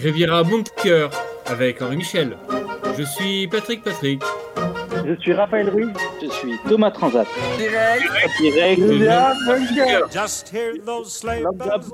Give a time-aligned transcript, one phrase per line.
[0.00, 1.08] Riviera Bunker
[1.46, 2.36] avec Henri Michel.
[2.96, 4.22] Je suis Patrick Patrick.
[5.04, 5.88] Je suis Raphaël Ruiz.
[6.22, 7.26] Je suis Thomas Transat.
[7.56, 8.04] Direct.
[8.40, 8.80] Direct.
[8.80, 10.06] Riviera Bunker.
[10.12, 11.90] Just hear those sleigh Love bells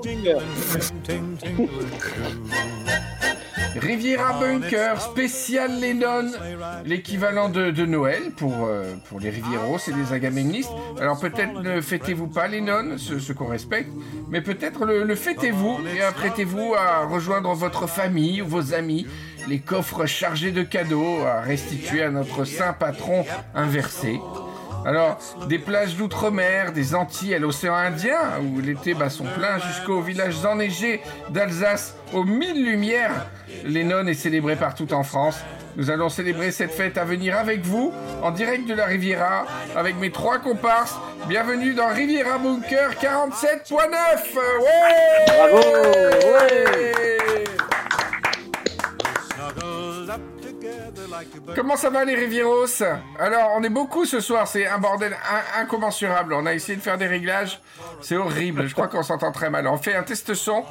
[3.75, 6.31] Riviera Bunker, spécial Lennon,
[6.85, 10.71] l'équivalent de, de Noël pour, euh, pour les Rivieros et les Agamemnistes.
[10.99, 13.89] Alors peut-être ne fêtez-vous pas Lennon, ce, ce qu'on respecte,
[14.29, 19.07] mais peut-être le, le fêtez-vous et apprêtez-vous à rejoindre votre famille ou vos amis,
[19.47, 24.19] les coffres chargés de cadeaux à restituer à notre saint patron inversé.
[24.85, 25.17] Alors,
[25.47, 30.45] des plages d'outre-mer, des Antilles à l'océan Indien, où l'été bat son plein, jusqu'aux villages
[30.45, 33.25] enneigés d'Alsace aux mille lumières,
[33.63, 35.39] Lennon est célébré partout en France.
[35.75, 39.95] Nous allons célébrer cette fête à venir avec vous, en direct de la Riviera, avec
[39.97, 40.95] mes trois comparses.
[41.27, 44.69] Bienvenue dans Riviera Bunker 47.9 Ouais.
[45.27, 45.57] Bravo,
[46.31, 47.43] Ouais
[51.55, 52.65] Comment ça va les Rivieros
[53.19, 56.33] Alors, on est beaucoup ce soir, c'est un bordel in- incommensurable.
[56.33, 57.61] On a essayé de faire des réglages,
[58.01, 59.67] c'est horrible, je crois qu'on s'entend très mal.
[59.67, 60.63] On fait un test son.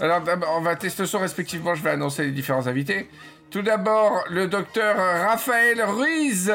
[0.00, 0.20] Alors,
[0.56, 3.08] on va tester son respectivement, je vais annoncer les différents invités.
[3.50, 6.52] Tout d'abord, le docteur Raphaël Ruiz.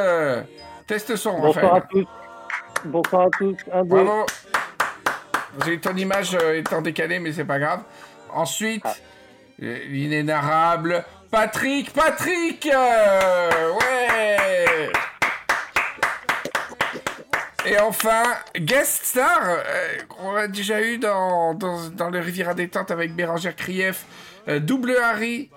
[0.88, 1.88] Test son, Bonsoir à Raphaël.
[1.92, 2.08] tous.
[2.86, 3.56] Bonsoir à tous.
[3.72, 3.84] Un.
[3.84, 4.26] Bravo.
[5.82, 7.82] Ton image euh, étant décalée, mais c'est pas grave.
[8.34, 8.86] Ensuite,
[9.62, 14.90] euh, l'inénarrable Patrick, Patrick euh, Ouais
[17.66, 18.24] Et enfin,
[18.58, 24.06] guest star, euh, qu'on a déjà eu dans, le Riviera détente avec Bérangère Krief,
[24.48, 25.52] euh, double Harry.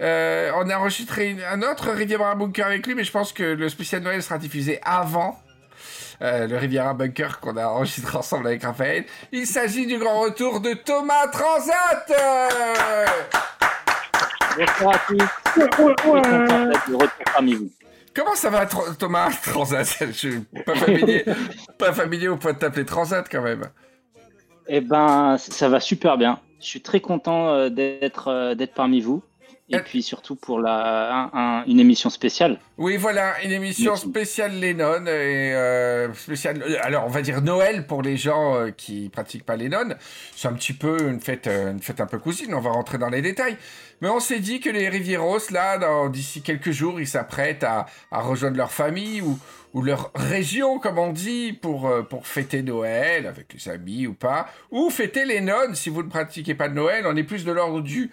[0.00, 3.68] Euh, on a enregistré un autre Riviera Bunker avec lui, mais je pense que le
[3.68, 5.38] spécial Noël sera diffusé avant
[6.20, 9.04] le Riviera Bunker qu'on a enregistré ensemble avec Raphaël.
[9.32, 12.12] Il s'agit du grand retour de Thomas Transat
[14.56, 15.16] Bonsoir à tous.
[15.16, 17.70] De retour parmi vous.
[18.14, 19.30] Comment ça va, Thomas?
[19.42, 21.24] Transat Je suis pas familier,
[21.78, 23.64] pas familier au point de t'appeler Transat quand même.
[24.68, 26.38] Eh ben, ça va super bien.
[26.60, 29.22] Je suis très content euh, d'être euh, d'être parmi vous.
[29.72, 32.58] Et puis surtout pour la, un- un- une émission spéciale.
[32.78, 36.62] Oui, voilà, une émission spéciale Lennon et euh, spéciale.
[36.66, 39.94] euh, Alors, on va dire Noël pour les gens euh, qui pratiquent pas Lennon.
[40.36, 42.54] C'est un petit peu une fête, euh, une fête un peu cousine.
[42.54, 43.56] On va rentrer dans les détails.
[44.00, 48.20] Mais on s'est dit que les Rivieros, là, d'ici quelques jours, ils s'apprêtent à, à
[48.20, 49.38] rejoindre leur famille ou,
[49.74, 54.48] ou leur région, comme on dit, pour, pour fêter Noël avec les amis ou pas,
[54.72, 57.04] ou fêter Lennon si vous ne pratiquez pas de Noël.
[57.06, 58.10] On est plus de l'ordre du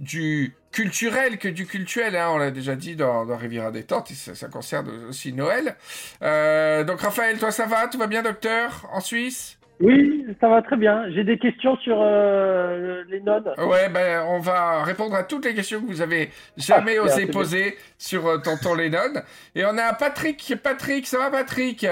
[0.00, 4.14] du culturel que du cultuel, hein, on l'a déjà dit dans, dans Riviera détente, et
[4.14, 5.76] ça, ça concerne aussi Noël.
[6.22, 7.86] Euh, donc Raphaël, toi ça va?
[7.86, 9.58] Tout va bien docteur En Suisse?
[9.78, 11.10] Oui, ça va très bien.
[11.10, 13.50] J'ai des questions sur euh, les nonnes.
[13.58, 17.24] Ouais, ben on va répondre à toutes les questions que vous avez jamais Ah, osé
[17.24, 17.32] bien.
[17.32, 19.22] poser sur euh, Tonton Lennon.
[19.54, 21.86] Et on a Patrick, Patrick, ça va Patrick?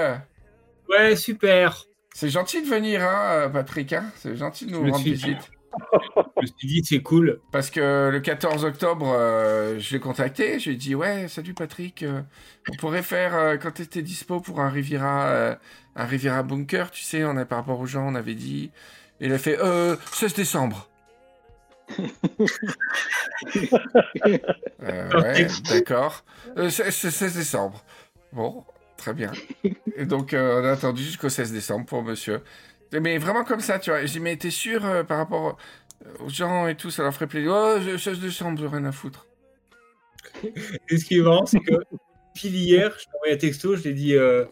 [0.87, 1.85] Ouais, super.
[2.13, 5.51] C'est gentil de venir, hein, Patrick, hein C'est gentil de nous rendre visite.
[6.37, 7.39] Je me suis dit, c'est cool.
[7.51, 11.53] Parce que le 14 octobre, euh, je l'ai contacté, je lui ai dit ouais, salut
[11.53, 12.21] Patrick, euh,
[12.71, 15.57] on pourrait faire euh, quand t'étais dispo pour un Riviera,
[15.95, 18.71] un Riviera Bunker, tu sais, on a par rapport aux gens, on avait dit.
[19.21, 20.89] Et il a fait euh, 16 décembre.
[24.81, 26.23] Ouais, d'accord.
[26.57, 27.83] Euh, c'est- c'est 16 décembre.
[28.33, 28.63] Bon,
[28.97, 29.31] très bien.
[29.95, 32.41] Et donc on a attendu jusqu'au 16 décembre pour monsieur.
[32.93, 34.01] Mais vraiment comme ça, tu vois.
[34.01, 35.57] J'ai dit, mais t'es sûr euh, par rapport
[36.19, 37.51] aux gens et tout, ça leur ferait plaisir.
[37.53, 39.27] Oh, je- 16 décembre, j'ai rien à foutre.
[40.89, 41.73] Et ce qui est marrant, c'est que
[42.33, 44.45] pile hier, je t'ai envoyé un texto, je t'ai dit, euh,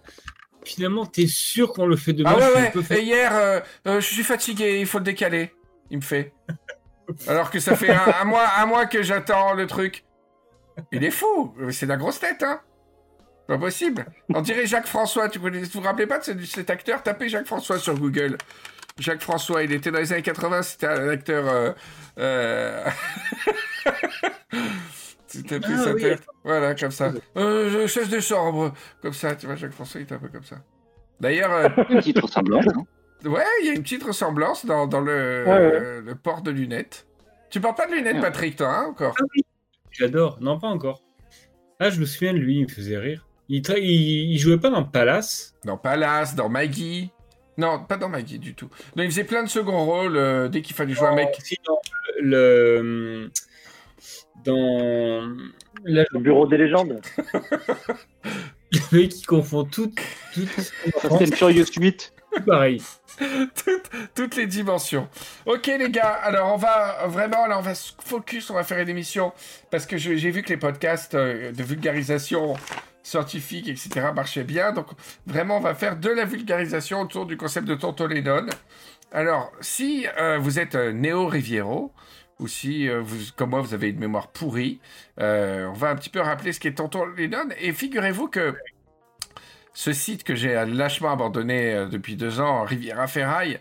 [0.63, 2.97] finalement, t'es sûr qu'on le fait demain Ah ouais, ouais.
[2.97, 5.53] Et hier, euh, je suis fatigué, il faut le décaler.
[5.89, 6.33] Il me fait.
[7.27, 10.03] Alors que ça fait un, un mois, un mois que j'attends le truc.
[10.91, 11.55] Il est fou.
[11.71, 12.59] C'est de la grosse tête, hein.
[13.47, 14.05] Pas possible.
[14.33, 15.29] On dirait Jacques François.
[15.29, 17.01] Tu connais, vous vous rappelez pas de ce- cet acteur?
[17.03, 18.37] Tapez Jacques François sur Google.
[18.99, 21.47] Jacques François, il était dans les années 80, c'était un acteur.
[21.47, 21.71] Euh,
[22.19, 22.83] euh...
[25.29, 26.25] tu tapais Ah sa oui, tête.
[26.43, 27.11] Voilà, comme ça.
[27.37, 28.73] Euh, je- 16 décembre.
[29.01, 30.57] Comme ça, tu vois, Jacques François, il était un peu comme ça.
[31.19, 32.65] D'ailleurs, euh, Une petite ressemblance.
[32.67, 32.83] hein.
[33.25, 35.71] Ouais, il y a une petite ressemblance dans, dans le, Ouais, ouais.
[35.73, 37.07] euh, le port de lunettes.
[37.49, 38.21] Tu portes pas de lunettes, Ouais.
[38.21, 39.15] Patrick, toi, hein, encore?
[39.19, 39.43] Ah oui,
[39.91, 40.37] j'adore.
[40.41, 41.01] Non, pas encore.
[41.79, 43.26] Ah, je me souviens de lui, il me faisait rire.
[43.49, 45.55] Il, tra- il, il jouait pas dans Palace.
[45.63, 47.11] Dans Palace, dans Maggie.
[47.57, 48.69] Non, pas dans Maggie du tout.
[48.95, 51.35] Non, il faisait plein de second rôles euh, dès qu'il fallait jouer un mec.
[51.43, 51.79] Si, dans
[52.21, 53.31] le.
[54.43, 55.35] Dans.
[55.83, 57.01] La Le bureau des légendes.
[58.71, 59.91] le mec qui confond tout.
[60.33, 62.13] tout Fast and Furious 8.
[62.35, 62.81] tout pareil.
[63.17, 65.07] toutes, toutes les dimensions.
[65.47, 68.77] Ok les gars, alors on va vraiment, là on va se focus, on va faire
[68.79, 69.33] une émission
[69.71, 72.53] parce que j'ai vu que les podcasts euh, de vulgarisation
[73.07, 74.07] scientifique, etc.
[74.13, 74.73] marchaient bien.
[74.73, 74.87] Donc
[75.25, 78.47] vraiment, on va faire de la vulgarisation autour du concept de Tonton Lennon.
[79.11, 81.93] Alors, si euh, vous êtes euh, Néo Riviero,
[82.39, 83.03] ou si, euh,
[83.37, 84.79] comme moi, vous avez une mémoire pourrie,
[85.17, 87.47] on va un petit peu rappeler ce qu'est Tonton Lennon.
[87.59, 88.53] Et figurez-vous que
[89.73, 93.59] ce site que j'ai lâchement abandonné depuis deux ans, Riviera Ferraille,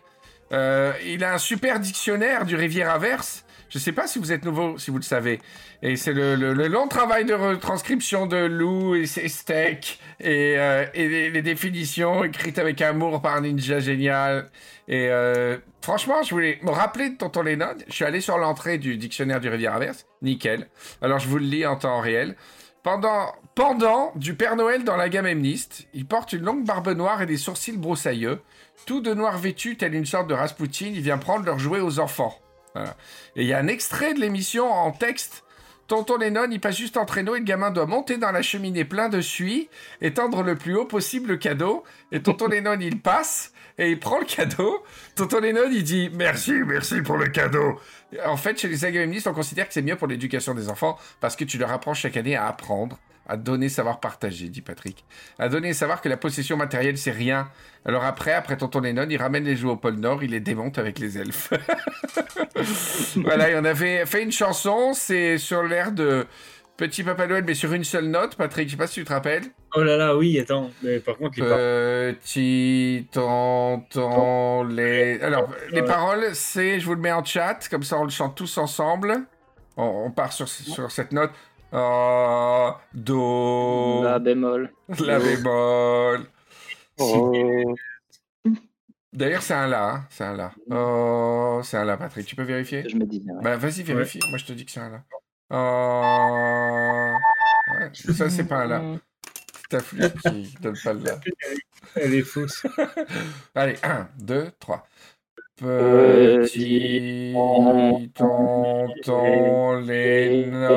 [0.50, 3.45] il a un super dictionnaire du Riviera Verse.
[3.68, 5.40] Je ne sais pas si vous êtes nouveau, si vous le savez.
[5.82, 11.42] Et c'est le, long travail de retranscription de Lou et ses steaks et, euh, les,
[11.42, 14.48] définitions écrites avec amour par ninja génial.
[14.88, 17.74] Et euh, franchement, je voulais me rappeler de Tonton Lennon.
[17.88, 20.06] Je suis allé sur l'entrée du dictionnaire du Riviera Verse.
[20.22, 20.68] Nickel.
[21.02, 22.36] Alors je vous le lis en temps réel.
[22.82, 27.20] Pendant, pendant du Père Noël dans la gamme Amnist, il porte une longue barbe noire
[27.20, 28.40] et des sourcils broussailleux.
[28.86, 31.98] Tout de noir vêtu, tel une sorte de Rasputin, il vient prendre leurs jouets aux
[31.98, 32.38] enfants.
[32.76, 32.96] Voilà.
[33.36, 35.44] Et il y a un extrait de l'émission en texte.
[35.88, 38.84] Tonton Lennon, il passe juste en traîneau et le gamin doit monter dans la cheminée
[38.84, 39.68] plein de suie
[40.00, 41.84] et tendre le plus haut possible le cadeau.
[42.12, 44.84] Et Tonton Lennon, il passe et il prend le cadeau.
[45.14, 47.80] Tonton Lennon, il dit merci, merci pour le cadeau.
[48.24, 51.36] En fait, chez les agamenistes, on considère que c'est mieux pour l'éducation des enfants parce
[51.36, 55.04] que tu leur apprends chaque année à apprendre, à donner, savoir partager, dit Patrick.
[55.38, 57.48] À donner et savoir que la possession matérielle, c'est rien.
[57.84, 60.78] Alors après, après Tonton Lennon, il ramène les jouets au pôle Nord, il les démonte
[60.78, 61.52] avec les elfes.
[63.16, 66.26] voilà, et on avait fait une chanson, c'est sur l'air de
[66.76, 68.36] Petit Papa Noël, mais sur une seule note.
[68.36, 69.44] Patrick, je sais pas si tu te rappelles.
[69.74, 70.70] Oh là là, oui, attends.
[70.82, 75.20] Mais par contre, les Petit tonton les.
[75.20, 78.36] Alors, les paroles, c'est, je vous le mets en chat, comme ça on le chante
[78.36, 79.22] tous ensemble.
[79.78, 81.30] On, on part sur, sur cette note.
[81.72, 84.72] Oh, do, La bémol.
[85.04, 86.26] la bémol.
[86.98, 87.74] Oh.
[89.12, 90.52] D'ailleurs, c'est un la, hein, c'est un la.
[90.70, 92.26] Oh, c'est un la, Patrick.
[92.26, 92.88] Tu peux vérifier?
[92.88, 93.30] Je me disais.
[93.30, 93.42] ouais.
[93.42, 94.20] Bah, vas-y, vérifie.
[94.28, 95.02] Moi, je te dis que c'est un la.
[95.50, 97.14] Oh.
[97.80, 98.82] Ouais, ça, c'est pas un la.
[99.54, 101.18] C'est ta flûte qui donne pas le la.
[101.96, 102.66] Elle est fausse.
[103.54, 104.86] Allez, 1, 2, 3.
[105.58, 107.32] Petit
[108.14, 110.76] tonton Lennon,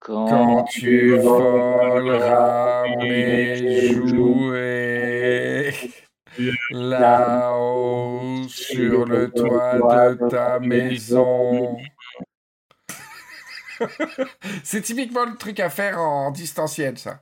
[0.00, 5.72] quand tu voleras mes jouets,
[6.70, 11.76] là-haut sur le toit de ta maison.
[14.64, 17.20] C'est typiquement le truc à faire en distanciel, ça.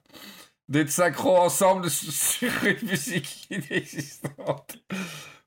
[0.70, 4.78] D'être synchro ensemble sur une musique inexistante.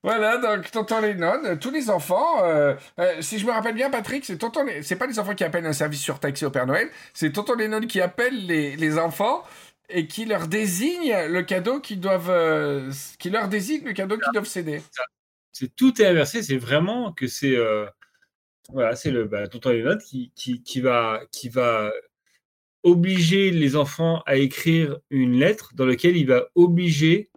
[0.04, 3.90] Voilà, donc Tonton Lennon, euh, tous les enfants, euh, euh, si je me rappelle bien,
[3.90, 6.90] Patrick, c'est Tonton, c'est pas les enfants qui appellent un service surtaxé au Père Noël,
[7.14, 9.46] c'est Tonton Lennon qui appelle les, les enfants
[9.88, 14.46] et qui leur désigne le cadeau qu'ils doivent, qui leur désigne le cadeau qu'ils doivent
[14.46, 14.82] céder.
[15.54, 16.44] C'est tout est inversé.
[16.44, 17.56] C'est vraiment que c'est
[18.70, 21.92] voilà, c'est le bah, tonton Lennon qui, qui, qui va qui va
[22.84, 27.30] obliger les enfants à écrire une lettre dans laquelle il va obliger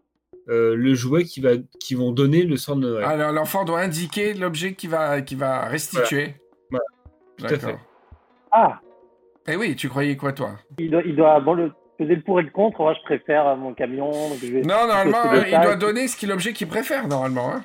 [0.48, 1.50] euh, le jouet qui va
[1.81, 3.04] qui vont donner le sang de Noël.
[3.04, 6.34] Alors l'enfant doit indiquer l'objet qu'il va, qu'il va restituer.
[6.70, 6.84] Voilà.
[7.37, 7.78] Tout à fait.
[8.52, 8.81] Ah,
[9.48, 10.52] Eh oui, tu croyais quoi toi?
[10.78, 12.81] Il doit, il doit bon, le, peser le pour et le contre.
[12.81, 14.10] Moi, je préfère euh, mon camion.
[14.10, 17.52] donc je vais- Non, normalement, le il doit donner ce qu'il l'objet qu'il préfère, normalement.
[17.52, 17.64] Hein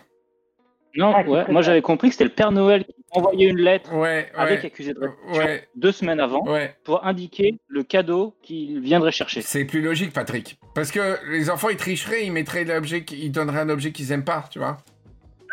[0.95, 3.58] Non, Ah, qui ouais, moi j'avais compris que c'était le Père Noël qui envoyait une
[3.58, 6.75] lettre ouais, avec ouais, accusé de réception ouais, deux semaines avant ouais.
[6.84, 9.41] pour indiquer le cadeau qu'il viendrait chercher.
[9.41, 10.58] C'est plus logique, Patrick.
[10.74, 14.24] Parce que les enfants, ils tricheraient, ils mettraient l'objet, ils donneraient un objet qu'ils aiment
[14.24, 14.77] pas, tu vois.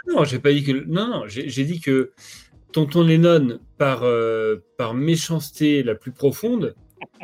[0.06, 0.72] Non, j'ai pas dit que.
[0.86, 2.12] Non, non, j'ai j'ai dit que
[2.72, 6.74] Tonton Lennon, par, euh, par méchanceté la plus profonde,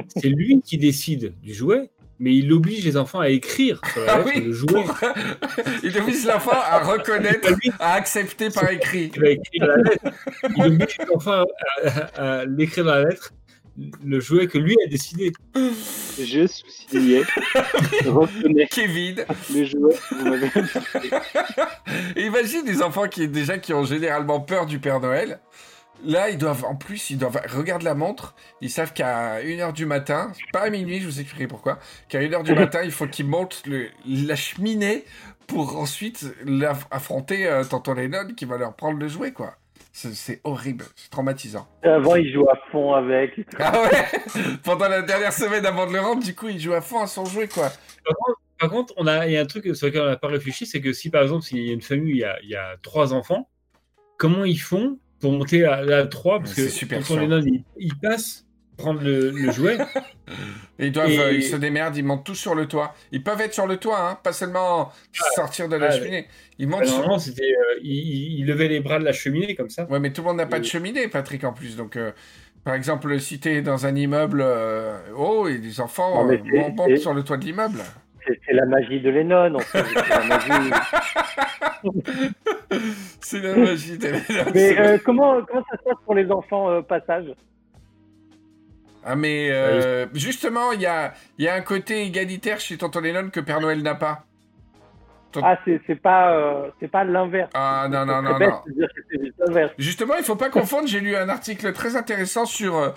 [0.08, 4.12] c'est lui qui décide du jouet, mais il oblige les enfants à écrire sur la
[4.14, 4.72] Ah lettre oui, le jouet.
[4.84, 4.98] pour-
[5.82, 7.48] il oblige l'enfant à reconnaître,
[7.80, 9.10] à accepter par écrit.
[9.14, 10.04] Il va écrire la lettre.
[10.56, 11.44] Il oblige les enfants
[11.84, 13.32] à, à- à l'écrire dans la lettre,
[14.04, 15.32] le jouet que lui a décidé.
[16.16, 17.22] Je souciais,
[18.06, 19.24] reconnais Kevin.
[19.52, 20.48] les jouets que vous m'avez
[22.16, 25.40] Et imagine des enfants qui déjà qui ont généralement peur du Père Noël.
[26.04, 29.86] Là, ils doivent, en plus, ils doivent, regarde la montre, ils savent qu'à 1h du
[29.86, 33.26] matin, pas à minuit, je vous expliquerai pourquoi, qu'à 1h du matin, il faut qu'ils
[33.26, 35.04] montent le, la cheminée
[35.46, 36.26] pour ensuite
[36.90, 39.54] affronter euh, Tonton Lennon qui va leur prendre le jouet, quoi.
[39.92, 41.68] C'est- horrible, c'est traumatisant.
[41.84, 43.40] Avant, il joue à fond avec.
[43.60, 44.20] Ah ouais
[44.64, 47.06] Pendant la dernière semaine avant de le rendre, du coup, il joue à fond à
[47.06, 47.70] son jouet, quoi.
[48.04, 50.16] Par contre, par contre, on a, il y a un truc sur lequel on n'a
[50.16, 52.24] pas réfléchi, c'est que si par exemple, s'il y a une famille, où il y
[52.24, 53.48] a, il y a trois enfants,
[54.16, 57.22] comment ils font pour monter à, à trois Parce C'est que super Tonton chiant.
[57.22, 58.44] Lennon, il, il passe
[58.76, 59.78] prendre le, le jouet,
[60.80, 62.94] Ils doivent, Et- euh, ils se démerdent, ils montent tous sur le toit.
[63.12, 64.90] Ils peuvent être sur le toit, hein, pas seulement
[65.36, 66.26] sortir de la ah, cheminée.
[66.58, 67.20] Ils montent Bah, sur...
[67.20, 69.84] C'était, euh, il, il- il levait les bras de la cheminée comme ça.
[69.84, 71.76] Ouais, mais tout le monde n'a pas de cheminée, Patrick, en plus.
[71.76, 72.10] Donc, euh,
[72.64, 76.68] par exemple, si t'es dans un immeuble, euh, oh, et les enfants Non, mais euh,
[76.70, 77.78] montent sur le toit de l'immeuble.
[78.24, 79.84] C'est la magie de Lennon, en fait.
[79.84, 80.70] C'est la magie.
[83.20, 84.08] C'est la magie de
[84.54, 87.26] Mais euh, comment, comment ça se passe pour les enfants euh, passage?
[89.04, 93.00] Ah, mais euh, justement, il y a, il y a un côté égalitaire chez Tonton
[93.00, 94.24] Lennon que Père Noël n'a pas.
[95.42, 97.50] Ah, c'est c'est pas, euh, c'est pas l'inverse.
[97.54, 98.62] Ah, non, non, non, dire.
[99.78, 100.86] Justement, il faut pas confondre.
[100.86, 102.76] J'ai lu un article très intéressant sur.
[102.76, 102.90] euh,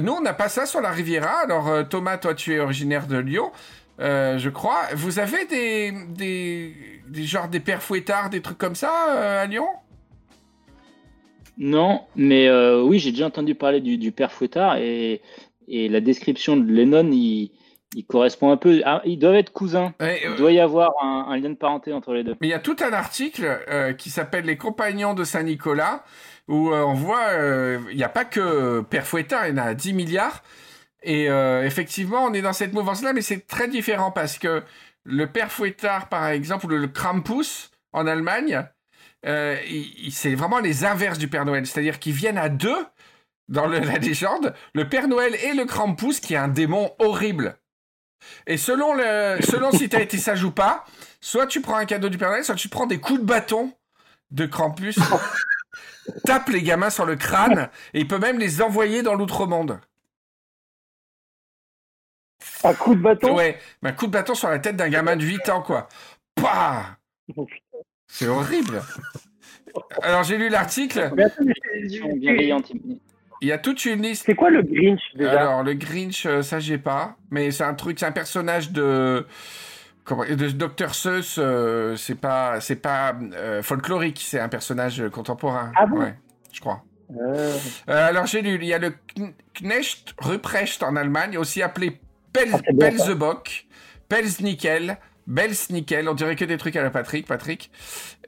[0.00, 1.40] nous, on n'a pas ça sur la Riviera.
[1.42, 3.50] Alors, euh, Thomas, toi, tu es originaire de Lyon,
[4.00, 4.82] euh, je crois.
[4.94, 6.74] Vous avez des, des,
[7.08, 9.68] des genres des pères fouettards, des trucs comme ça euh, à Lyon?
[11.58, 15.20] Non, mais euh, oui, j'ai déjà entendu parler du, du père Fouettard et,
[15.68, 17.50] et la description de Lennon, il,
[17.94, 18.80] il correspond un peu.
[19.04, 19.92] Ils doivent être cousins.
[20.00, 22.34] Euh, Il doit y avoir un, un lien de parenté entre les deux.
[22.40, 23.60] Mais il y a tout un article
[23.98, 26.04] qui s'appelle Les Compagnons de Saint-Nicolas,
[26.48, 27.34] où on voit,
[27.90, 30.42] il n'y a pas que Père Fouettard, il y en a 10 milliards.
[31.02, 34.62] Et euh, effectivement, on est dans cette mouvance-là, mais c'est très différent parce que
[35.04, 38.66] le Père Fouettard, par exemple, ou le Krampus en Allemagne,
[39.26, 39.56] euh,
[40.10, 41.66] c'est vraiment les inverses du Père Noël.
[41.66, 42.76] C'est-à-dire qu'ils viennent à deux
[43.48, 47.56] dans le- la légende, le Père Noël et le Krampus, qui est un démon horrible.
[48.46, 50.84] Et selon, le, selon si tu as été sage ou pas,
[51.22, 53.72] soit tu prends un cadeau du Père Noël, soit tu prends des coups de bâton
[54.30, 54.98] de Krampus,
[56.24, 59.80] tape les gamins sur le crâne, et il peut même les envoyer dans l'outre-monde.
[62.64, 63.34] Un coup de bâton?
[63.34, 65.88] Ouais, mais un coup de bâton sur la tête d'un gamin de 8 ans, quoi.
[66.34, 66.98] Pah.
[68.08, 68.82] C'est horrible.
[70.02, 71.12] Alors j'ai lu l'article,
[73.42, 74.24] il y a toute une liste.
[74.26, 75.30] C'est quoi le Grinch déjà?
[75.40, 79.26] Alors le Grinch, euh, ça j'ai pas, mais c'est un truc, c'est un personnage de
[80.04, 81.36] comment, de Dr Seuss.
[81.38, 85.72] euh, c'est pas, c'est pas euh, folklorique, c'est un personnage contemporain.
[85.76, 85.98] Ah bon?
[86.00, 86.14] Ouais,
[86.52, 86.82] je crois.
[87.16, 87.56] Euh,
[87.88, 92.00] Euh, alors j'ai lu, il y a le Kn- Knecht Ruprecht en Allemagne, aussi appelé
[92.32, 92.72] Pel Ah, ça.
[92.78, 93.66] Pelzebock,
[94.08, 97.70] Pelznickel, Belsnickel, on dirait que des trucs à la Patrick, Patrick.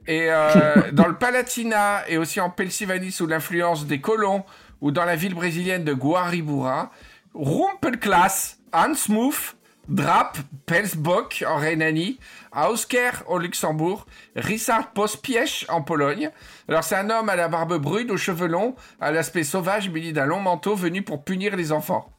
[0.07, 4.43] Et euh, dans le Palatinat et aussi en Pennsylvanie sous l'influence des colons
[4.81, 6.91] ou dans la ville brésilienne de Guaribura,
[7.33, 9.55] Rumpelklaas, Hansmouth,
[9.89, 12.17] Drap, Pelsbock en Rhénanie,
[12.55, 14.05] Ausker au Luxembourg,
[14.35, 16.29] Richard Pospiech en Pologne.
[16.69, 20.13] Alors c'est un homme à la barbe brune, aux cheveux longs, à l'aspect sauvage, muni
[20.13, 22.09] d'un long manteau venu pour punir les enfants.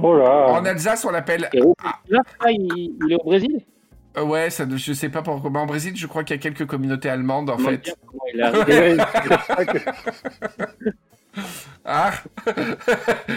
[0.00, 1.50] Oh là En Alsace, on l'appelle...
[1.84, 3.60] Ah, il, il est au Brésil
[4.16, 5.50] Euh, ouais, ça, je sais pas pourquoi.
[5.50, 7.78] Mais en Brésil, je crois qu'il y a quelques communautés allemandes, en fait.
[7.84, 7.94] dire
[8.34, 8.96] il.
[9.74, 9.82] Ouais,
[11.84, 12.12] Ah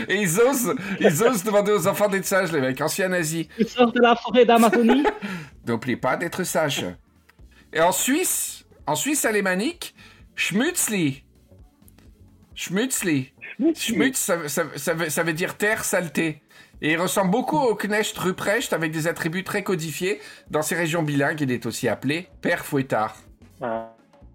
[0.09, 3.47] Et ils osent, ils osent demander aux enfants d'être sages, les mecs, anciens nazis.
[3.57, 5.03] Il sort de la forêt d'Amazonie.
[5.67, 6.85] N'oubliez pas d'être sage.
[7.73, 9.95] Et en Suisse, en Suisse alémanique,
[10.35, 11.23] Schmutzli.
[12.53, 13.33] Schmutzli.
[13.75, 16.41] Schmutz, ça, ça- ça veut, ça veut dire terre, saleté.
[16.81, 20.19] Et il ressemble beaucoup au Knecht Ruprecht avec des attributs très codifiés.
[20.51, 23.15] Dans ces régions bilingues, il est aussi appelé Père Fouettard.
[23.61, 23.91] Ah.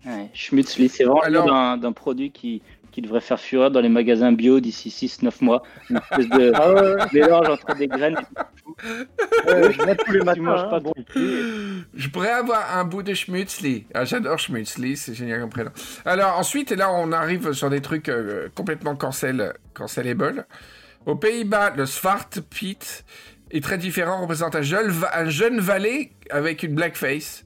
[0.07, 4.61] Ouais, Schmutzli, c'est vraiment d'un produit qui, qui devrait faire fureur dans les magasins bio
[4.61, 5.63] d'ici 6-9 mois.
[5.89, 8.17] Une espèce de Ah ouais, mélange entre des graines.
[8.83, 10.41] je tous les matins.
[10.41, 10.93] manges hein, pas bon,
[11.95, 13.87] Je pourrais avoir un bout de Schmutzli.
[13.95, 15.71] Ah, J'adore Schmutzli, c'est génial comme prénom.
[16.05, 20.47] Alors ensuite, et là on arrive sur des trucs euh, complètement cancel, cancelable.
[21.07, 22.79] Aux Pays-Bas, le Svartpiet
[23.51, 27.45] est très différent, représente un jeune, un jeune valet avec une blackface.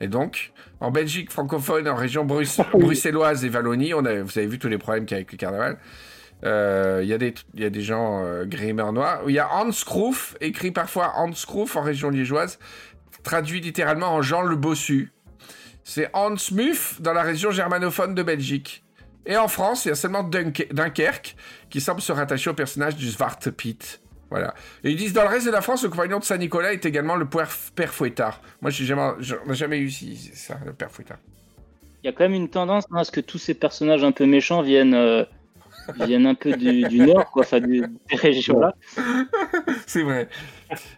[0.00, 4.46] Et donc, en Belgique francophone, en région brus- bruxelloise et Wallonie, on a, vous avez
[4.46, 5.78] vu tous les problèmes qu'il y a avec le carnaval.
[6.44, 9.20] Euh, Il y, a des- il y a des gens euh, grimeurs noirs.
[9.26, 12.58] Il y a Hans Kroof, écrit parfois Hans Kroof en région liégeoise,
[13.22, 15.12] traduit littéralement en Jean le Bossu.
[15.82, 18.84] C'est Hans Muff dans la région germanophone de Belgique.
[19.24, 21.36] Et en France, il y a seulement Dunk- Dunkerque
[21.70, 23.78] qui semble se rattacher au personnage du Svartpiet.
[24.30, 24.54] Voilà.
[24.82, 27.14] Et ils disent dans le reste de la France, le compagnon de Saint-Nicolas est également
[27.16, 27.48] le père,
[27.92, 28.40] Fouettard.
[28.60, 29.12] Moi, j'ai jamais,
[29.50, 31.18] jamais eu ça, le père Fouettard.
[32.02, 34.12] Il y a quand même une tendance hein, à ce que tous ces personnages un
[34.12, 35.24] peu méchants viennent, euh,
[36.00, 38.74] viennent un peu du, du nord, quoi, enfin des régions-là.
[39.86, 40.28] C'est vrai.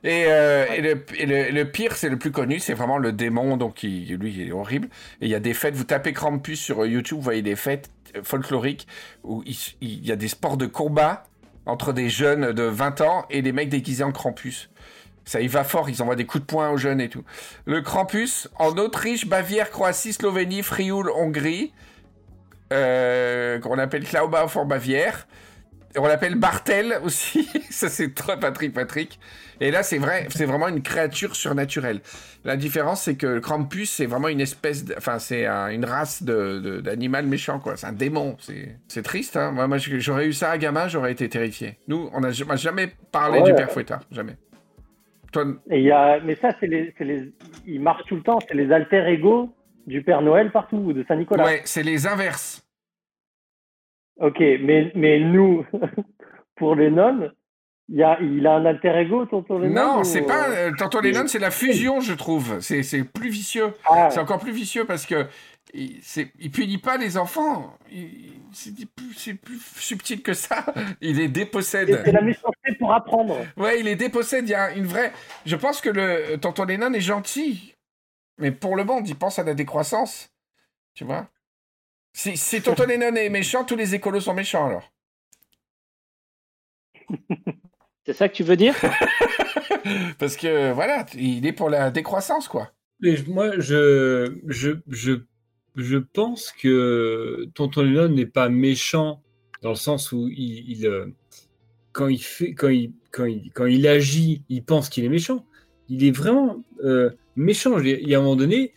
[0.05, 3.13] Et, euh, et le, et le- le pire, c'est le plus connu, c'est vraiment le
[3.13, 4.89] démon, donc qui, lui, il est horrible.
[5.21, 7.91] Et il y a des fêtes, vous tapez Krampus sur YouTube, vous voyez des fêtes
[8.17, 8.87] euh, folkloriques
[9.25, 11.25] où il, il y a des sports de combat
[11.69, 14.71] entre des jeunes de 20 ans et des mecs déguisés en Krampus.
[15.27, 17.23] Ça y va fort, ils envoient des coups de poing aux jeunes et tout.
[17.67, 21.75] Le Krampus, en Autriche, Bavière, Croatie, Slovénie, Frioul, Hongrie,
[22.73, 25.29] euh, qu'on appelle Klaubauf en Bavière.
[25.97, 27.47] on l'appelle Bartel aussi.
[27.71, 29.21] ça, c'est très Patrick Patrick.
[29.61, 32.01] Et là, c'est vrai, c'est vraiment une créature surnaturelle.
[32.45, 35.85] La différence, c'est que le Krampus, c'est vraiment une espèce, de- enfin, c'est un- une
[35.85, 37.77] race de, d'animal méchant, quoi.
[37.77, 38.37] C'est un démon.
[38.39, 39.51] C'est, triste, hein.
[39.53, 41.79] Moi, moi, j'aurais eu ça à gamin, j'aurais été terrifié.
[41.89, 43.51] Nous, on a on m'a jamais parlé Ouais.
[43.51, 44.37] du père Fouettard, jamais.
[45.33, 47.33] Toi, Et il y a, mais ça, c'est les, les,
[47.67, 48.39] ils marchent tout le temps.
[48.49, 49.53] C'est les alter ego
[49.87, 51.45] du Père Noël partout ou de Saint Nicolas.
[51.45, 52.63] ouais, c'est les inverses.
[54.21, 55.65] Ok, mais, mais nous,
[56.57, 57.33] pour les nonnes,
[57.91, 61.01] il a, il a un alter ego, tonton Lennon Non, c'est euh, pas euh, Tonton
[61.01, 62.61] Lennon, c'est la fusion, je trouve.
[62.61, 63.73] C'est, plus vicieux.
[63.89, 65.27] Ah, C'est encore plus vicieux parce que
[65.73, 67.79] il, punit pas les enfants.
[68.53, 70.67] C'est, plus, subtil que ça.
[71.01, 72.03] Il les dépossède.
[72.05, 73.39] c'est la méchanceté pour apprendre.
[73.57, 74.47] Ouais, il les dépossède.
[74.47, 75.13] Il y a une vraie.
[75.47, 77.75] Je pense que le Tonton Lennon est gentil,
[78.37, 80.31] mais pour le monde, il pense à la décroissance.
[80.95, 81.29] Tu vois?
[82.13, 84.93] Si, si Tonton Lennon est méchant, tous les écolos sont méchants alors.
[88.09, 88.75] C'est ça que tu veux dire?
[90.19, 92.73] Parce que voilà, il est pour la décroissance quoi.
[93.01, 95.13] Mais moi, je, je, je,
[95.77, 99.21] je pense que Tonton Lennon n'est pas méchant
[99.61, 101.09] dans le sens où il, il, euh,
[101.93, 105.45] quand il fait, quand il, quand il, quand il agit, il pense qu'il est méchant.
[105.91, 107.79] Il est vraiment euh, méchant.
[107.79, 108.73] Il y a un moment donné,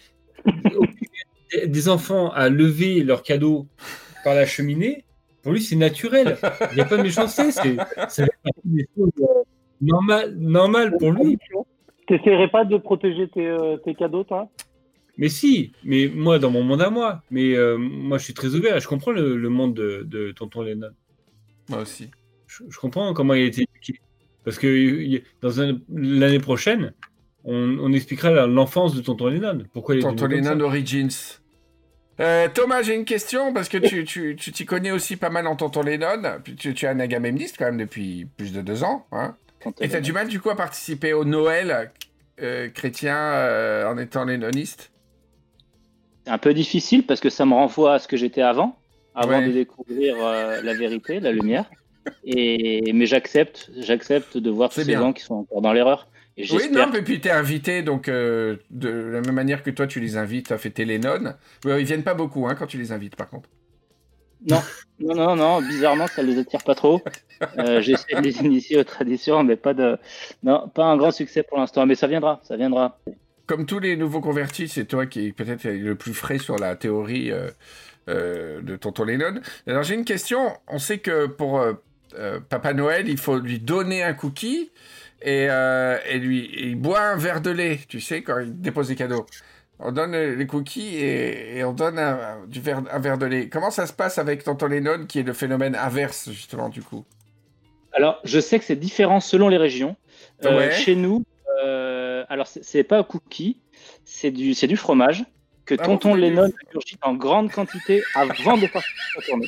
[1.65, 3.65] des enfants à lever leurs cadeaux
[4.25, 5.05] par la cheminée,
[5.41, 6.37] pour lui, c'est naturel.
[6.71, 7.51] Il n'y a pas de méchanceté.
[7.51, 8.25] C'est,
[8.63, 9.43] des choses euh,
[9.81, 11.37] normales, normales pour lui.
[12.07, 14.49] T'essaierais pas de protéger tes, euh, tes cadeaux, toi?
[15.17, 17.21] Mais si, mais moi, dans mon monde à moi.
[17.31, 20.61] Mais euh, moi, je suis très ouvert je comprends le, le monde de, de Tonton
[20.61, 20.91] Lennon.
[21.69, 22.09] Moi aussi.
[22.47, 24.01] Je, je comprends comment il a été éduqué.
[24.43, 26.93] Parce que dans l'année prochaine,
[27.43, 29.63] on, on expliquera l'enfance de Tonton Lennon.
[29.73, 30.59] Pourquoi il est Tonton Lennon.
[30.59, 31.40] Origins.
[32.21, 35.47] Euh, Thomas, j'ai une question parce que tu tu tu t'y connais aussi pas mal
[35.47, 36.21] en Tonton Lennon.
[36.57, 39.05] Tu, tu es un agamemniste quand même depuis plus de deux ans.
[39.11, 39.35] Hein
[39.79, 41.91] Et t'as du mal du coup à participer au Noël
[42.41, 44.91] euh, chrétien euh, en étant lénoniste
[46.25, 48.77] C'est un peu difficile parce que ça me renvoie à ce que j'étais avant,
[49.15, 49.47] avant Ouais.
[49.47, 51.65] de découvrir la vérité, la lumière.
[52.23, 54.99] Et mais j'accepte, j'accepte de voir tous ces bien.
[54.99, 56.07] gens qui sont encore dans l'erreur.
[56.41, 59.87] Et Oui, non, mais puis t'es invité, donc euh, de la même manière que toi
[59.87, 61.35] tu les invites à fêter les nonnes.
[61.65, 63.49] Ils viennent pas beaucoup hein, quand tu les invites par contre.
[64.49, 64.61] Non,
[64.99, 67.01] non, non, bizarrement, ça les attire pas trop.
[67.59, 69.97] Euh, J'essaie de les initier aux traditions, mais pas de,
[70.41, 71.85] non, pas un grand succès pour l'instant.
[71.85, 72.99] Mais ça viendra, ça viendra.
[73.45, 76.75] Comme tous les nouveaux convertis, c'est toi qui est peut-être le plus frais sur la
[76.75, 77.49] théorie euh,
[78.09, 79.41] euh, de Tonton Lennon.
[79.67, 80.57] Alors j'ai une question.
[80.67, 81.73] On sait que pour euh,
[82.15, 84.71] euh, Papa Noël, il faut lui donner un cookie
[85.21, 88.59] et, euh, et lui et il boit un verre de lait, tu sais, quand il
[88.61, 89.25] dépose les cadeaux.
[89.83, 93.49] On donne les cookies et, et on donne un, du verre, un verre de lait.
[93.49, 97.03] Comment ça se passe avec Tonton Lennon, qui est le phénomène inverse, justement, du coup?
[97.93, 99.95] Alors, je sais que c'est différent selon les régions.
[100.45, 100.71] Euh, Ouais.
[100.71, 101.23] Chez nous,
[101.63, 103.57] euh, alors c'est- pas un cookie,
[104.05, 105.25] c'est du, du fromage
[105.65, 109.47] que Ah bon, Tonton du- Lennon ingurgite en grande quantité avant de partir sa tournée.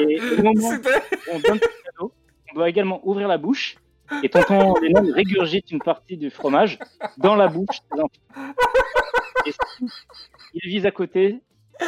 [0.00, 2.12] Et au moment où on donne ce cadeau,
[2.52, 3.76] on doit également ouvrir la bouche.
[4.22, 6.78] Et Tonton Lennon régurgite une partie du fromage
[7.18, 8.54] dans la bouche des enfants.
[9.46, 9.86] Et si
[10.54, 11.40] il vise à côté,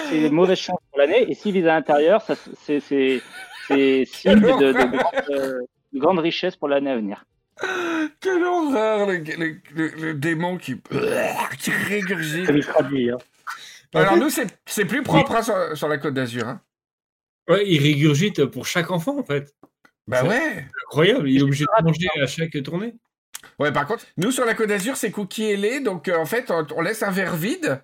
[0.09, 1.31] c'est une mauvaise chance pour l'année.
[1.31, 3.21] Et s'il vise à l'intérieur, c'est signe
[3.69, 5.61] de, de, de grande, euh,
[5.93, 7.25] de grande richesse pour l'année à venir.
[8.21, 10.81] Quelle horreur, le, le- le- le démon qui,
[11.61, 12.49] qui régurgite.
[12.51, 13.19] Hein.
[13.95, 16.49] Alors nous, c'est c'est plus propre hein, sur, sur la Côte d'Azur.
[16.49, 16.61] Hein.
[17.49, 19.55] Ouais, il régurgite pour chaque enfant, en fait.
[20.07, 20.67] Bah C'est- ouais.
[20.87, 22.95] Incroyable, il est obligé de manger à chaque tournée.
[23.59, 25.81] Ouais, par contre, nous sur la Côte d'Azur, c'est cookie et lait.
[25.81, 27.83] Donc euh, en fait, on, on laisse un verre vide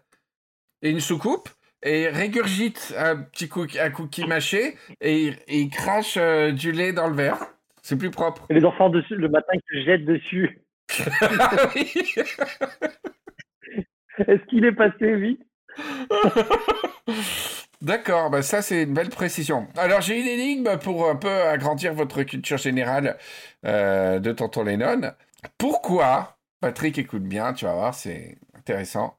[0.83, 1.49] et une soucoupe
[1.83, 6.73] et régurgite un petit cookie, un cookie mâché et, il- et il crache euh, du
[6.73, 7.39] lait dans le verre.
[7.83, 8.45] C'est plus propre.
[8.51, 10.61] Et les enfants dessus, le matin, ils se jettent dessus.
[11.21, 11.93] Ah oui.
[14.19, 15.41] Est-ce qu'il est passé vite
[17.81, 19.69] D'accord, bah ça c'est une belle précision.
[19.77, 23.17] Alors j'ai une énigme pour un peu agrandir votre culture générale
[23.65, 25.13] euh, de Tonton Lennon.
[25.59, 29.17] Pourquoi, Patrick écoute bien, tu vas voir, c'est intéressant.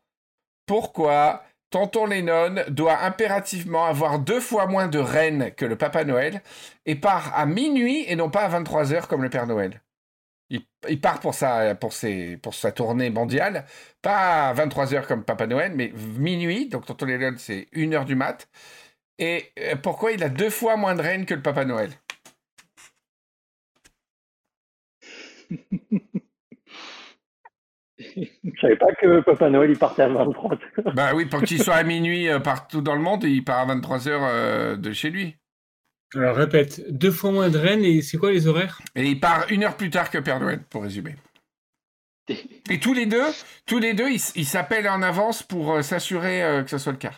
[0.66, 6.42] Pourquoi Tonton Lennon doit impérativement avoir deux fois moins de reines que le Papa Noël
[6.86, 9.82] et part à minuit et non pas à 23h comme le Père Noël?
[10.50, 13.66] Il, il part pour sa, pour, ses, pour sa tournée mondiale,
[14.02, 18.48] pas à 23h comme Papa Noël, mais minuit, donc Tonton Lennon c'est 1h du mat.
[19.20, 21.92] Et euh, pourquoi il a deux fois moins de reines que le Papa Noël?
[28.00, 30.58] Je savais pas que Papa Noël, il partait à 23
[30.96, 33.76] Bah oui, pour qu'il soit à minuit euh, partout dans le monde, il part à
[33.76, 35.39] 23h de chez lui.
[36.16, 38.82] Alors répète, deux fois moins de rennes et c'est quoi les horaires?
[38.96, 41.16] Et il part une heure plus tard que Père Noël, pour résumer.
[42.70, 43.26] Et tous les deux,
[43.66, 46.98] tous les deux, ils s'appellent en avance pour euh, s'assurer euh, que ce soit le
[46.98, 47.14] cas.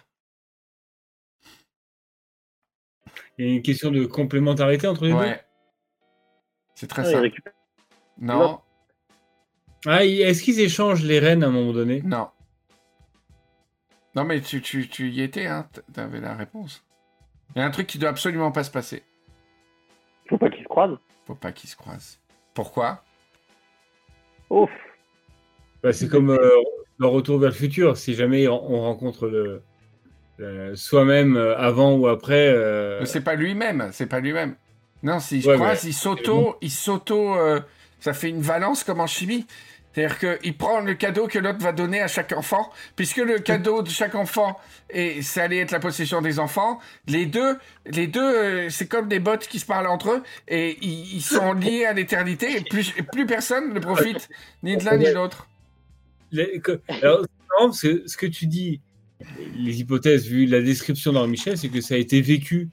[3.37, 5.17] Il y a une question de complémentarité entre les deux?
[5.17, 5.43] Ouais.
[6.75, 7.41] C'est très Ah, simple.
[8.17, 8.61] Non,
[9.85, 12.01] Ah, est-ce qu'ils échangent les rennes à un moment donné?
[12.03, 12.29] Non.
[14.15, 15.67] Non, mais tu, tu, tu y étais, hein.
[15.73, 16.85] t- T'avais la réponse.
[17.55, 19.03] Il y a un truc qui doit absolument pas se passer.
[20.29, 20.97] Faut pas qu'ils se croisent.
[21.25, 22.19] Faut pas qu'ils se croisent.
[22.53, 23.03] Pourquoi?
[24.49, 24.69] Ouf.
[25.83, 26.49] Bah, C'est comme euh,
[26.97, 27.97] le retour vers le futur.
[27.97, 29.61] Si jamais on on rencontre le,
[30.37, 32.47] le- soi-même euh, avant ou après.
[32.49, 34.55] euh, Mais c'est pas lui-même, c'est pas lui-même.
[35.03, 37.59] Non, s'il se Ouais, croise, il s'auto, il s'auto, euh,
[37.99, 39.47] ça fait une valence comme en chimie.
[39.93, 43.81] C'est-à-dire qu'il prend le cadeau que l'autre va donner à chaque enfant, puisque le cadeau
[43.81, 44.57] de chaque enfant,
[44.89, 49.07] et ça allait être la possession des enfants, les deux, les deux, euh, c'est comme
[49.07, 52.93] des bottes qui se parlent entre eux, et ils, sont liés à l'éternité, et plus,
[53.27, 54.29] personne ne profite
[54.63, 55.47] ni de l'un ni de l'autre.
[57.01, 57.25] alors,
[57.73, 58.79] ce que tu dis,
[59.57, 62.69] les hypothèses, vu la description dans Michel, c'est que ça a été vécu.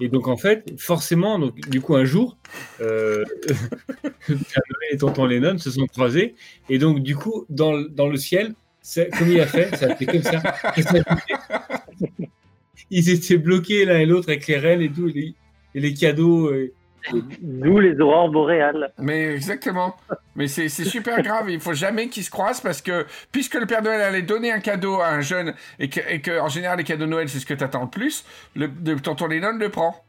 [0.00, 2.36] Et donc, en fait, forcément, donc, du coup, un jour,
[2.80, 3.24] euh,
[4.90, 6.34] et Tonton Lennon se sont croisés.
[6.68, 8.54] Et donc, du coup, dans, le- dans le ciel,
[9.18, 10.42] comme il a fait, ça a fait comme ça.
[12.90, 15.34] Ils étaient bloqués l'un et l'autre avec les rennes et tout, et les,
[15.74, 16.52] et les cadeaux.
[17.12, 18.92] D'où les aurores boréales.
[18.98, 19.96] Mais exactement.
[20.36, 21.50] Mais c'est super grave.
[21.50, 24.60] Il faut jamais qu'ils se croisent parce que puisque le Père Noël allait donner un
[24.60, 27.38] cadeau à un jeune et que, et que en général les cadeaux de Noël c'est
[27.40, 28.24] ce que t'attends le plus,
[28.56, 30.02] le, le tonton Lennon le prend.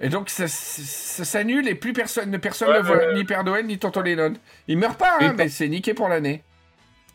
[0.00, 3.14] Et donc ça, ça, ça s'annule et plus personne, personne Ouais, ne voit ouais.
[3.16, 4.34] ni Père Noël ni tonton Lennon.
[4.68, 6.44] Il meurt pas, hein, Mais- c'est niqué pour l'année.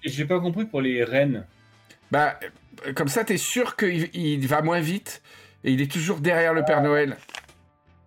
[0.03, 1.45] Et j'ai pas compris pour les rennes.
[2.11, 2.37] Bah
[2.85, 5.21] euh, comme ça t'es sûr qu'il il va moins vite
[5.63, 7.15] et il est toujours derrière le Père Noël.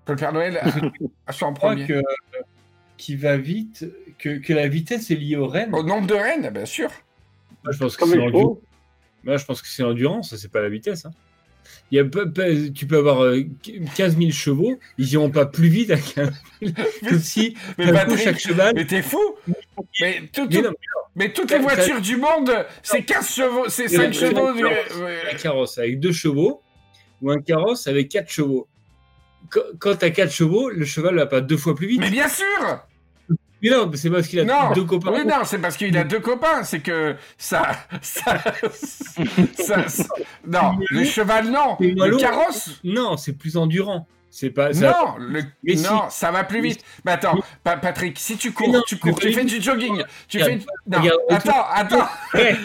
[0.06, 0.60] Que le Père Noël
[1.26, 1.86] a- soit en premier.
[1.86, 2.02] que euh,
[2.96, 3.84] qui va vite,
[4.18, 5.74] que, que la vitesse est liée aux rennes.
[5.74, 6.88] Au nombre de reines, bien sûr.
[7.64, 8.58] Moi, je pense que c'est l'endurance.
[9.24, 11.04] Moi, je pense que c'est l'endurance, ça, c'est pas la vitesse.
[11.04, 11.10] hein.
[11.90, 13.42] Il y a peu- peu- tu peux avoir euh,
[13.96, 16.30] 15 000 chevaux, ils iront pas plus vite à 15
[16.62, 16.72] 000
[17.08, 18.72] que si Mais Patrick, chaque cheval.
[18.76, 19.18] Mais t'es fou
[20.00, 20.70] mais, tout- Mais tout- non,
[21.16, 22.52] mais toutes les voitures du monde,
[22.84, 24.52] c'est 15 chevaux, c'est Mais 5 non, chevaux.
[24.54, 25.04] mais du- non.
[25.04, 25.18] ouais.
[25.32, 26.62] un carrosse avec deux chevaux
[27.20, 28.68] ou un carrosse avec quatre chevaux.
[29.78, 32.00] Quand, t'as quatre chevaux, le cheval va pas deux fois plus vite.
[32.00, 32.44] Mais bien sûr
[33.62, 35.24] Mais non, c'est parce qu'il a Non, deux copains.
[35.24, 40.04] non, c'est parce qu'il a deux copains, c'est que ça, ça, ça- ça-
[40.46, 44.06] non, le cheval non, le carrosse Non, c'est plus endurant.
[44.30, 44.72] C'est pas.
[44.74, 46.80] ça- non, le- Mais non, ça va plus vite.
[47.06, 50.42] Mais attends, Pa- Patrick, si tu cours, non, tu cours, tu fais du jogging, tu
[50.42, 52.56] Regarde, fais, non, regarde, attends, attends, Ouais.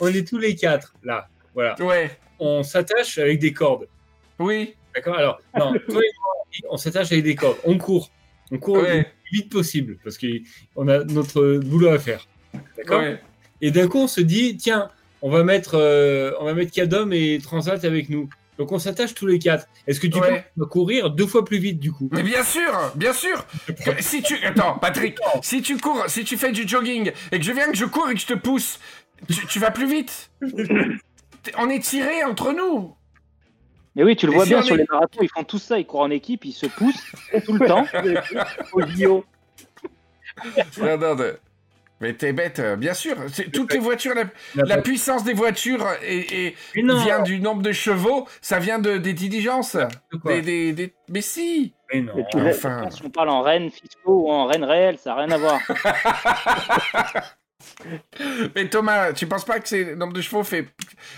[0.00, 1.28] On est tous les quatre là.
[1.52, 1.74] Voilà.
[1.82, 3.86] ouais, On s'attache avec des cordes.
[4.38, 7.58] oui, D'accord Alors, non, toi et moi, on s'attache avec des cordes.
[7.64, 8.10] On court.
[8.52, 12.26] On court le plus vite possible parce qu'on a notre boulot à faire.
[12.76, 13.20] D'accord ouais.
[13.60, 14.90] Et d'un coup, on se dit, tiens,
[15.22, 18.28] on va mettre, euh, on va mettre Cadom et Transat avec nous.
[18.58, 19.66] Donc, on s'attache tous les quatre.
[19.86, 20.44] Est-ce que tu Ouais.
[20.56, 22.08] peux courir deux fois plus vite du coup?
[22.12, 23.46] Mais bien sûr, bien sûr.
[23.66, 27.44] Que- Si tu attends, Patrick, si tu cours, si tu fais du jogging et que
[27.44, 28.78] je viens que je cours et que je te pousse,
[29.30, 30.30] tu, tu vas plus vite.
[31.58, 32.94] On est tirés entre nous.
[33.96, 35.78] Mais oui, tu le vois si bien sur est- les marathons, ils font tout ça,
[35.78, 37.12] ils courent en équipe, ils se poussent
[37.44, 37.86] tout le temps.
[38.72, 39.24] Au JO.
[40.80, 41.32] Non, non, non.
[42.02, 43.14] Mais t'es bête, euh, bien sûr.
[43.30, 44.14] C'est- Toutes les voitures,
[44.54, 49.76] la, puissance des voitures et, vient du nombre de chevaux, ça vient de, des diligences.
[50.24, 51.74] Des, des, des- Mais si.
[51.92, 52.14] Mais non.
[52.34, 52.88] Enfin.
[52.90, 55.60] Si on parle en rennes fiscaux ou en rennes réelles, ça n'a rien à voir.
[58.54, 60.66] Mais Thomas, tu penses pas que c'est le nombre de chevaux fait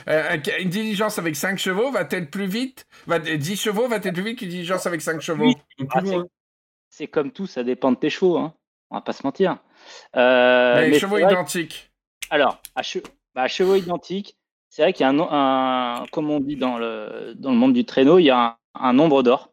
[0.08, 2.86] euh, un- une diligence avec 5 chevaux va-t-elle plus vite?
[3.06, 5.54] Va, 10 chevaux va-t-elle plus vite qu'une diligence avec 5 chevaux?
[5.90, 6.02] Ah,
[6.90, 8.54] c'est- comme tout, ça dépend de tes chevaux, hein.
[8.90, 9.58] on va pas se mentir.
[10.16, 11.90] Euh, Mais mais chevaux identiques.
[12.30, 13.02] Alors, à, che-
[13.34, 14.36] bah, à chevaux identiques,
[14.68, 17.84] c'est vrai qu'il y a un, comme on dit dans le, dans le monde du
[17.84, 19.52] traîneau, il y a un, un nombre d'or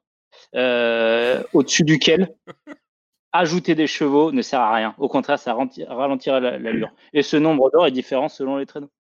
[0.56, 2.36] euh, au-dessus duquel
[3.32, 4.96] ajouter des chevaux ne sert à rien.
[4.98, 6.92] Au contraire, ça la- l'allure.
[7.14, 8.92] Et ce nombre d'or est différent selon les traîneaux.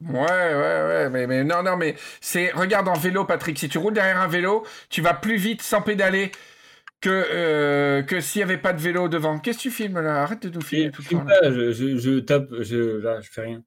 [0.00, 2.50] Ouais, ouais, ouais, mais, mais non, non, mais c'est.
[2.50, 5.80] Regarde en vélo, Patrick, si tu roules derrière un vélo, tu vas plus vite sans
[5.80, 6.30] pédaler
[7.00, 9.38] que, euh, que s'il n'y avait pas de vélo devant.
[9.38, 10.22] Qu'est-ce que tu filmes là?
[10.22, 13.62] Arrête de nous filmer tout je, je, je, je tape, je, là, je fais rien.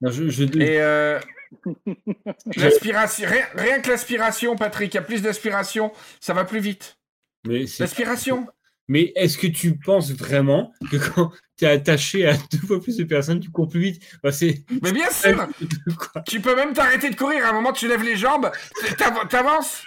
[0.00, 1.20] Non, je, je, Et euh,
[2.56, 6.98] l'aspiration, rien, rien que l'aspiration, Patrick, il y a plus d'aspiration, ça va plus vite.
[7.44, 8.46] L'aspiration
[8.92, 12.96] Mais est-ce que tu penses vraiment que quand tu es attaché à deux fois plus
[12.96, 14.02] de personnes, tu cours plus vite?
[14.20, 15.46] Bah, c'est Mais bien sûr.
[16.26, 18.50] Tu peux même t'arrêter de courir, à un moment tu lèves les jambes,
[18.98, 19.84] t'av- t'avances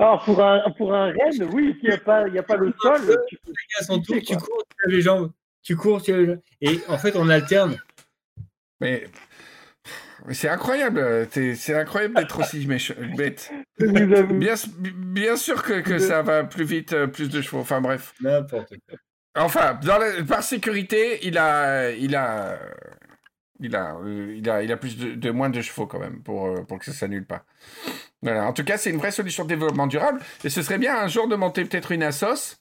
[0.00, 2.56] Alors, pour un, pour un renne, oui, s'il n'y a, pas- il y a pas
[2.56, 5.30] le sol, tu peux- À son tour, tu cours, tu lèves les jambes.
[5.62, 6.40] Tu cours, tu lèves les jambes.
[6.60, 7.76] Et en fait, on alterne.
[8.80, 9.06] Mais
[10.30, 11.28] c'est incroyable.
[11.30, 13.50] C'est incroyable d'être aussi bête.
[13.78, 17.60] Bien, bien sûr que, que ça va plus vite, euh, plus de chevaux.
[17.60, 18.12] Enfin bref.
[18.20, 18.98] N'importe quoi.
[19.36, 22.58] Enfin, dans la- par sécurité, il a, il a,
[23.60, 26.22] il a, euh, il a, il a plus de, de moins de chevaux quand même
[26.22, 27.44] pour, euh, pour que ça s'annule pas.
[28.22, 28.44] Voilà.
[28.46, 30.20] En tout cas, c'est une vraie solution de développement durable.
[30.44, 32.56] Et ce serait bien un jour de monter peut-être une assos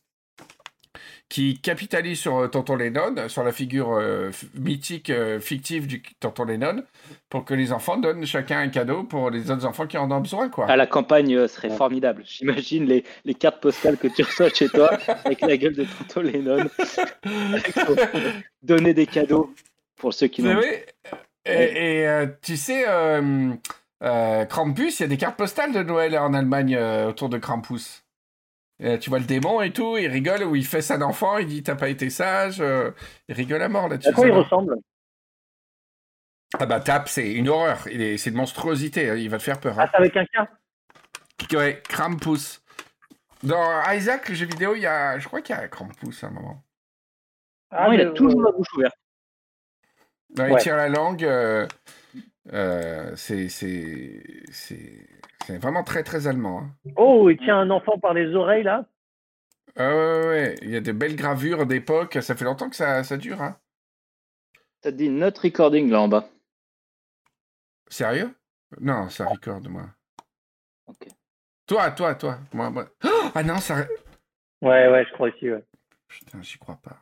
[1.30, 6.46] qui capitalise sur euh, Tonton Lennon, sur la figure euh, mythique, euh, fictive du Tonton
[6.46, 6.84] Lennon,
[7.30, 10.20] pour que les enfants donnent chacun un cadeau pour les autres enfants qui en ont
[10.20, 10.70] besoin, quoi.
[10.70, 12.24] À la campagne euh, serait formidable.
[12.26, 14.92] J'imagine les, les cartes postales que tu reçois chez toi
[15.24, 16.68] avec la gueule de Tonton Lennon.
[17.86, 17.96] Faut
[18.64, 19.54] Donner des cadeaux
[19.96, 20.60] pour ceux qui n'ont
[21.46, 23.52] et, et, euh, tu sais, euh,
[24.04, 27.38] euh, Krampus, il y a des cartes postales de Noël en Allemagne euh, autour de
[27.38, 28.04] Krampus.
[28.82, 31.48] Euh, tu vois le démon et tout, il rigole, où il fait ça d'enfant, il
[31.48, 32.92] dit t'as pas été sage, euh,
[33.28, 34.10] il rigole à mort là-dessus.
[34.10, 34.76] À quoi il ressemble?
[36.60, 39.44] Ah bah Tap, c'est une horreur, il est- c'est une monstruosité, hein, il va te
[39.44, 39.76] faire peur.
[39.78, 39.88] Ah, Hein.
[39.92, 41.54] c'est avec un K?
[41.54, 42.62] Ouais, Krampus.
[43.44, 46.28] Dans Isaac, le jeu vidéo, il y a, je crois qu'il y a Krampus à
[46.28, 46.64] un moment.
[47.72, 48.96] Ah, Non, il a toujours la bouche ouverte.
[50.38, 50.60] Non, il Ouais.
[50.62, 51.68] tire la langue, euh,
[52.54, 55.08] euh, c'est c'est- c'est-
[55.46, 56.60] c'est vraiment très très allemand.
[56.62, 56.76] hein.
[56.96, 58.86] Oh, il tient un enfant par les oreilles, là?
[59.76, 62.76] Ah ouais, ouais, ouais, il y a des belles gravures d'époque, ça fait longtemps que
[62.76, 63.42] ça, ça dure.
[63.42, 63.58] Hein.
[64.84, 66.30] Ça te dit not recording là en bas.
[67.88, 68.34] Sérieux?
[68.80, 69.90] Non, ça record, moi.
[70.88, 71.08] Ok.
[71.66, 72.40] Toi, toi, toi.
[72.54, 72.90] Moi, moi.
[73.04, 73.88] Oh ah non, ça.
[74.62, 75.64] Ouais, ouais, je crois aussi, ouais.
[76.08, 77.02] Putain, j'y crois pas.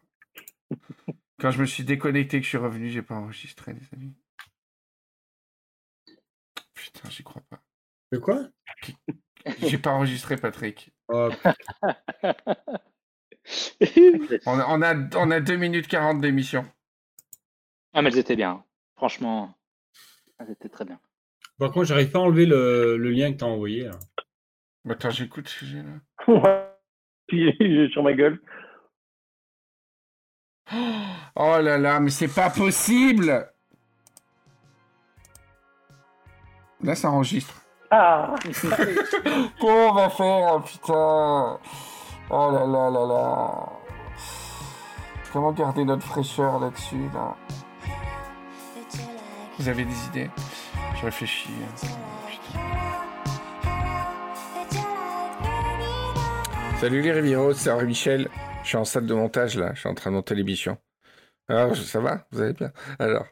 [1.40, 4.14] Quand je me suis déconnecté, que je suis revenu, j'ai pas enregistré, les amis.
[6.94, 7.60] Putain, j'y crois pas.
[8.12, 8.48] De quoi?
[9.62, 10.92] J'ai pas enregistré, Patrick.
[11.10, 11.30] Oh,
[14.46, 16.66] On a, on a, on a 2 minutes 40 d'émission.
[17.94, 18.64] ah, mais elles étaient bien.
[18.98, 19.56] Franchement,
[20.40, 21.00] elles étaient très bien.
[21.58, 23.86] Par contre, j'arrive pas à enlever le, le lien que t'as envoyé.
[23.86, 24.00] là.
[24.90, 26.00] Attends, j'écoute ce que j'ai là.
[26.28, 27.90] Ouais.
[27.92, 28.42] Sur ma gueule.
[31.36, 33.50] Oh là là, mais c'est pas possible
[36.88, 37.54] Là, ça enregistre.
[37.92, 38.34] Ah
[39.60, 41.60] Comment on va faire, oh, putain
[42.30, 43.70] Oh là là là là
[45.34, 47.36] Comment garder notre fraîcheur là-dessus, là?
[49.60, 50.30] Vous avez des idées?
[50.96, 51.50] Je réfléchis.
[51.62, 51.88] hein.
[52.30, 52.60] Putain.
[56.80, 58.30] Salut les Riviros, c'est Henri Michel.
[58.64, 60.78] Je suis en salle de montage là, je suis en train de monter l'émission.
[61.50, 62.26] Alors, je- ça va?
[62.32, 62.72] Vous allez bien?
[63.00, 63.26] Alors,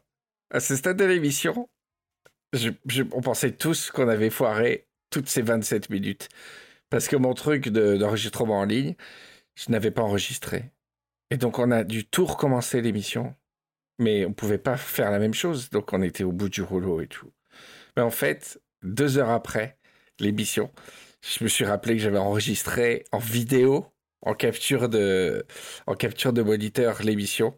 [0.51, 1.69] à ce stade de l'émission,
[3.13, 6.29] on pensait tous qu'on avait foiré toutes ces 27 minutes.
[6.89, 8.95] Parce que mon truc de- d'enregistrement en ligne,
[9.55, 10.71] je n'avais pas enregistré.
[11.31, 13.35] Et donc on a dû tout recommencer l'émission.
[13.99, 17.01] Mais on pouvait pas faire la même chose, donc on était au bout du rouleau
[17.01, 17.31] et tout.
[17.97, 19.77] Mais en fait, deux heures après
[20.19, 20.71] l'émission,
[21.21, 23.85] je me suis rappelé que j'avais enregistré en vidéo,
[24.21, 25.45] en capture de,
[25.87, 27.57] en capture de moniteur l'émission.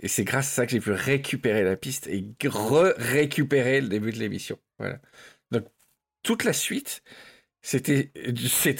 [0.00, 4.12] Et c'est grâce à ça que j'ai pu récupérer la piste et re-récupérer le début
[4.12, 4.58] de l'émission.
[4.78, 5.00] Voilà.
[5.50, 5.64] Donc,
[6.22, 7.02] toute la suite,
[7.62, 8.12] c'était,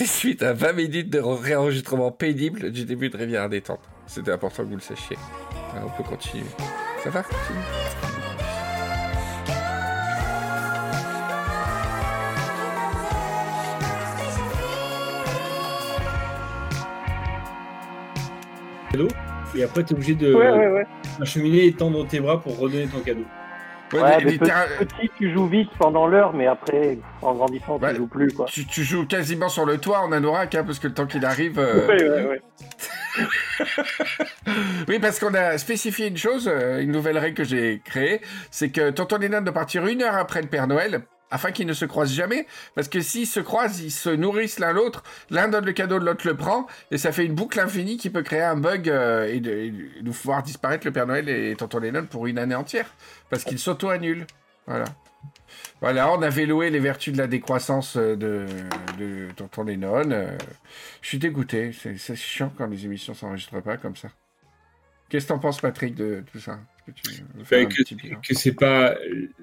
[0.07, 3.89] suite à 20 minutes de réenregistrement pénible du début de Rivière Détente.
[4.07, 5.17] C'était important que vous le sachiez.
[5.75, 6.47] On peut continuer.
[7.03, 7.25] Ça va
[18.99, 19.28] cadeau.
[19.57, 20.87] Et après, t'es obligé de Ouais, ouais, ouais.
[21.21, 23.25] acheminer et tendre tes bras pour redonner ton cadeau.
[23.95, 27.91] Ouais, Ouais, mais petit, tu joues vite pendant l'heure, mais après, en grandissant, Ouais.
[27.93, 28.45] tu joues plus, quoi.
[28.47, 31.25] tu, tu joues quasiment sur le toit en anorak, hein, parce que le temps qu'il
[31.25, 31.59] arrive.
[31.59, 32.43] euh, Ouais, ouais, ouais.
[34.89, 38.69] Oui, parce qu'on a spécifié une chose, euh, une nouvelle règle que j'ai créée, c'est
[38.71, 41.85] que Tonton Lennon doit partir une heure après le Père Noël, afin qu'ils ne se
[41.85, 45.73] croisent jamais, parce que s'ils se croisent, ils se nourrissent l'un l'autre, l'un donne le
[45.73, 48.89] cadeau, l'autre le prend, et ça fait une boucle infinie qui peut créer un bug
[48.89, 52.55] euh, et, et nous voir disparaître le Père Noël et Tonton Lennon pour une année
[52.55, 52.95] entière,
[53.31, 54.27] parce qu'ils s'auto-annulent.
[54.67, 54.85] Voilà.
[55.81, 60.11] Voilà, on avait loué les vertus de la décroissance euh, de, Tonton Lennon.
[60.11, 60.37] euh,
[61.01, 64.09] je suis dégoûté, c'est chiant quand les émissions s'enregistrent pas comme ça.
[65.09, 66.59] Qu'est-ce que t'en penses, Patrick, de tout ça?
[66.89, 67.83] Est-ce que
[68.21, 68.95] tu c'est pas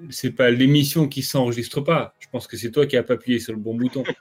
[0.09, 2.13] c'est pas l'émission qui s'enregistre pas.
[2.19, 4.03] Je pense que c'est toi qui as pas appuyé sur le bon bouton.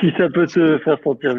[0.00, 1.36] Si ça peut te faire sentir.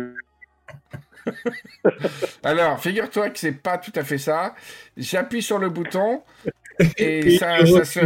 [2.43, 4.55] Alors, figure-toi que c'est pas tout à fait ça.
[4.95, 6.23] J'appuie sur le bouton
[6.97, 7.99] et, Et ça, se.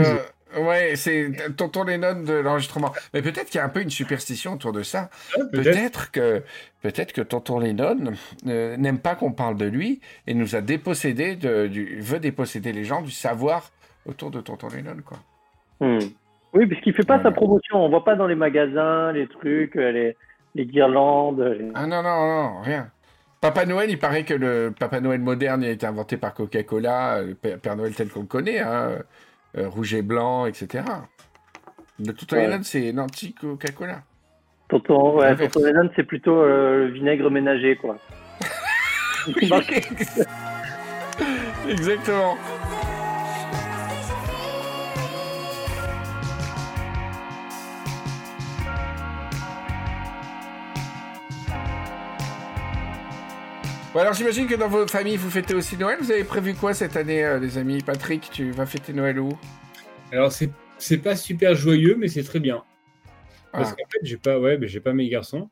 [0.60, 2.92] Ouais, c'est Tonton Lennon de l'enregistrement.
[3.14, 5.10] Mais peut-être qu'il y a un peu une superstition autour de ça.
[5.38, 6.12] Ouais, peut-être.
[6.12, 6.44] Que,
[6.82, 8.14] peut-être que Tonton Lennon
[8.48, 12.72] euh, n'aime pas qu'on parle de lui et nous a dépossédé de, du, veut déposséder
[12.74, 13.72] les gens du savoir
[14.06, 15.18] autour de Tonton Lennon, quoi.
[15.80, 16.00] Hmm.
[16.54, 17.30] Oui, parce qu'il fait pas Voilà.
[17.30, 17.78] sa promotion.
[17.84, 20.18] On voit pas dans les magasins les trucs, euh, les,
[20.56, 21.40] les guirlandes.
[21.42, 22.90] les- Ah non, non, non, rien.
[23.42, 27.28] Papa Noël, il paraît que le Papa Noël moderne a été inventé par Coca-Cola, euh,
[27.28, 28.92] le Père Père Noël tel qu'on le connaît, hein,
[29.58, 30.84] euh, rouge et blanc, etc.
[32.00, 32.60] Le Tonton Ouais.
[32.64, 34.02] C'est un anti-Coca-Cola.
[34.70, 35.54] Tonton, ouais, L'inverse.
[35.54, 37.98] Tonton Lennon, c'est plutôt euh, le vinaigre ménager, quoi.
[41.70, 42.38] Exactement.
[53.94, 56.00] Bon, alors j'imagine que dans vos familles, vous fêtez aussi Noël.
[56.02, 57.82] Vous avez prévu quoi cette année, euh, les amis?
[57.84, 59.30] Patrick, tu vas fêter Noël où?
[60.12, 62.64] Alors, c'est c'est pas super joyeux, mais c'est très bien.
[63.52, 65.50] Parce Ah, qu'en fait, j'ai pas, ouais, mais j'ai pas mes garçons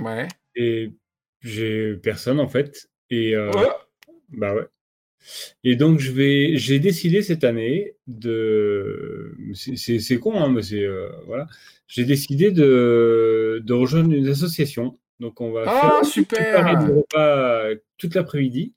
[0.00, 0.28] Ouais.
[0.54, 0.92] et
[1.40, 2.88] j'ai personne en fait.
[3.10, 3.66] Et euh, Oh
[4.28, 4.66] bah ouais.
[5.64, 10.62] Et donc je vais, j'ai décidé cette année de, c'est- c'est c'est con, hein, mais
[10.62, 11.48] c'est euh, voilà.
[11.88, 14.98] J'ai décidé de de rejoindre une association.
[15.20, 17.18] Donc on va Ah, faire super repas
[17.66, 18.74] euh, toute l'après-midi.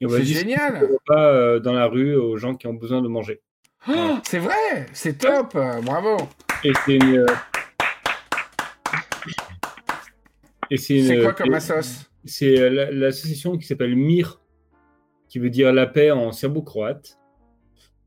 [0.00, 3.08] Et on va génial repas euh, dans la rue aux gens qui ont besoin de
[3.08, 3.42] manger.
[3.88, 6.16] Oh, C'est vrai C'est top Bravo
[6.64, 7.18] Et c'est une.
[7.18, 7.26] euh,
[10.76, 11.22] c'est une.
[11.22, 12.06] Quoi comme assos?
[12.24, 14.40] C'est euh, la- l'association qui s'appelle MIR,
[15.28, 17.18] qui veut dire la paix en serbo-croate.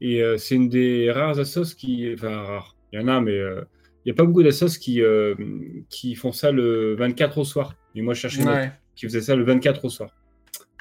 [0.01, 2.11] Et euh, c'est une des rares assos qui.
[2.13, 2.75] Enfin, rares.
[2.91, 3.61] Il y en a, mais euh,
[4.05, 5.35] il n'y a pas beaucoup d'assos qui, euh,
[5.89, 7.73] qui font ça le 24 au soir.
[7.95, 8.71] Et moi, je cherchais Ouais.
[8.95, 10.09] qui faisait ça le 24 au soir.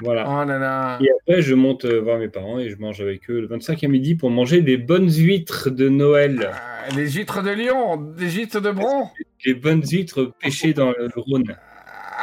[0.01, 0.25] Voilà.
[0.29, 3.31] Oh là là Et après, je monte euh, voir mes parents et je mange avec
[3.31, 6.51] eux le 25 à midi pour manger des bonnes huîtres de Noël.
[6.53, 9.09] Ah, Les huîtres de Lyon, des huîtres de Bron
[9.45, 11.55] Les bonnes huîtres pêchées dans le Rhône.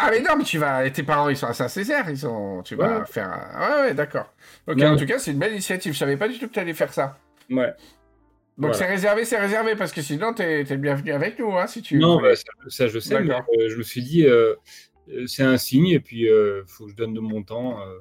[0.02, 2.76] Ah mais non, mais tu vas, tes parents ils sont à Saint-Césaire, ils sont, tu
[2.76, 3.06] vas Ouais.
[3.06, 4.34] faire, ouais ouais d'accord.
[4.68, 4.88] Ok, Non.
[4.94, 5.94] en tout cas c'est une belle initiative.
[5.94, 7.18] Je savais pas du tout que tu allais faire ça.
[7.50, 7.72] Ouais.
[8.60, 8.74] Donc Voilà.
[8.74, 11.82] c'est réservé, c'est réservé parce que sinon t'es, t'es le bienvenu avec nous, hein, si
[11.82, 11.98] tu.
[11.98, 14.54] Non, bah, ça, ça, je sais, mais euh, je me suis dit, euh,
[15.10, 17.82] euh, c'est un signe, et puis il faut que je donne de mon temps.
[17.82, 18.00] euh.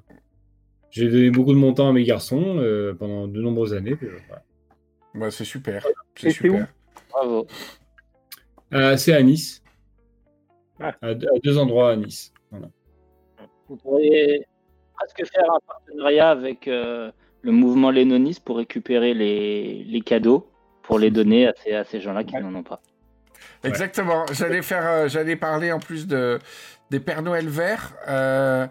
[0.90, 3.96] J'ai donné beaucoup de mon temps à mes garçons euh, pendant de nombreuses années.
[4.02, 4.42] euh, voilà.
[5.14, 6.66] Bah, c'est super, c'est super.
[7.10, 7.46] Bravo.
[8.74, 9.62] Euh, c'est à Nice.
[10.80, 10.94] Ah.
[11.02, 12.32] À, deux- à deux endroits à Nice.
[12.50, 12.68] Voilà.
[13.68, 14.44] Vous pourriez
[14.94, 17.10] presque faire un partenariat avec euh,
[17.42, 20.48] le mouvement lénoniste pour récupérer les, les cadeaux
[20.82, 22.80] pour les donner à ces, à ces gens-là qui n'en ont pas.
[23.62, 24.24] Exactement.
[24.32, 26.38] J'allais faire, euh, j'allais parler en plus de
[26.90, 27.92] des Pères Noël verts.
[28.08, 28.66] euh,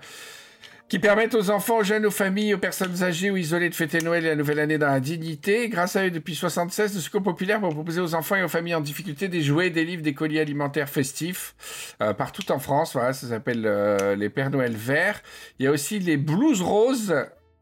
[0.90, 4.00] qui permettent aux enfants, aux jeunes, aux familles, aux personnes âgées ou isolées de fêter
[4.00, 5.68] Noël et la nouvelle année dans la dignité.
[5.68, 8.76] Grâce à eux, depuis 76, le Secours populaire pour proposer aux enfants et aux familles
[8.76, 12.94] en difficulté des jouets, des livres, des colis alimentaires festifs euh, partout en France.
[12.94, 13.70] Voilà, ça s'appelle
[14.18, 15.22] les Pères Noël verts.
[15.60, 17.14] Il y a aussi les Blues Roses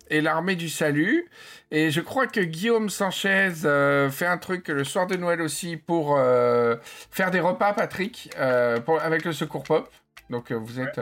[0.10, 1.30] et l'armée du salut.
[1.72, 5.78] Et je crois que Guillaume Sanchez euh, fait un truc le soir de Noël aussi
[5.78, 6.76] pour euh,
[7.12, 9.90] faire des repas, Patrick, euh, avec le Secours Pop.
[10.30, 11.00] Donc vous êtes...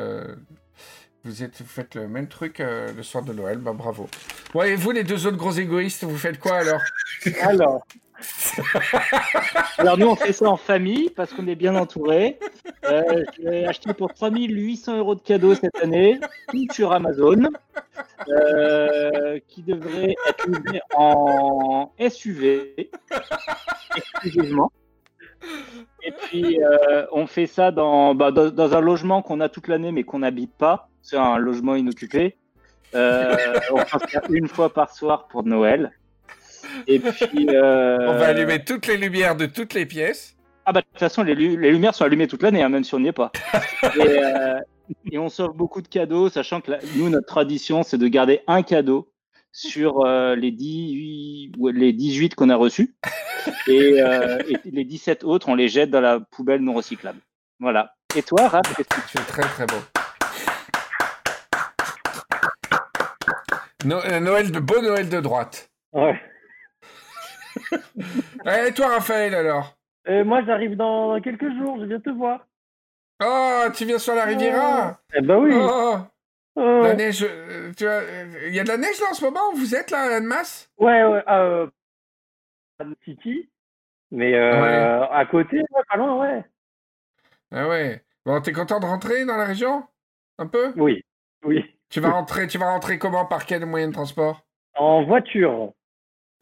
[1.24, 1.34] vous,
[1.66, 4.10] faites le même truc le soir de Noël, bah bravo.
[4.54, 6.82] Ouais, et vous, les deux autres gros égoïstes, vous faites quoi alors?
[7.42, 7.86] Alors,
[9.78, 12.40] Alors nous, on fait ça en famille parce qu'on est bien entouré.
[12.86, 17.50] Euh, J'ai acheté pour 3800 euros de cadeaux cette année, tout sur Amazon,
[18.30, 20.48] euh, qui devrait être
[20.96, 22.90] en SUV
[23.96, 24.72] exclusivement.
[26.04, 29.68] Et puis, euh, on fait ça dans, bah, dans, dans un logement qu'on a toute
[29.68, 30.90] l'année mais qu'on n'habite pas.
[31.02, 32.38] C'est un logement inoccupé.
[32.96, 33.36] Euh,
[33.72, 35.92] on fait ça une fois par soir pour Noël.
[36.88, 40.36] Et puis, euh, On va allumer toutes les lumières de toutes les pièces.
[40.66, 42.84] ah bah de toute façon les, lu- les lumières sont allumées toute l'année, hein, même
[42.84, 43.32] si on n'y est pas.
[43.96, 44.60] Et, euh,
[45.12, 48.42] et on s'offre beaucoup de cadeaux, sachant que la- nous notre tradition c'est de garder
[48.48, 49.10] un cadeau
[49.52, 52.96] sur euh, les 18 ou les 18 qu'on a reçus
[53.68, 57.20] et, euh, et les 17 autres on les jette dans la poubelle non recyclable.
[57.60, 57.94] Voilà.
[58.16, 59.76] Et toi, Raph, qu'est-ce que tu C'est très très beau.
[63.86, 65.70] No- Noël de beau Noël de droite.
[65.94, 66.20] ouais.
[68.68, 69.76] Et toi, Raphaël, alors
[70.08, 72.46] Euh, moi, j'arrive dans quelques jours, je viens te voir.
[73.24, 75.54] Oh, tu viens sur la Riviera Eh ben oui.
[75.56, 75.98] Oh,
[76.58, 77.24] Euh, la neige.
[77.28, 79.56] euh, tu vois, euh, il y a de la neige là en ce moment où
[79.56, 80.70] vous êtes là, de masse?
[80.78, 81.24] Ouais, ouais.
[81.28, 81.68] Euh,
[82.80, 83.50] à City.
[84.12, 86.44] Mais euh, à côté, ouais, pas loin, ouais.
[87.52, 88.04] Ah ouais.
[88.26, 89.84] Bon, t'es content de rentrer dans la région
[90.38, 90.74] Un peu?
[90.76, 91.04] Oui,
[91.44, 91.64] oui.
[91.90, 93.26] Tu vas rentrer, tu vas rentrer comment?
[93.26, 94.46] Par quel moyen de transport?
[94.76, 95.74] En voiture.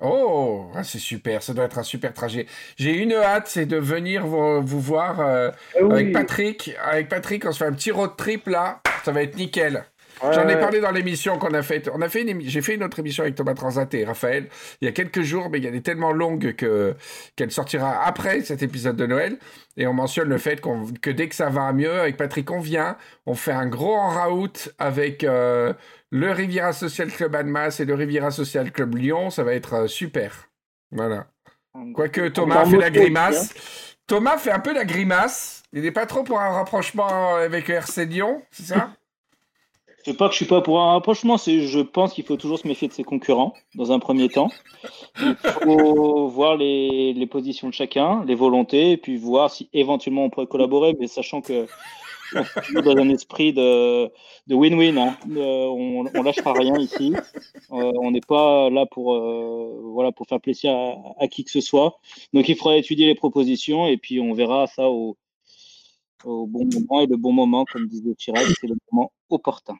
[0.01, 2.47] Oh, ah, c'est super, ça doit être un super trajet.
[2.75, 5.93] J'ai une hâte, c'est de venir vous, vous voir euh, Ah oui.
[5.93, 6.75] avec Patrick.
[6.83, 9.85] Avec Patrick, on se fait un petit road trip là, ça va être nickel.
[10.23, 11.89] Ouais, J'en ai parlé dans l'émission qu'on a faite.
[11.93, 14.47] On a fait une j'ai fait une autre émission avec Thomas Transat et Raphaël
[14.79, 16.95] il y a quelques jours, mais elle est tellement longue que
[17.35, 19.37] qu'elle sortira après cet épisode de Noël.
[19.77, 22.59] Et on mentionne le fait qu'on que dès que ça va mieux, avec Patrick, on
[22.59, 25.73] vient, on fait un gros en route avec euh,
[26.11, 29.29] le Riviera Social Club Annemasse et le Riviera Social Club Lyon.
[29.29, 30.49] Ça va être euh, super.
[30.91, 31.27] Voilà.
[31.95, 33.53] Quoique Thomas fait la grimace.
[34.07, 35.63] Thomas fait un peu la grimace.
[35.73, 38.91] Il n'est pas trop pour un rapprochement avec le RC Lyon, c'est ça?
[40.03, 42.67] C'est pas que je suis pas pour un rapprochement, je pense qu'il faut toujours se
[42.67, 44.49] méfier de ses concurrents dans un premier temps.
[45.19, 50.29] Il faut voir les, positions de chacun, les volontés, et puis voir si éventuellement on
[50.29, 51.67] pourrait collaborer, mais sachant que
[52.83, 54.09] dans un esprit de
[54.49, 54.97] win-win.
[54.97, 55.17] hein.
[55.31, 57.13] Euh, on, on lâchera rien ici.
[57.71, 61.99] Euh, on n'est pas là pour euh, faire plaisir à, à qui que ce soit.
[62.33, 65.17] Donc il faudra étudier les propositions et puis on verra ça au
[66.23, 69.75] au bon moment et le bon moment, comme disait Chirac, c'est le moment opportun.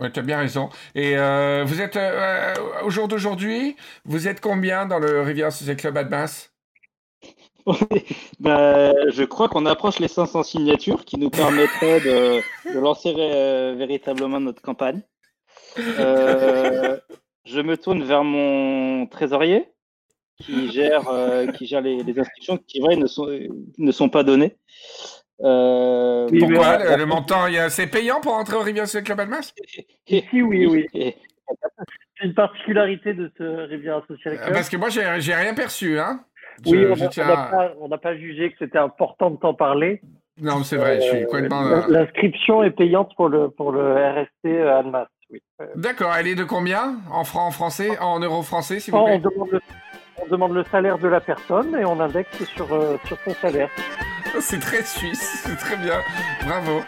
[0.00, 0.70] Ouais, tu as bien raison.
[0.94, 5.76] Et euh, vous êtes, euh, au jour d'aujourd'hui, vous êtes combien dans le Riviera Social
[5.76, 6.50] Club Admas
[7.66, 12.40] je crois qu'on approche les 500 signatures qui nous permettraient de,
[12.78, 15.02] lancer euh, véritablement notre campagne.
[15.78, 16.98] Euh,
[17.44, 19.68] je me tourne vers mon trésorier
[20.38, 23.28] qui gère, euh, qui gère les, inscriptions qui vrai, ne, sont,
[23.78, 24.56] ne sont pas données.
[25.42, 29.52] Euh, Oui, Pourquoi mais- le, le montant, c'est payant pour entrer au Social Club Admas
[30.08, 30.86] Ici, oui, oui.
[30.94, 34.52] C'est une particularité de ce Riviera Social Club.
[34.52, 35.98] Parce que moi, j'ai rien perçu.
[35.98, 36.20] Hein
[36.64, 36.86] Je- oui,
[37.80, 40.02] on n'a pas, jugé que c'était important de t'en parler.
[40.40, 41.86] Non, c'est vrai, je suis Euh, complètement.
[41.88, 45.08] L'inscription est payante pour le, pour le RST Annemasse.
[45.30, 45.42] Oui.
[45.60, 46.96] Euh, D'accord, elle est de combien?
[47.10, 47.98] En francs en français?
[48.00, 49.18] En euros français, s'il vous on, plaît?
[49.18, 49.60] demande le,
[50.22, 53.68] on demande le salaire de la personne et on indexe sur, euh, sur son salaire.
[54.40, 56.00] C'est très suisse, c'est très bien.
[56.44, 56.82] Bravo.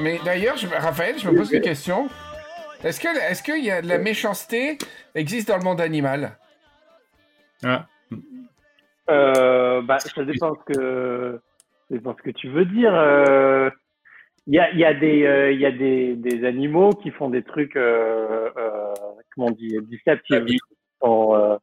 [0.00, 2.08] Mais d'ailleurs, je- Raphaël, je me pose une question.
[2.84, 4.78] Est-ce que, est-ce qu'il y a de la méchanceté
[5.14, 6.38] existe dans le monde animal?
[7.64, 7.86] Ah.
[9.10, 11.40] Euh, bah, ça dépend ce que,
[11.88, 12.94] ça dépend ce que tu veux dire.
[12.94, 13.70] Euh,
[14.48, 17.10] Il y, a, il y a, des, euh, il y a des, des animaux qui
[17.10, 18.94] font des trucs, euh, euh,
[19.34, 19.76] comment on dit,
[21.02, 21.56] sont, euh,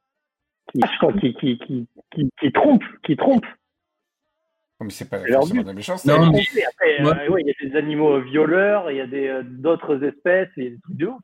[0.74, 3.46] qui, qui, qui, qui trompent, qui trompent.
[4.84, 5.64] Non, mais c'est pas C'est leur forcément but.
[5.64, 6.10] de la méchanceté.
[6.10, 6.66] Non, mais- Trompés.
[6.66, 10.04] Après, euh, ouais, il y a des animaux violeurs, il y a des, euh, d'autres
[10.04, 11.22] espèces, il y a des trucs de ouf.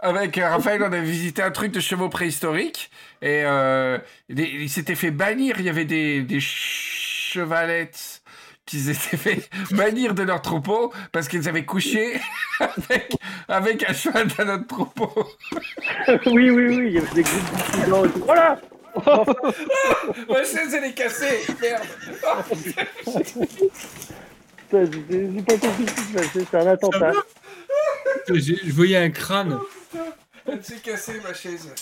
[0.00, 2.88] Avec euh, Raphaël, on avait visité un truc de chevaux préhistoriques
[3.20, 3.98] et euh,
[4.28, 5.56] ils s'étaient fait bannir.
[5.58, 8.22] Il y avait des, des chevalettes
[8.64, 12.20] qui s'étaient fait bannir de leur troupeau parce qu'ils avaient couché
[12.60, 13.12] avec,
[13.48, 15.10] avec un cheval d'un autre troupeau.
[16.26, 18.22] oui, oui, oui, il y avait des groupes tout.
[18.24, 18.60] Voilà!
[20.28, 21.40] Ma chaise, elle est cassée.
[21.60, 21.84] Merde.
[25.10, 27.12] J'ai pas compris ce qui se passait, c'est un attentat.
[28.28, 29.58] Je voyais un crâne.
[30.46, 31.74] Elle s'est cassée, ma chaise.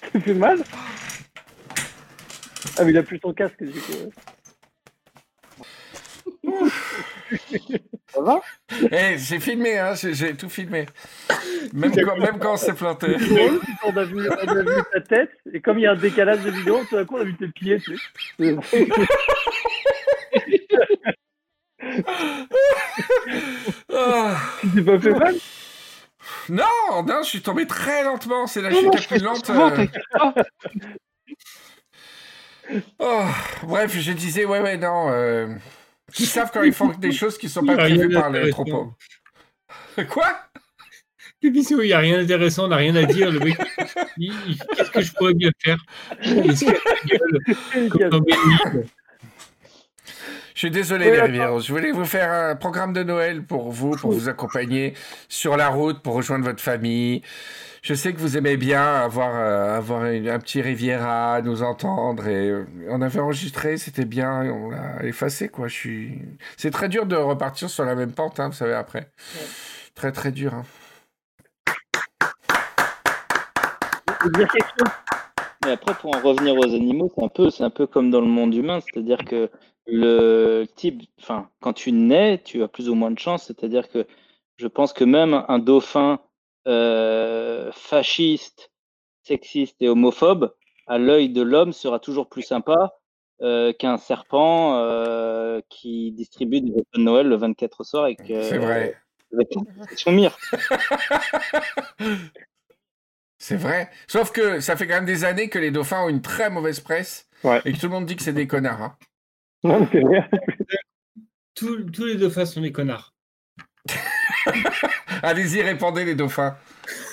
[0.12, 0.62] Ça fait mal
[2.78, 4.10] Ah, mais il a plus son casque, du coup.
[8.12, 8.40] Ça va?
[8.90, 10.86] Eh, j'ai filmé, hein, j'ai tout filmé.
[11.72, 13.16] Même quand, même quand on s'est planté.
[13.84, 16.40] on a, vu, on a vu ta tête, et comme il y a un décalage
[16.40, 18.56] de vidéo, tout d'un coup, on a vu tes pieds, tu sais.
[24.60, 25.34] Tu t'es pas fait mal?
[26.48, 28.46] Non, non, je suis tombé très lentement.
[28.46, 29.46] C'est la Non, chute non, la plus lente.
[29.46, 29.86] souvent, euh.
[33.00, 33.24] Oh,
[33.64, 35.10] bref, je disais, ouais, ouais, non.
[35.10, 35.48] euh,
[36.18, 38.94] Ils savent quand ils font des choses qui sont pas prévues par les troupeaux.
[40.08, 40.26] Quoi?
[41.42, 43.30] L'émission, il n'y a rien d'intéressant, on n'a rien à dire.
[43.30, 43.56] Le mec,
[44.76, 45.78] qu'est-ce que je pourrais bien faire?
[50.60, 51.22] Je suis désolé, Oui, les.
[51.22, 51.60] Rivieros.
[51.60, 54.92] Je voulais vous faire un programme de Noël pour vous, pour vous accompagner
[55.26, 57.22] sur la route, pour rejoindre votre famille.
[57.82, 62.26] Je sais que vous aimez bien avoir, euh, avoir une- un petit Riviera, nous entendre.
[62.28, 64.42] Et euh, on avait enregistré, c'était bien.
[64.44, 65.68] et On l'a effacé, quoi.
[65.68, 66.18] Je suis.
[66.56, 69.10] C'est très dur de repartir sur la même pente, hein, vous savez, après.
[69.94, 70.54] Très, très dur.
[70.54, 70.64] hein.
[74.22, 74.88] Je veux dire quelque chose
[75.64, 78.20] Mais après, pour en revenir aux animaux, c'est un peu, c'est un peu comme dans
[78.20, 79.50] le monde humain, c'est-à-dire que
[79.86, 84.06] le type, enfin, quand tu nais, tu as plus ou moins de chance, c'est-à-dire que
[84.58, 86.20] je pense que même un dauphin
[86.66, 88.70] euh, fasciste,
[89.22, 90.54] sexiste et homophobe,
[90.86, 92.94] à l'œil de l'homme, sera toujours plus sympa
[93.42, 98.18] euh, qu'un serpent euh, qui distribue des repas de Noël le 24 au soir avec,
[98.26, 99.00] C'est euh, vrai.
[99.32, 99.48] avec
[99.96, 100.36] son mire.
[103.38, 103.88] C'est vrai.
[104.06, 106.80] Sauf que ça fait quand même des années que les dauphins ont une très mauvaise
[106.80, 107.62] presse Ouais.
[107.64, 108.82] et que tout le monde dit que c'est des connards.
[108.82, 108.96] hein.
[109.64, 110.28] Non, mais c'est vrai.
[111.54, 113.14] Tous, tous les dauphins sont des connards.
[115.22, 116.56] Allez-y, répandez les dauphins.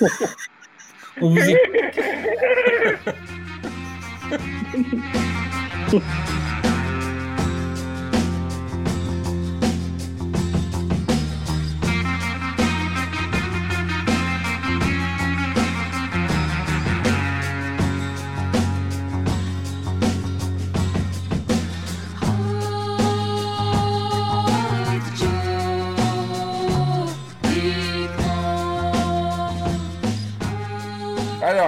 [1.20, 1.98] On vous écoute.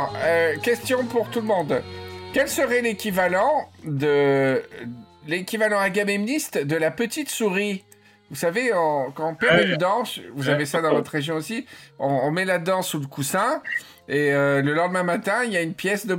[0.01, 1.83] Alors, euh, question pour tout le monde.
[2.33, 4.63] Quel serait l'équivalent de
[5.27, 7.85] l'équivalent agamemniste de la petite souris?
[8.31, 11.67] Vous savez, on- quand on perd une dent, vous avez ça dans votre région aussi,
[11.99, 13.61] on, on met la dent sous le coussin
[14.09, 16.15] et euh, le lendemain matin, il y a une pièce de.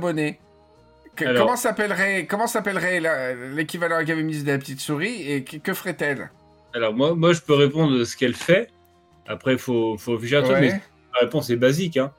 [1.16, 3.00] Que- Alors- comment s'appellerait comment s'appellerait
[3.54, 6.30] l'équivalent agamemniste de la petite souris et que, que ferait-elle?
[6.74, 8.68] Alors, moi, moi, je peux répondre de ce qu'elle fait.
[9.26, 10.68] Après, il faut, faut à un truc, mais
[11.14, 11.96] la réponse est basique.
[11.96, 12.12] hein.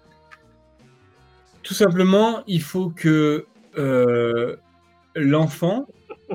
[1.64, 3.46] Tout simplement, il faut que
[3.78, 4.56] euh,
[5.16, 5.88] l'enfant,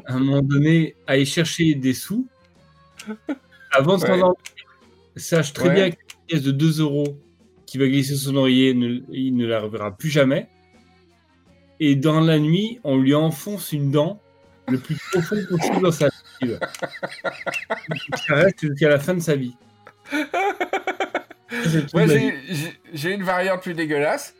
[0.06, 2.26] à un moment donné, aille chercher des sous
[3.72, 4.08] avant de Ouais.
[4.08, 4.34] s'endormir.
[5.16, 5.74] Sache très Ouais.
[5.74, 7.18] bien qu'une pièce de 2 euros
[7.66, 10.48] qui va glisser son oreiller, ne- il ne la reverra plus jamais.
[11.80, 14.20] Et dans la nuit, on lui enfonce une dent
[14.68, 16.08] le plus profond possible dans sa
[16.42, 16.54] vie.
[18.26, 19.54] Ça reste jusqu'à la fin de sa vie.
[21.94, 22.06] Moi,
[22.92, 24.34] j'ai une variante plus dégueulasse.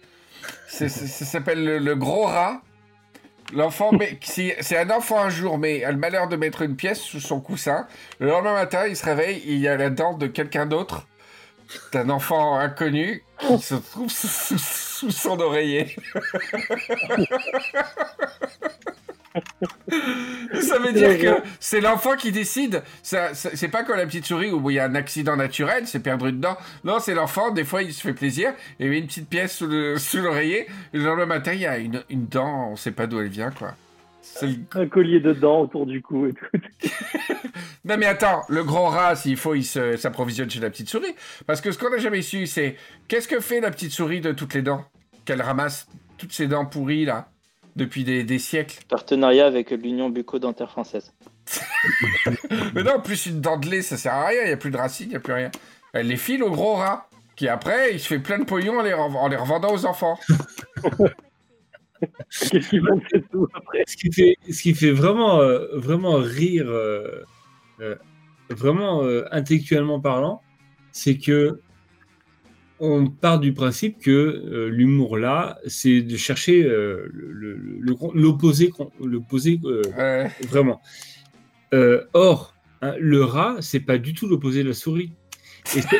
[0.69, 2.61] Ça s'appelle le, gros rat.
[3.55, 3.91] L'enfant,
[4.29, 7.41] c'est un enfant un jour, mais a le malheur de mettre une pièce sous son
[7.41, 7.87] coussin.
[8.19, 11.07] Le lendemain matin, il se réveille, il y a la dent de quelqu'un d'autre,
[11.93, 15.97] d'un enfant inconnu, qui se trouve sous- sous son oreiller.
[20.61, 22.83] Ça veut dire que c'est l'enfant qui décide.
[23.03, 25.87] Ça, ça- c'est pas comme la petite souris où il y a un accident naturel,
[25.87, 26.57] c'est perdre une dent.
[26.85, 29.67] Non, c'est l'enfant, des fois il se fait plaisir, il met une petite pièce sous
[29.67, 32.91] le- sous l'oreiller, et le lendemain matin il y a une, une dent, on sait
[32.93, 33.75] pas d'où elle vient quoi.
[34.43, 34.49] Le-
[34.81, 36.91] Un collier de dents autour du cou et tout.
[37.85, 41.15] Non mais attends, le gros rat, s'il faut, il se- s'approvisionne chez la petite souris.
[41.47, 42.77] Parce que ce qu'on n'a jamais su, c'est
[43.09, 44.85] qu'est-ce que fait la petite souris de toutes les dents?
[45.25, 45.87] Qu'elle ramasse
[46.19, 47.31] toutes ces dents pourries là,
[47.79, 48.81] depuis des, des siècles.
[48.89, 51.15] Partenariat avec l'Union bucco-dentaire française.
[52.75, 54.71] Mais non, plus une dent de lait, ça sert à rien, il n'y a plus
[54.71, 55.51] de racines, il n'y a plus rien.
[55.95, 58.83] Elle les file au gros rat, qui après, il se fait plein de pognon en
[58.83, 60.19] les, rev- en les revendant aux enfants.
[62.01, 67.25] Après ce qui fait, ce qui fait vraiment, euh, vraiment rire, euh,
[67.81, 67.97] euh,
[68.51, 70.43] vraiment euh, intellectuellement parlant,
[70.93, 71.61] c'est que
[72.81, 77.09] on part du principe que euh, l'humour là, c'est de chercher euh,
[78.15, 78.71] l'opposé,
[79.65, 80.81] euh, vraiment.
[82.13, 85.13] Or, hein, le rat, c'est pas du tout l'opposé de la souris.
[85.77, 85.91] Et ça,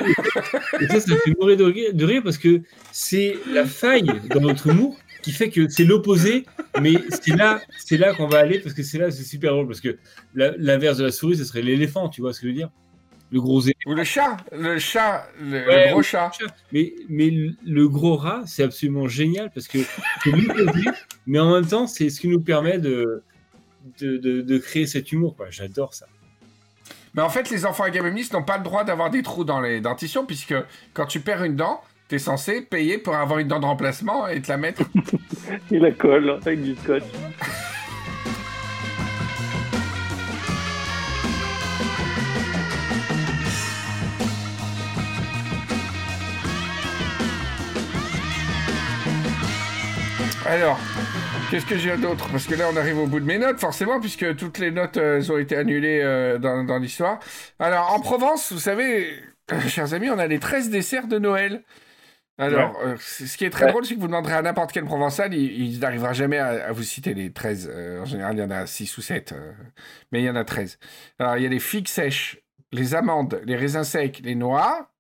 [0.81, 4.41] et ça, ça fait mourir de rire, de rire parce que c'est la faille dans
[4.41, 6.47] notre humour qui fait que c'est l'opposé,
[6.81, 9.67] mais c'est là, c'est là qu'on va aller parce que c'est là, c'est super drôle
[9.67, 9.99] parce que
[10.35, 12.71] l'inverse de la souris, ce serait l'éléphant, tu vois ce que je veux dire?
[13.31, 13.91] Le gros éléphant.
[13.91, 16.31] ou le chat, le chat, le, gros chat.
[16.73, 17.31] Mais, mais
[17.65, 19.79] le gros rat, c'est absolument génial parce que
[20.25, 20.89] c'est l'opposé,
[21.27, 23.23] mais en même temps, c'est ce qui nous permet de,
[24.01, 25.37] de, de, de créer cet humour.
[25.37, 25.47] quoi.
[25.51, 26.07] J'adore ça.
[27.15, 29.81] Mais en fait, les enfants agamemnistes n'ont pas le droit d'avoir des trous dans les
[29.81, 30.55] dentitions, puisque
[30.95, 34.41] quand tu perds une dent, t'es censé payer pour avoir une dent de remplacement et
[34.41, 34.83] te la mettre.
[35.71, 37.03] Il la colle avec du scotch.
[50.49, 50.79] Alors,
[51.51, 52.27] qu'est-ce que j'ai d'autre?
[52.31, 54.97] Parce que là, on arrive au bout de mes notes, forcément, puisque toutes les notes
[54.97, 57.21] euh, elles ont été annulées euh, dans, dans l'histoire.
[57.59, 59.13] Alors, en Provence, vous savez,
[59.69, 61.63] chers amis, on a les 13 desserts de Noël.
[62.39, 63.73] Alors, euh, ce qui est très Ouais.
[63.73, 66.73] drôle, c'est que vous demanderez à n'importe quel Provençal, il, il n'arrivera jamais à, à
[66.73, 67.71] vous citer les 13.
[67.71, 69.35] Euh, en général, il y en a 6 ou 7,
[70.13, 70.79] mais il y en a 13.
[71.19, 72.39] Alors, il y a les figues sèches,
[72.73, 74.91] les amandes, les raisins secs, les noix.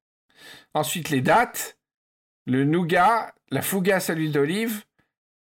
[0.75, 1.79] Ensuite, les dattes,
[2.47, 4.83] le nougat, la fougasse à l'huile d'olive,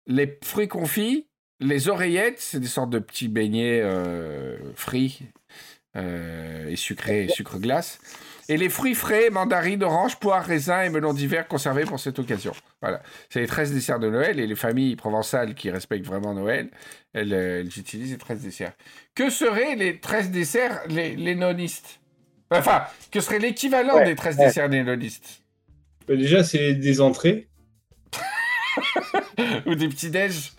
[0.07, 1.26] les fruits confits,
[1.61, 5.20] les oreillettes, c'est des sortes de petits beignets euh, frits
[5.96, 7.98] euh, et sucrés, sucre glace.
[8.48, 12.53] Et les fruits frais, mandarines, oranges, poires, raisins et melons d'hiver conservés pour cette occasion.
[12.80, 13.01] Voilà.
[13.28, 16.70] C'est les 13 desserts de Noël et les familles provençales qui respectent vraiment Noël,
[17.12, 18.72] elles, euh, elles utilisent les 13 desserts.
[19.14, 22.01] Que seraient les 13 desserts les, les nonistes?
[22.51, 22.82] Enfin,
[23.12, 24.46] que serait l'équivalent Ouais, des 13 ouais.
[24.46, 25.42] desserts des nonistes?
[26.09, 27.49] Bah, déjà, c'est des entrées.
[29.66, 30.53] Ou des petits déj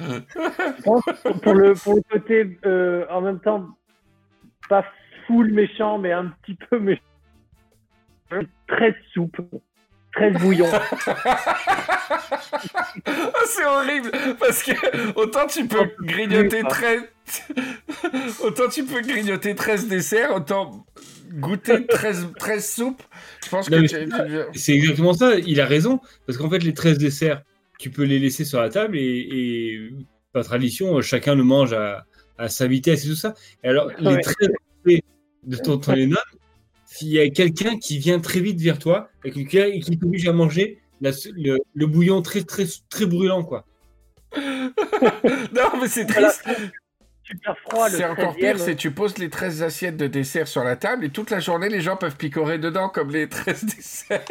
[0.83, 3.67] pour le, pour le côté, euh, en même temps,
[4.69, 4.85] pas
[5.27, 7.01] full méchant, mais un petit peu méchant.
[8.67, 9.37] Très soupe,
[10.13, 10.69] très bouillon.
[13.05, 14.71] Ah, c'est horrible parce que
[15.15, 17.03] autant tu peux grignoter 13
[18.43, 20.85] autant tu peux grignoter 13 desserts autant
[21.33, 23.01] goûter 13, 13 soupes
[23.45, 25.99] je pense que Non, tu- C'est exactement ça, il a raison.
[26.25, 27.41] Parce qu'en fait, les 13 desserts,
[27.81, 29.89] tu peux les laisser sur la table et, et
[30.33, 32.05] par tradition, chacun le mange à,
[32.37, 33.33] à sa vitesse et tout ça.
[33.63, 34.21] Et alors, les Ouais.
[34.21, 34.35] 13
[34.79, 35.03] entrées
[35.43, 36.17] de Tonton Lennon,
[36.85, 40.79] s'il y a quelqu'un qui vient très vite vers toi et qui t'oblige à manger
[41.01, 43.65] la- le, le bouillon très, très, très brûlant, quoi.
[44.35, 46.43] non mais c'est triste
[47.23, 48.39] Super froid, le c'est encore 13e.
[48.39, 51.39] pire c'est tu poses les 13 assiettes de dessert sur la table et toute la
[51.39, 54.23] journée les gens peuvent picorer dedans comme les 13 desserts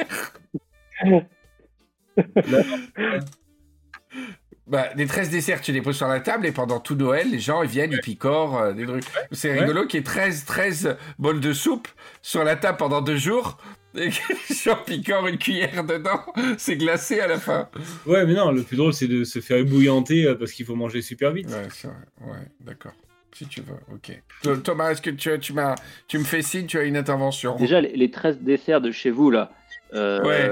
[4.67, 7.41] Bah, les 13 desserts, tu les poses sur la table et pendant tout Noël, les
[7.41, 9.05] gens ils viennent, ils picorent euh, des trucs.
[9.33, 9.61] C'est Ouais.
[9.61, 11.89] rigolo qu'il y ait 13, 13 bols de soupe
[12.23, 13.59] sur la table pendant deux jours
[13.97, 14.15] et que
[14.49, 16.21] les gens picorent une cuillère dedans.
[16.57, 17.69] C'est glacé à la fin.
[18.07, 20.77] Ouais, mais non, le plus drôle, c'est de se faire ébouillanter euh, parce qu'il faut
[20.77, 21.49] manger super vite.
[21.49, 21.97] Ouais, c'est vrai.
[22.21, 22.93] Ouais, d'accord.
[23.33, 24.23] Si tu veux, ok.
[24.45, 25.75] Th- Thomas, est-ce que tu, tu, m'as,
[26.07, 29.11] tu me fais signe, tu as une intervention Déjà, les, les 13 desserts de chez
[29.11, 29.51] vous, là.
[29.95, 30.49] euh, Ouais.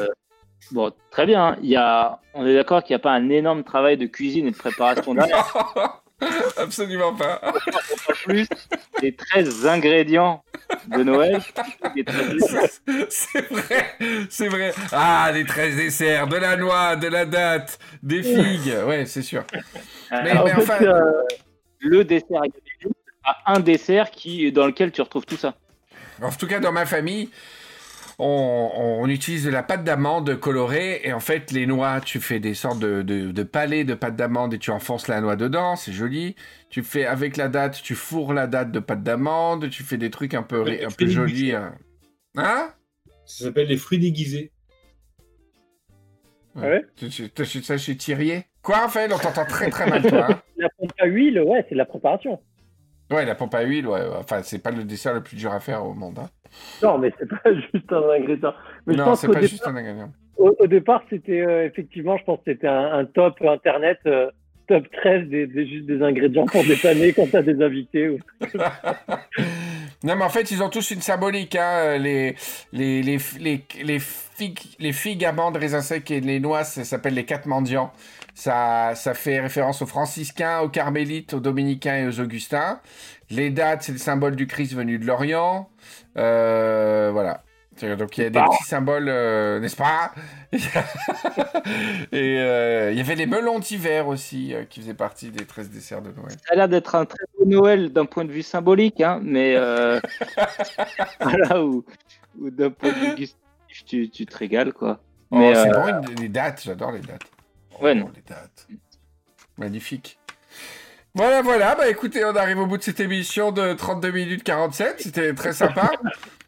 [0.72, 1.46] Bon, très bien.
[1.48, 1.56] hein.
[1.62, 4.46] Il y a, on est d'accord qu'il n'y a pas un énorme travail de cuisine
[4.46, 6.00] et de préparation derrière.
[6.56, 7.40] Absolument pas.
[7.44, 8.48] En plus,
[9.00, 10.42] les 13 ingrédients
[10.88, 11.40] de Noël,
[11.94, 12.70] les 13 desserts.
[13.09, 13.86] C'est vrai,
[14.28, 14.72] c'est vrai.
[14.92, 18.74] Ah, les 13 desserts, de la noix, de la date, des figues.
[18.84, 19.44] Ouais, c'est sûr.
[20.11, 21.12] Mais- Euh, En mais fait, enfin- euh,
[21.78, 22.40] le dessert
[23.24, 25.54] a un dessert qui, dans lequel tu retrouves tout ça.
[26.20, 27.30] En tout cas, dans ma famille,
[28.20, 28.70] on,
[29.02, 32.54] on utilise de la pâte d'amande colorée et en fait, les noix, tu fais des
[32.54, 35.92] sortes de, de, de palets de pâte d'amande et tu enfonces la noix dedans, c'est
[35.92, 36.34] joli.
[36.68, 40.10] Tu fais avec la date, tu fourres la date de pâte d'amande, tu fais des
[40.10, 41.52] trucs un peu, Ouais, un jolis.
[41.54, 41.74] hein.
[42.36, 42.70] Hein?
[43.24, 44.50] Ça s'appelle les fruits déguisés.
[46.56, 46.84] Ouais.
[46.96, 47.06] Tu
[47.40, 50.26] achètes ça chez Thierry Quoi, Raphaël On t'entend très très mal, toi.
[50.32, 52.40] hein la pompe à huile, ouais, c'est de la préparation.
[53.11, 54.00] Ouais, la pompe à huile, ouais.
[54.18, 56.18] Enfin, c'est pas le dessert le plus dur à faire au monde.
[56.18, 56.28] hein.
[56.82, 58.54] Non, mais c'est pas juste un ingrédient.
[58.86, 60.11] Mais Non, c'est pas départ, juste un ingrédient.
[60.36, 64.30] au, au départ, c'était euh, effectivement, je pense que c'était un, un top internet, euh,
[64.66, 68.09] top 13 des, des, juste des ingrédients pour dépanner quand t'as des invités.
[68.11, 68.18] ou-
[70.04, 71.56] Non, mais en fait, ils ont tous une symbolique.
[71.56, 71.98] Hein.
[71.98, 72.36] Les,
[72.72, 77.14] les, les, les, les, figues, les figues, amandes, raisins secs et les noix, ça s'appelle
[77.14, 77.92] les quatre mendiants.
[78.39, 82.78] Ça, ça fait référence aux franciscains, aux carmélites, aux dominicains et aux augustins.
[83.30, 85.68] Les dates, c'est le symbole du Christ venu de l'Orient.
[86.16, 87.43] Euh, voilà.
[87.82, 88.47] Donc il y a des Ah.
[88.49, 90.12] petits symboles, euh, n'est-ce pas?
[92.12, 95.70] Et euh, il y avait les melons d'hiver aussi, euh, qui faisaient partie des 13
[95.70, 96.36] desserts de Noël.
[96.47, 99.57] Ça a l'air d'être un très beau Noël d'un point de vue symbolique, hein, mais
[101.20, 101.84] voilà, ou,
[102.39, 105.01] d'un point de vue gustatif, tu, tu te régales, quoi.
[105.32, 107.22] Oh, c'est bon, les dates, j'adore les dates.
[107.81, 108.11] Ouais, non.
[108.14, 108.68] les dates.
[109.57, 110.18] Magnifique.
[111.14, 115.01] Voilà, voilà, bah écoutez, on arrive au bout de cette émission de 32 minutes 47,
[115.01, 115.91] c'était très sympa.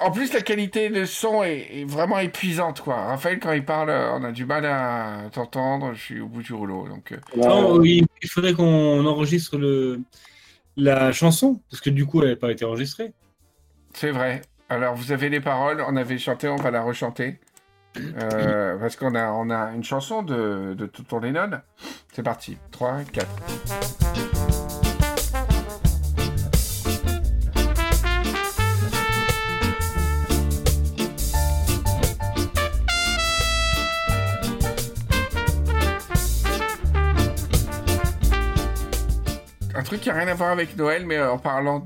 [0.00, 3.06] En plus, la qualité de son est, est vraiment épuisante, quoi.
[3.06, 6.42] Raphaël, quand il parle, euh, on a du mal à t'entendre, je suis au bout
[6.42, 7.10] du rouleau, donc...
[7.10, 10.00] euh, Non, oui, il faudrait qu'on enregistre le,
[10.76, 13.12] la chanson, parce que du coup, elle n'a pas été enregistrée.
[13.92, 14.42] C'est vrai.
[14.68, 17.40] Alors, vous avez les paroles, on avait chanté, on va la rechanter.
[18.22, 21.50] Euh, parce qu'on a, une chanson de, de Tonton Lennon.
[22.12, 22.58] C'est parti.
[22.72, 23.26] 3, 4.
[39.74, 41.78] Un truc qui n'a rien à voir avec Noël, mais en parlant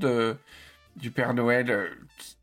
[0.95, 1.89] du Père Noël, euh,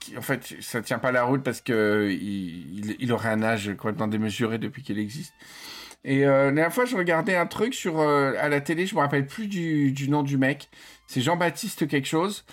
[0.01, 3.42] qui, en fait, ça tient pas la route parce que il, il- il aurait un
[3.42, 5.32] âge complètement démesuré depuis qu'il existe.
[6.03, 8.94] Et euh, la dernière fois, je regardais un truc sur euh, à la télé, je
[8.94, 10.68] me rappelle plus du, du nom du mec.
[11.07, 12.44] C'est Jean-Baptiste quelque chose.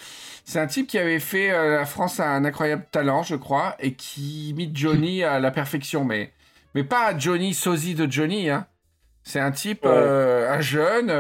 [0.44, 3.76] C'est un type qui avait fait euh, la France a un incroyable talent, je crois,
[3.80, 6.32] et qui imite Johnny à la perfection, mais
[6.76, 8.68] mais pas Johnny sosie de Johnny, hein.
[9.24, 9.92] C'est un type, Ouais.
[9.92, 11.12] un jeune,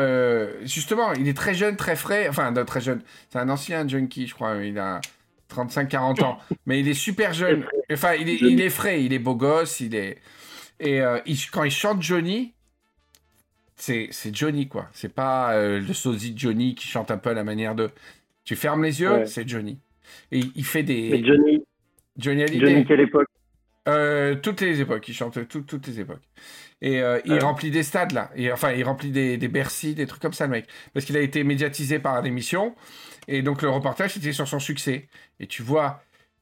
[0.64, 4.34] justement, il est très jeune, très frais, enfin, très jeune, c'est un ancien junkie, je
[4.34, 5.02] crois, il a
[5.54, 9.20] 35-40 ans, mais il est super jeune, enfin, il est, il est frais, il est
[9.20, 10.18] beau gosse, il est...
[10.80, 12.54] Et euh, il- quand il chante Johnny,
[13.76, 14.90] c'est Johnny, quoi.
[14.94, 17.90] C'est pas euh, le sosie de Johnny qui chante un peu à la manière de...
[18.44, 19.26] Tu fermes les yeux, Ouais.
[19.28, 19.78] c'est Johnny.
[20.32, 21.10] Et il fait des...
[21.12, 21.64] Mais Johnny,
[22.18, 22.66] Johnny Hallyday.
[22.68, 23.28] Johnny, quelle époque?
[23.88, 26.24] Euh, toutes les époques, il chante tout- toutes les époques.
[26.82, 27.40] Et euh, il Ouais.
[27.40, 30.46] remplit des stades là, et, enfin il remplit des, des Bercy, des trucs comme ça
[30.46, 32.76] le mec, parce qu'il a été médiatisé par l'émission,
[33.28, 35.08] et donc le reportage était sur son succès.
[35.40, 36.02] Et tu vois,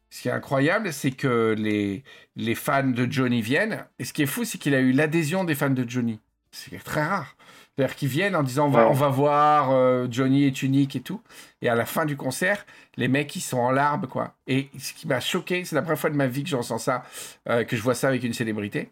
[0.10, 2.04] ce qui est incroyable, c'est que les,
[2.36, 5.44] les fans de Johnny viennent, et ce qui est fou, c'est qu'il a eu l'adhésion
[5.44, 6.20] des fans de Johnny.
[6.52, 7.36] C'est très rare.
[7.76, 8.90] C'est-à-dire qu'ils viennent en disant on va, Ouais.
[8.92, 11.22] on va voir, euh, Johnny est unique et tout.
[11.62, 12.66] Et à la fin du concert,
[12.96, 14.34] les mecs ils sont en larmes quoi.
[14.48, 16.78] Et ce qui m'a choqué, c'est la première fois de ma vie que je ressens
[16.78, 17.04] ça,
[17.50, 18.92] euh, que je vois ça avec une célébrité,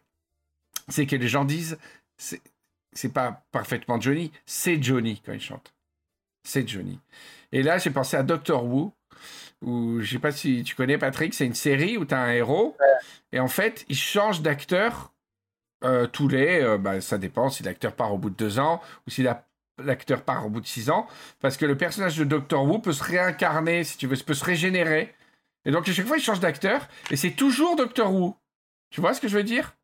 [0.89, 1.77] c'est que les gens disent
[2.17, 5.73] c'est pas parfaitement Johnny, c'est Johnny quand il chante.
[6.43, 6.99] C'est Johnny.
[7.53, 8.93] Et là, j'ai pensé à Doctor Who,
[9.61, 12.31] où je sais pas si tu connais Patrick, c'est une série où tu as un
[12.31, 12.75] héros,
[13.31, 15.13] et en fait, il change d'acteur
[15.85, 16.61] euh, tous les.
[16.61, 19.47] euh, bah, ça dépend si l'acteur part au bout de deux ans ou si la-
[19.77, 21.07] l'acteur part au bout de six ans,
[21.39, 24.45] parce que le personnage de Doctor Who peut se réincarner, si tu veux, peut se
[24.45, 25.13] régénérer.
[25.65, 28.35] Et donc, à chaque fois, il change d'acteur, et c'est toujours Doctor Who.
[28.89, 29.75] Tu vois ce que je veux dire?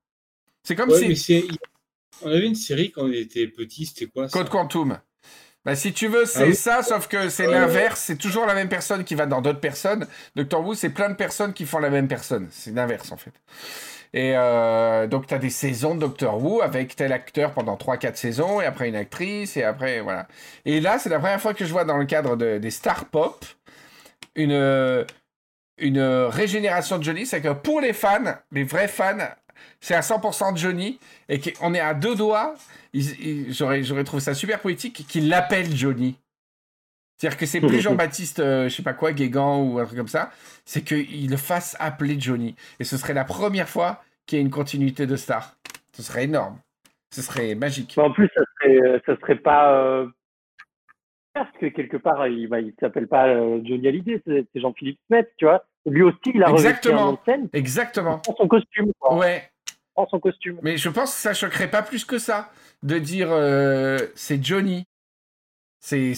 [0.63, 1.59] C'est comme Ouais, si.
[2.21, 4.37] On avait une série quand on était petit, c'était quoi ça?
[4.37, 4.99] Code Quantum.
[5.65, 6.55] Bah, si tu veux, c'est Ah oui.
[6.55, 7.99] ça, sauf que c'est l'inverse.
[7.99, 10.07] C'est toujours la même personne qui va dans d'autres personnes.
[10.35, 12.47] Doctor Who, c'est plein de personnes qui font la même personne.
[12.51, 13.33] C'est l'inverse, en fait.
[14.13, 18.15] Et euh, donc, tu as des saisons de Doctor Who avec tel acteur pendant 3-4
[18.15, 20.27] saisons, et après une actrice, et après, voilà.
[20.65, 23.05] Et là, c'est la première fois que je vois dans le cadre de- des stars
[23.05, 23.45] pop
[24.35, 25.03] une, euh,
[25.77, 27.25] une régénération de Johnny.
[27.25, 29.17] C'est que pour les fans, les vrais fans,
[29.79, 32.55] c'est à 100% Johnny, et qu'on est à deux doigts
[33.49, 36.17] j'aurais, j'aurais trouvé ça super poétique qu'il l'appelle Johnny.
[37.17, 40.07] C'est-à-dire que c'est plus Jean-Baptiste, euh, je sais pas quoi, Guégan ou un truc comme
[40.07, 40.31] ça,
[40.65, 42.55] c'est qu'il le fasse appeler Johnny.
[42.79, 45.55] Et ce serait la première fois qu'il y ait une continuité de star.
[45.93, 46.57] Ce serait énorme.
[47.11, 47.93] Ce serait magique.
[47.97, 49.73] Bah, En plus, ça serait, euh, ça serait pas.
[49.73, 50.07] euh,
[51.33, 54.99] Parce que quelque part, il, bah, il s'appelle pas euh, Johnny Hallyday, c'est c'est Jean-Philippe
[55.07, 55.65] Smith, tu vois.
[55.85, 57.19] Lui aussi, il a un Exactement.
[57.25, 57.49] scène.
[57.53, 58.19] Exactement.
[58.19, 58.91] Prend son costume.
[58.99, 59.15] quoi.
[59.17, 59.48] Ouais.
[59.99, 60.59] Prend son costume.
[60.61, 64.85] Mais je pense que ça choquerait pas plus que ça de dire euh, c'est Johnny.
[65.81, 66.13] C'est,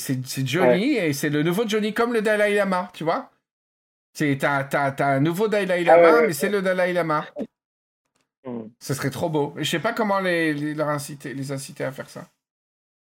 [0.46, 3.32] Johnny et c'est le nouveau Johnny comme le Dalai Lama, tu vois?
[4.14, 6.28] C'est, t'as, t'as, t'as un nouveau Dalai Ah Lama, ouais, ouais.
[6.28, 7.26] mais c'est le Dalai Lama.
[8.44, 8.70] Hmm.
[8.80, 9.54] Ce serait trop beau.
[9.58, 12.28] Je sais pas comment les, les, leur inciter, les inciter à faire ça.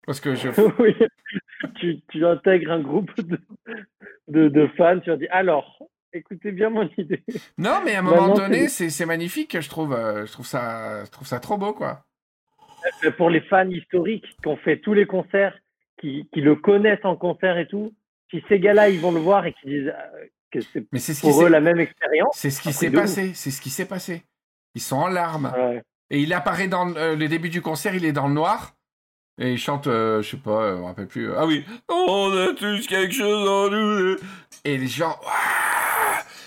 [0.05, 0.49] Parce que je...
[0.79, 0.95] oui.
[1.79, 3.39] tu, tu intègres un groupe de,
[4.27, 5.79] de, de fans, tu leur dis alors,
[6.13, 7.23] écoutez bien mon idée.
[7.57, 9.59] Non, mais à un moment donné, c'est- magnifique.
[9.59, 12.03] Je trouve, euh, je, trouve ça, je trouve ça trop beau, quoi.
[13.03, 15.57] Mais Pour les fans historiques qui ont fait tous les concerts,
[15.99, 17.93] qui, qui le connaissent en concert et tout,
[18.29, 21.43] si ces gars-là, ils vont le voir et qu'ils disent euh, que c'est ce pour
[21.43, 23.31] eux la même expérience, c'est ce qui un s'est passé.
[23.33, 24.23] C'est ce qui s'est passé.
[24.75, 25.53] Ils sont en larmes.
[25.55, 25.81] ouais.
[26.09, 28.75] Et il apparaît dans euh, le début du concert, il est dans le noir.
[29.39, 31.29] Et il chante, euh, je sais pas, euh, je me rappelle plus.
[31.29, 34.17] euh, ah oui, on a tous quelque chose en nous.
[34.63, 35.15] Et les gens,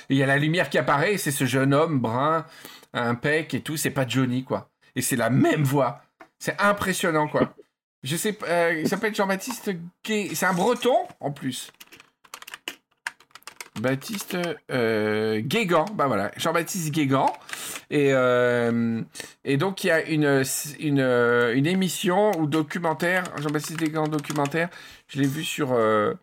[0.09, 2.47] il y a la lumière qui apparaît, c'est ce jeune homme brun,
[2.93, 4.71] impec et tout, c'est pas Johnny, quoi.
[4.95, 6.03] Et c'est la même voix.
[6.39, 7.55] C'est impressionnant, quoi.
[8.03, 9.71] Je sais pas, euh, il s'appelle Jean-Baptiste
[10.05, 10.31] Gay.
[10.35, 11.73] C'est un breton, en plus.
[13.81, 14.39] Baptiste
[14.71, 17.33] euh, Guégan, bah voilà, Jean-Baptiste Guégan.
[17.91, 19.03] Et, euh,
[19.59, 24.69] donc, il y a une émission ou documentaire, Jean-Baptiste Guégan documentaire,
[25.09, 26.15] je l'ai vu sur, euh,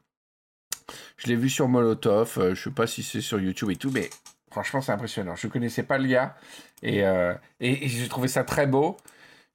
[1.23, 3.91] je l'ai vu sur Molotov, euh, je sais pas si c'est sur YouTube et tout,
[3.91, 4.09] mais
[4.51, 5.35] franchement, c'est impressionnant.
[5.35, 6.35] Je connaissais pas le gars
[6.81, 8.97] et, euh, et, et j'ai trouvé ça très beau.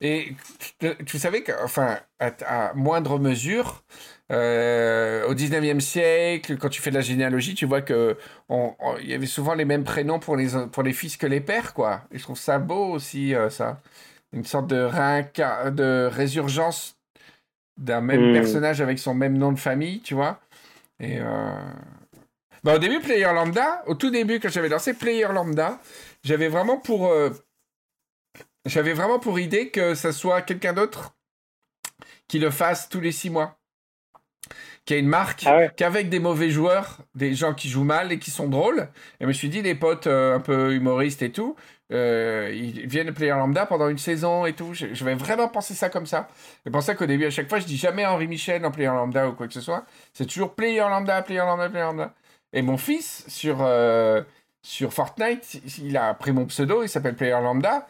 [0.00, 0.32] Et
[0.78, 3.82] tu, tu savais que, enfin, à, à moindre mesure,
[4.30, 8.16] euh, au 19e siècle, quand tu fais de la généalogie, tu vois que
[8.48, 11.40] on- il y avait souvent les mêmes prénoms pour les, pour les fils que les
[11.40, 12.02] pères, quoi.
[12.12, 13.80] Et je trouve ça beau aussi, euh, ça.
[14.32, 16.96] Une sorte de, réinca- de résurgence
[17.76, 18.32] d'un même Mm.
[18.32, 20.40] personnage avec son même nom de famille, tu vois.
[21.00, 21.18] Et
[22.64, 25.80] bah, au début, Player Lambda, au tout début, quand j'avais lancé Player Lambda,
[26.24, 27.06] j'avais vraiment pour.
[27.08, 27.30] euh,
[28.66, 31.14] J'avais vraiment pour idée que ça soit quelqu'un d'autre
[32.26, 33.58] qui le fasse tous les six mois.
[34.84, 35.70] Qui a une marque, Ah ouais.
[35.76, 38.88] qu'avec des mauvais joueurs, des gens qui jouent mal et qui sont drôles.
[39.20, 41.56] Et je me suis dit, les potes euh, un peu humoristes et tout,
[41.92, 44.74] euh, ils viennent Player Lambda pendant une saison et tout.
[44.74, 46.28] Je, je vais vraiment penser ça comme ça.
[46.64, 48.88] C'est pour ça qu'au début, à chaque fois, je dis jamais Henri Michel en Player
[48.88, 49.84] Lambda ou quoi que ce soit.
[50.12, 52.14] C'est toujours Player Lambda, Player Lambda, Player Lambda.
[52.52, 54.22] Et mon fils, sur, euh,
[54.62, 57.86] sur Fortnite, il a pris mon pseudo, il s'appelle Player Lambda.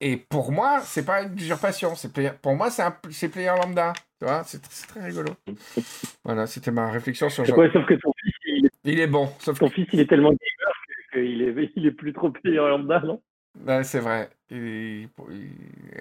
[0.00, 1.94] Et pour moi, c'est pas une usurpation.
[1.94, 2.94] C'est player- Pour moi, c'est un...
[3.10, 3.94] c'est player lambda.
[4.18, 5.32] Tu vois, c'est c'est très rigolo.
[6.24, 7.44] Voilà, c'était ma réflexion sur.
[7.56, 10.06] Ouais, sauf que ton fils, il, Il est bon, sauf que ton fils, il est
[10.06, 10.72] tellement gamer
[11.14, 13.22] qu'il est, il est plus trop player lambda, non?
[13.64, 14.30] Ouais, c'est vrai.
[14.50, 15.08] Et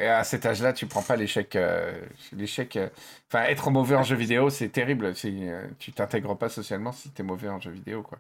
[0.07, 1.55] à cet âge-là, tu prends pas l'échec.
[1.55, 1.99] euh,
[2.33, 2.75] l'échec.
[2.75, 2.89] euh,
[3.31, 5.15] Enfin, être mauvais en jeu vidéo, c'est terrible.
[5.15, 8.19] C'est, euh, tu t'intègres pas socialement si t'es mauvais en jeu vidéo, quoi.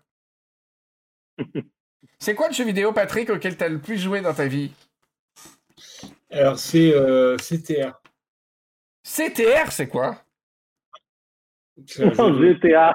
[2.19, 4.71] c'est quoi le jeu vidéo, Patrick, auquel t'as le plus joué dans ta vie?
[6.31, 8.01] Alors, c'est euh, CTR.
[9.03, 10.23] CTR, c'est quoi?
[11.85, 12.93] C'est un, jeu de- GTA,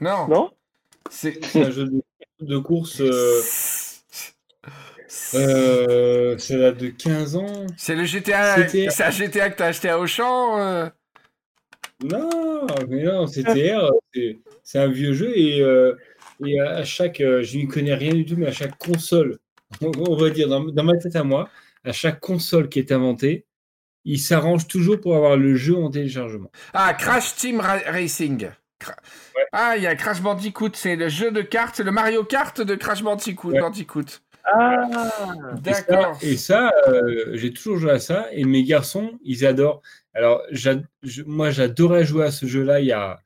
[0.00, 0.26] Non.
[0.28, 0.50] non?
[1.10, 1.44] C'est.
[1.44, 2.02] c'est un jeu de,
[2.40, 3.00] de course.
[5.34, 7.66] Euh, ça date de 15 ans.
[7.76, 8.56] C'est le GTA.
[8.66, 8.90] CTR.
[8.92, 10.88] C'est un GTA que t'as acheté à Auchan euh
[12.02, 15.94] Non, mais non, CTR, c'est- c'est un vieux jeu et, euh,
[16.44, 19.38] et à chaque, euh, je n'y connais rien du tout, mais à chaque console,
[19.82, 21.48] on, on va dire dans, dans ma tête à moi,
[21.84, 23.44] à chaque console qui est inventée,
[24.06, 26.50] il s'arrange toujours pour avoir le jeu en téléchargement.
[26.72, 28.48] Ah, Crash Team Ra- Racing.
[28.80, 28.96] Cra-
[29.52, 32.74] Ah, il y a Crash Bandicoot, c'est le jeu de cartes, le Mario Kart de
[32.76, 33.50] Crash Bandicoot.
[33.50, 33.60] Ouais.
[33.60, 34.20] Bandicoot.
[34.44, 34.88] Ah
[35.62, 36.18] D'accord.
[36.22, 39.82] Et ça, euh, j'ai toujours joué à ça et mes garçons, ils adorent.
[40.14, 40.42] Alors,
[41.26, 43.20] moi, j'adorais jouer à ce jeu-là il y a,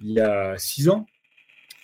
[0.00, 1.06] il y a six ans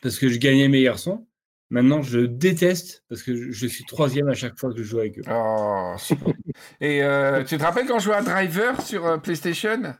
[0.02, 1.26] parce que je gagnais mes garçons.
[1.70, 4.84] Maintenant, je le déteste parce que je, je suis troisième à chaque fois que je
[4.84, 5.22] joue avec eux.
[5.30, 6.34] Oh, super.
[6.80, 9.94] Et euh, tu te rappelles quand je jouais à Driver sur euh, PlayStation?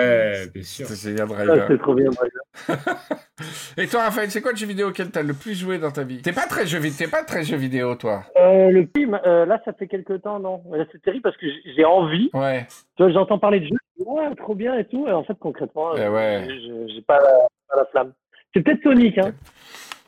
[0.00, 0.88] Ouais, bien sûr.
[0.88, 2.10] C'est trop bien.
[2.10, 2.41] Driver.
[3.76, 6.02] Et toi, Raphaël, c'est quoi le jeu vidéo auquel t'as le plus joué dans ta
[6.04, 6.20] vie?
[6.22, 8.24] T'es pas très jeu vidéo, pas très jeu vidéo, toi.
[8.36, 11.46] Euh, le film, euh, là, ça fait quelques temps, non Là, C'est terrible parce que
[11.76, 12.30] j'ai envie.
[12.34, 12.66] Ouais.
[12.96, 15.06] Tu vois, j'entends parler de jeu, je dis, ouais, trop bien et tout.
[15.08, 16.48] Et en fait, concrètement, Eh euh, ouais.
[16.94, 18.12] j'ai- pas, la- pas la flamme.
[18.54, 19.32] C'est peut-être Sonic, hein.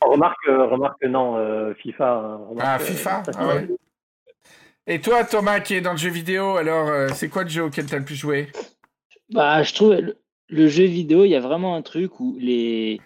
[0.03, 2.05] Remarque, euh, remarque que non, euh, FIFA.
[2.13, 3.67] hein, remarque, Ah, euh, FIFA, ah ouais.
[4.87, 7.63] Et toi, Thomas, qui est dans le jeu vidéo, alors, euh, c'est quoi le jeu
[7.65, 8.49] auquel t'as le plus joué?
[9.33, 9.97] Bah, je trouve
[10.49, 13.01] le, jeu vidéo, il y a vraiment un truc où les,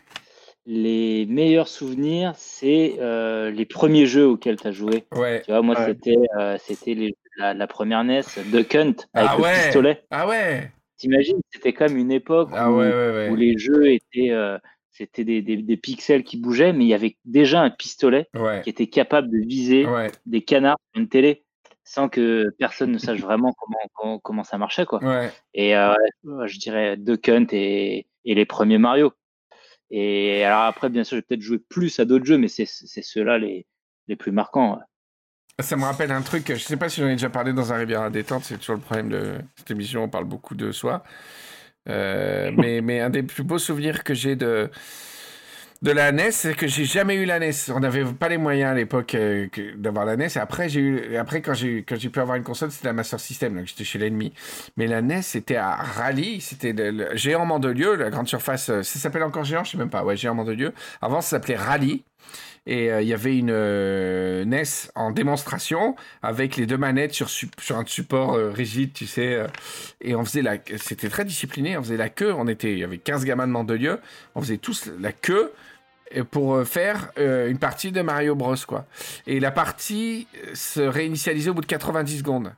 [0.67, 5.05] les meilleurs souvenirs, c'est euh, les premiers jeux auxquels tu as joué.
[5.15, 5.43] Ouais.
[5.45, 5.87] Tu vois, moi, Ouais.
[5.87, 9.53] c'était euh, c'était les- la, la première NES, Duck Hunt, avec Ah le ouais.
[9.55, 10.03] pistolet.
[10.11, 13.39] Ah ouais T'imagines, c'était comme une époque Ah où, ouais, ouais, où ouais.
[13.39, 14.59] les jeux étaient, euh,
[14.91, 18.61] c'était des, des, des pixels qui bougeaient, mais il y avait déjà un pistolet Ouais.
[18.65, 21.45] qui était capable de viser Ouais, des canards sur une télé
[21.89, 25.03] sans que personne ne sache vraiment comment, comment, comment ça marchait, quoi.
[25.03, 25.33] ouais.
[25.55, 25.95] Et euh,
[26.45, 29.15] je dirais Duck Hunt et, et les premiers Mario.
[29.91, 33.39] Et alors après, bien sûr, j'ai peut-être joué plus à d'autres jeux, mais c'est ceux-là
[33.39, 33.67] les,
[34.07, 34.75] les plus marquants.
[34.75, 34.83] ouais.
[35.61, 37.79] Ça me rappelle un truc, je sais pas si j'en ai déjà parlé dans un
[37.79, 41.03] Rivière à détente, c'est toujours le problème de cette émission, on parle beaucoup de soi.
[41.89, 44.71] Euh, mais, mais un des plus beaux souvenirs que j'ai de,
[45.81, 47.53] de la NES, c'est que j'ai jamais eu la NES.
[47.73, 50.37] On n'avait pas les moyens à l'époque euh, d'avoir la NES.
[50.37, 53.67] Après, j'ai eu, après quand j'ai pu avoir une console, c'était la Master System, donc
[53.67, 54.33] j'étais chez l'ennemi.
[54.77, 58.71] Mais la NES, c'était à Raleigh, c'était le, Géant Mandelieu, la grande surface.
[58.71, 60.03] euh, Ça s'appelle encore Géant, je sais même pas.
[60.03, 60.73] Ouais, Géant Mandelieu.
[61.01, 62.03] Avant, ça s'appelait Raleigh.
[62.67, 63.53] Et euh, il y avait une
[64.45, 64.63] NES
[64.97, 67.29] en démonstration avec les deux manettes sur,
[67.71, 69.47] un support rigide, tu sais.
[70.01, 70.57] et on faisait la.
[70.77, 71.79] C'était très discipliné.
[71.79, 72.35] On faisait la queue.
[72.37, 72.73] On était.
[72.73, 74.01] Il y avait 15 gamins de Mandelieu.
[74.35, 75.53] On faisait tous la queue
[76.31, 78.55] pour euh, faire euh, une partie de Mario Bros.
[78.67, 78.87] Quoi.
[79.27, 82.53] Et la partie euh, se réinitialisait au bout de 90 secondes.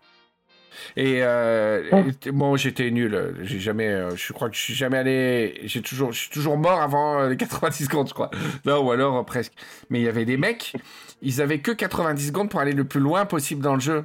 [0.97, 3.37] Et euh, et- bon, j'étais nul.
[3.43, 5.61] J'ai jamais, euh, je crois que je suis jamais allé.
[5.65, 8.31] J'ai toujours, je suis toujours mort avant euh, les 90 secondes, je crois.
[8.65, 9.53] Non, ou alors euh, presque.
[9.91, 10.75] Mais il y avait des mecs,
[11.23, 14.05] ils avaient que 90 secondes pour aller le plus loin possible dans le jeu.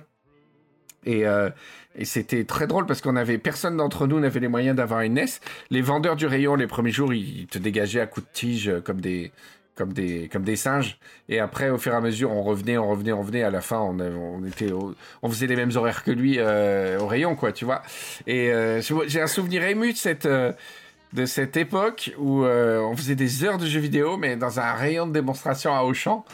[1.06, 1.50] Et, euh,
[1.98, 5.14] et c'était très drôle parce qu'on avait personne d'entre nous n'avait les moyens d'avoir une
[5.16, 5.26] NES.
[5.70, 8.82] Les vendeurs du rayon les premiers jours, ils te dégageaient à coups de tige euh,
[8.82, 9.32] comme des
[9.76, 10.98] comme des comme des singes.
[11.30, 13.44] Et après, au fur et à mesure, on revenait, on revenait, on revenait.
[13.44, 17.08] À la fin, on, on était, on faisait les mêmes horaires que lui euh, au
[17.08, 17.82] rayon, quoi, tu vois.
[18.26, 23.44] Et euh, j'ai un souvenir ému de cette de cette époque où on faisait des
[23.44, 26.26] heures de jeux vidéo, mais dans un rayon de démonstration à Auchan.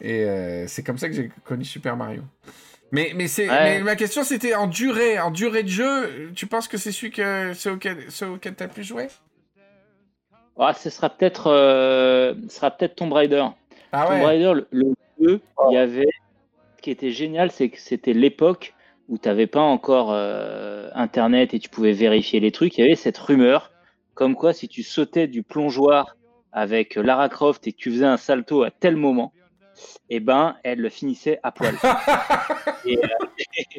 [0.00, 0.26] Et
[0.68, 2.22] c'est comme ça que j'ai connu Super Mario.
[2.92, 3.78] Mais, mais, c'est, Ouais.
[3.78, 6.30] mais ma question, c'était en durée, en durée de jeu.
[6.36, 9.08] Tu penses que c'est celui que, ceux auquel, auquel tu as pu jouer?
[10.58, 13.44] Ah, ce sera peut-être euh, sera peut-être Tomb Raider.
[13.92, 15.40] Ah Tomb ouais Raider, le, le jeu,
[15.70, 16.06] il y avait.
[16.76, 18.74] Ce qui était génial, c'est que c'était l'époque
[19.08, 22.76] où tu n'avais pas encore euh, Internet et tu pouvais vérifier les trucs.
[22.76, 23.70] Il y avait cette rumeur
[24.14, 26.16] comme quoi si tu sautais du plongeoir
[26.52, 29.32] avec Lara Croft et que tu faisais un salto à tel moment,
[30.10, 31.74] eh ben, elle le finissait à poil.
[32.84, 33.78] et, euh,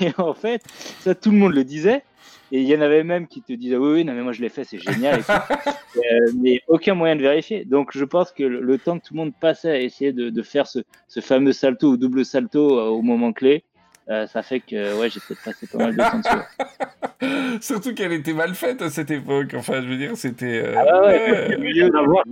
[0.00, 0.62] et en fait,
[1.00, 2.02] ça, tout le monde le disait.
[2.50, 4.40] Et il y en avait même qui te disaient oui, oui, non, mais moi je
[4.40, 5.20] l'ai fait, c'est génial.
[5.20, 5.22] et.
[5.96, 7.64] Euh, mais aucun moyen de vérifier.
[7.64, 10.30] Donc je pense que le, le temps que tout le monde passait à essayer de,
[10.30, 10.78] de faire ce,
[11.08, 13.64] ce fameux salto ou double salto euh, au moment clé,
[14.08, 17.60] euh, ça fait que ouais, j'ai peut-être passé pas mal de temps dessus.
[17.62, 19.54] Surtout qu'elle était mal faite à cette époque.
[19.54, 20.62] Enfin, je veux dire, c'était.
[20.64, 21.56] euh, Ah ouais, ouais.
[21.58, 22.22] milieu d'avoir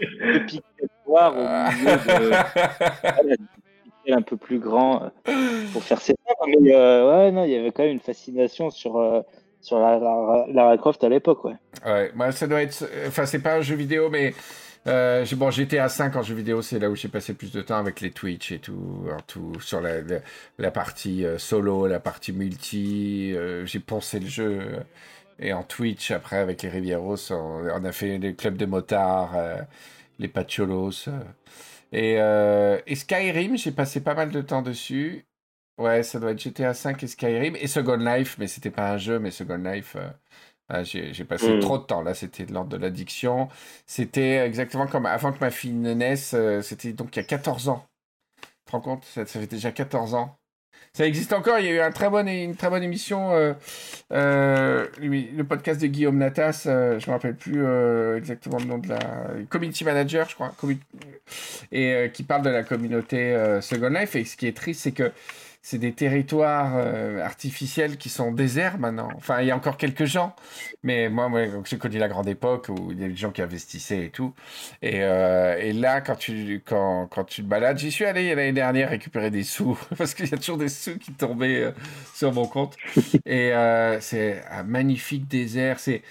[0.00, 0.40] au milieu
[0.80, 0.86] de
[4.12, 6.14] un peu plus grands euh, pour faire ses.
[6.46, 9.22] Mais euh, ouais, non, il y avait quand même une fascination sur, euh,
[9.60, 11.56] sur la, la, Lara Croft à l'époque, ouais.
[11.84, 12.88] Ouais, moi ça doit être.
[13.08, 14.34] Enfin, c'est pas un jeu vidéo, mais.
[14.86, 17.50] Euh, bon, j'étais à 5 en jeu vidéo, c'est là où j'ai passé le plus
[17.50, 20.20] de temps avec les Twitch et tout, tout sur la, la,
[20.58, 23.32] la partie euh, solo, la partie multi.
[23.34, 24.60] euh, j'ai poncé le jeu.
[25.38, 27.34] Et en Twitch, après, avec les Rivieros, on,
[27.68, 29.62] on a fait les clubs de motards, euh,
[30.18, 31.08] les Pacholos.
[31.08, 31.20] euh.
[31.92, 35.26] et, euh, et Skyrim, j'ai passé pas mal de temps dessus.
[35.78, 37.56] Ouais, ça doit être GTA 5 et Skyrim.
[37.56, 39.96] Et Second Life, mais c'était pas un jeu, mais Second Life.
[39.96, 40.10] euh,
[40.68, 41.60] ah, j'ai passé Mm.
[41.60, 43.48] trop de temps là, c'était de l'ordre de l'addiction.
[43.86, 47.24] C'était exactement comme avant que ma fille ne naisse, euh, c'était donc il y a
[47.26, 47.86] 14 ans.
[48.42, 49.04] Tu te rends compte?
[49.06, 50.38] Ça, ça fait déjà 14 ans.
[50.92, 53.52] Ça existe encore, il y a eu un très bonne, une très bonne émission, euh,
[54.12, 58.78] euh, le podcast de Guillaume Natas, euh, je me rappelle plus euh, exactement le nom
[58.78, 58.98] de la...
[59.50, 60.54] Community Manager, je crois,
[61.70, 64.16] et qui parle de la communauté Second Life.
[64.16, 65.12] Et ce qui est triste, c'est que
[65.66, 69.08] c'est des territoires euh, artificiels qui sont déserts maintenant.
[69.16, 70.36] Enfin, il y a encore quelques gens,
[70.84, 73.42] mais moi, moi j'ai connu la grande époque où il y a des gens qui
[73.42, 74.32] investissaient et tout.
[74.80, 78.52] Et, euh, et là, quand tu, quand, quand tu te balades, j'y suis allé l'année
[78.52, 81.72] dernière récupérer des sous, parce qu'il y a toujours des sous qui tombaient euh,
[82.14, 82.76] sur mon compte.
[83.26, 83.50] Et
[84.00, 85.80] c'est un magnifique désert.
[85.80, 86.02] C'est,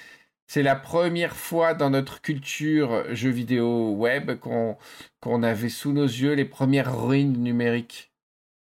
[0.47, 4.75] c'est la première fois dans notre culture jeux vidéo web qu'on,
[5.21, 8.11] qu'on avait sous nos yeux les premières ruines numériques.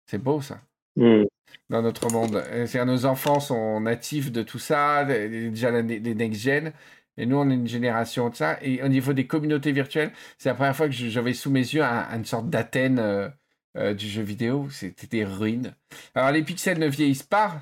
[0.08, 0.62] C'est beau ça
[1.00, 1.24] Hmm.
[1.70, 2.44] dans notre monde.
[2.52, 6.74] C'est-à-dire, nos enfants sont natifs de tout ça, déjà les next-gen,
[7.18, 8.58] et nous, on est une génération de ça.
[8.62, 11.84] Et au niveau des communautés virtuelles, c'est la première fois que j'avais sous mes yeux
[11.84, 13.30] un- une sorte d'Athènes euh,
[13.78, 14.70] euh, du jeu vidéo.
[14.72, 15.74] C'était des ruines.
[16.16, 17.62] Alors, les pixels ne vieillissent pas,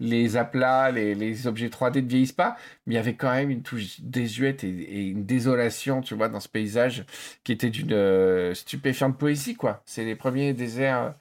[0.00, 3.50] les aplats, les, les objets 3D ne vieillissent pas, mais il y avait quand même
[3.50, 7.04] une touche désuète et, une désolation, tu vois, dans ce paysage
[7.44, 9.82] qui était d'une euh, stupéfiante poésie, quoi.
[9.86, 11.14] C'est les premiers déserts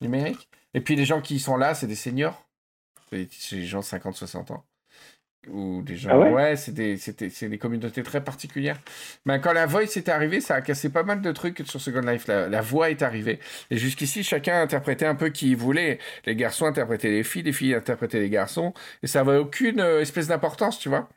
[0.00, 0.48] numériques.
[0.74, 2.46] Et puis les gens qui sont là, c'est des seniors.
[3.10, 4.64] C'est des gens de 50-60 ans.
[5.48, 6.10] Ou des gens.
[6.12, 6.30] Ah ouais?
[6.30, 8.78] Ouais, c'est des, des communautés très particulières.
[9.26, 12.00] Mais quand la voice est arrivée, ça a cassé pas mal de trucs sur Second
[12.00, 12.26] Life.
[12.26, 13.40] La, la voix est arrivée.
[13.70, 15.98] Et jusqu'ici, chacun interprétait un peu qui il voulait.
[16.24, 18.72] Les garçons interprétaient les filles, les filles interprétaient les garçons.
[19.02, 21.08] Et ça n'avait aucune euh, espèce d'importance, tu vois.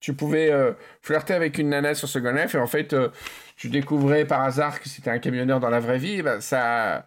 [0.00, 3.08] Tu pouvais euh, flirter avec une nana sur Second Life et en fait, euh,
[3.56, 6.18] tu découvrais par hasard que c'était un camionneur dans la vraie vie.
[6.18, 7.06] Et ben, ça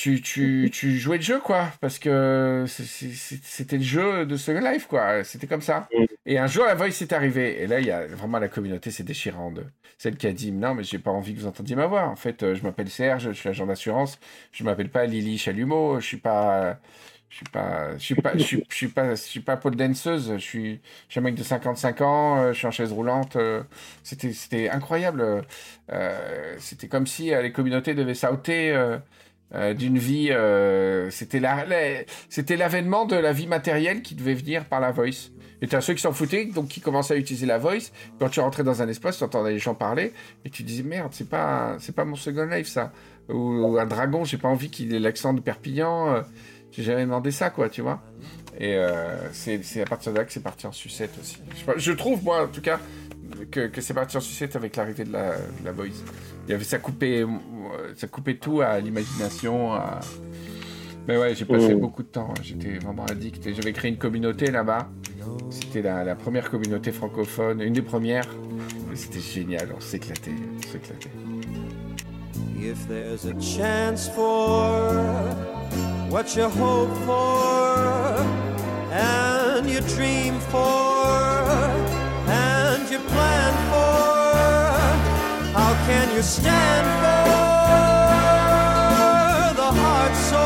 [0.00, 4.86] tu, tu, tu jouais le jeu, quoi, parce que c'était le jeu de Second Life,
[4.86, 5.88] quoi, c'était comme ça.
[5.94, 6.04] Mm.
[6.26, 8.90] Et un jour, la voice est arrivée, et là, il y a vraiment la communauté,
[8.90, 9.64] c'est déchirant, de
[9.98, 12.16] celle qui a dit, non, mais j'ai pas envie que vous entendiez ma voix, en
[12.16, 14.18] fait, euh, je m'appelle Serge, je suis agent d'assurance,
[14.52, 16.78] je m'appelle pas Lily Chalumeau, je suis pas...
[17.32, 19.76] Je suis pas, je suis pas, je suis, je suis pas, je suis pas pole
[19.76, 20.32] danseuse.
[20.32, 22.38] Je suis, je suis un mec de 55 ans.
[22.40, 23.36] euh, Je suis en chaise roulante.
[23.36, 23.62] euh,
[24.02, 25.44] C'était, c'était incroyable.
[25.92, 28.98] euh, C'était comme si les communautés devaient sauter euh,
[29.54, 30.28] euh, d'une vie.
[30.30, 34.90] euh, c'était la, la- c'était l'avènement de la vie matérielle qui devait venir par la
[34.92, 35.30] voice.
[35.62, 37.90] Et t'as ceux qui s'en foutaient, donc qui commençaient à utiliser la voice.
[38.18, 40.12] Quand tu rentrais dans un espace, tu entendais les gens parler,
[40.44, 42.92] et tu disais merde, c'est pas, c'est pas mon second life ça.
[43.28, 46.14] Ou, un dragon, j'ai pas envie qu'il ait l'accent de Perpignan.
[46.14, 46.22] euh,
[46.72, 48.00] j'ai jamais demandé ça, quoi, tu vois.
[48.58, 51.36] Et euh, c'est, à partir de là que c'est parti en sucette aussi.
[51.76, 52.78] Je trouve, moi, en tout cas,
[53.50, 56.02] que, que c'est parti en sucette avec l'arrivée de la, de la voice.
[56.46, 57.24] Il y avait, ça coupait,
[57.96, 59.72] ça coupait tout à l'imagination.
[59.74, 60.00] À...
[61.08, 61.80] Mais ouais, j'ai passé Mm.
[61.80, 62.28] beaucoup de temps.
[62.30, 62.40] hein.
[62.42, 63.46] J'étais vraiment addict.
[63.46, 64.88] Et j'avais créé une communauté là-bas.
[65.50, 68.28] C'était la, la première communauté francophone, une des premières.
[68.94, 69.68] C'était génial.
[69.76, 71.10] On s'éclatait, on s'éclatait.
[72.58, 74.92] If there's a chance for
[76.10, 78.20] what you hope for
[78.92, 81.99] and you dream for
[82.90, 84.34] you plan for,
[85.56, 87.22] how can you stand for
[89.54, 90.42] the heart so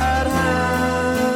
[0.00, 1.26] at hand?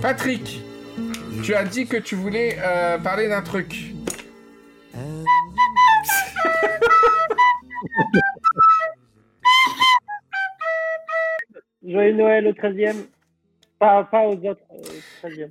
[0.00, 0.62] Patrick,
[1.42, 3.92] tu as dit que tu voulais euh, parler d'un truc.
[11.90, 13.06] Joyeux Noël au 13e.
[13.78, 14.76] Pas, pas aux autres, euh,
[15.24, 15.50] au 13e.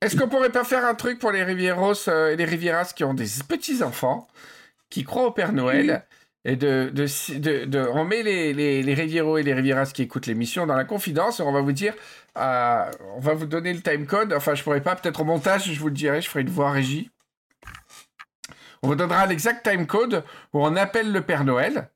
[0.00, 3.04] Est-ce qu'on pourrait pas faire un truc pour les Rivieros euh, et les Rivieras qui
[3.04, 4.26] ont des petits-enfants,
[4.90, 6.04] qui croient au Père Noël,
[6.44, 7.06] et de, de,
[7.38, 10.74] de, de- on met les, les, les Rivieros et les Rivieras qui écoutent l'émission dans
[10.74, 11.94] la confidence, et on va vous dire,
[12.36, 15.78] euh, on va vous donner le timecode, enfin je pourrais pas, peut-être au montage, je
[15.78, 17.10] vous le dirai, je ferai une voix régie.
[18.82, 21.88] On vous donnera l'exact time code où on appelle le Père Noël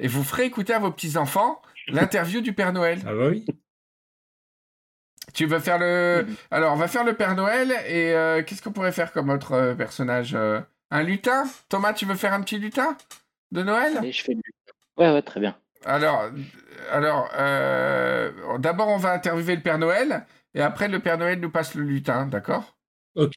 [0.00, 2.98] et vous ferez écouter à vos petits-enfants l'interview du Père Noël.
[3.06, 3.46] Ah bah oui.
[5.32, 6.26] Tu veux faire le...
[6.50, 9.52] Alors, on va faire le Père Noël et euh, qu'est-ce qu'on pourrait faire comme autre
[9.52, 10.60] euh, personnage euh,
[10.90, 11.44] Un lutin?
[11.68, 12.96] Thomas, tu veux faire un petit lutin
[13.50, 13.98] de Noël?
[14.04, 14.42] Et je fais du-
[14.96, 15.56] Ouais, ouais, très bien.
[15.84, 16.30] Alors,
[16.92, 20.24] alors euh, d'abord, on va interviewer le Père Noël
[20.54, 22.76] et après, le Père Noël nous passe le lutin, d'accord?
[23.16, 23.32] Ok.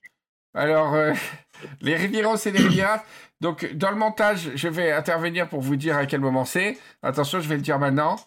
[0.54, 1.14] Alors, euh,
[1.82, 3.04] les Rivieros et les Rivieras.
[3.42, 6.78] Donc, dans le montage, je vais intervenir pour vous dire à quel moment c'est.
[7.02, 8.18] Attention, je vais le dire maintenant.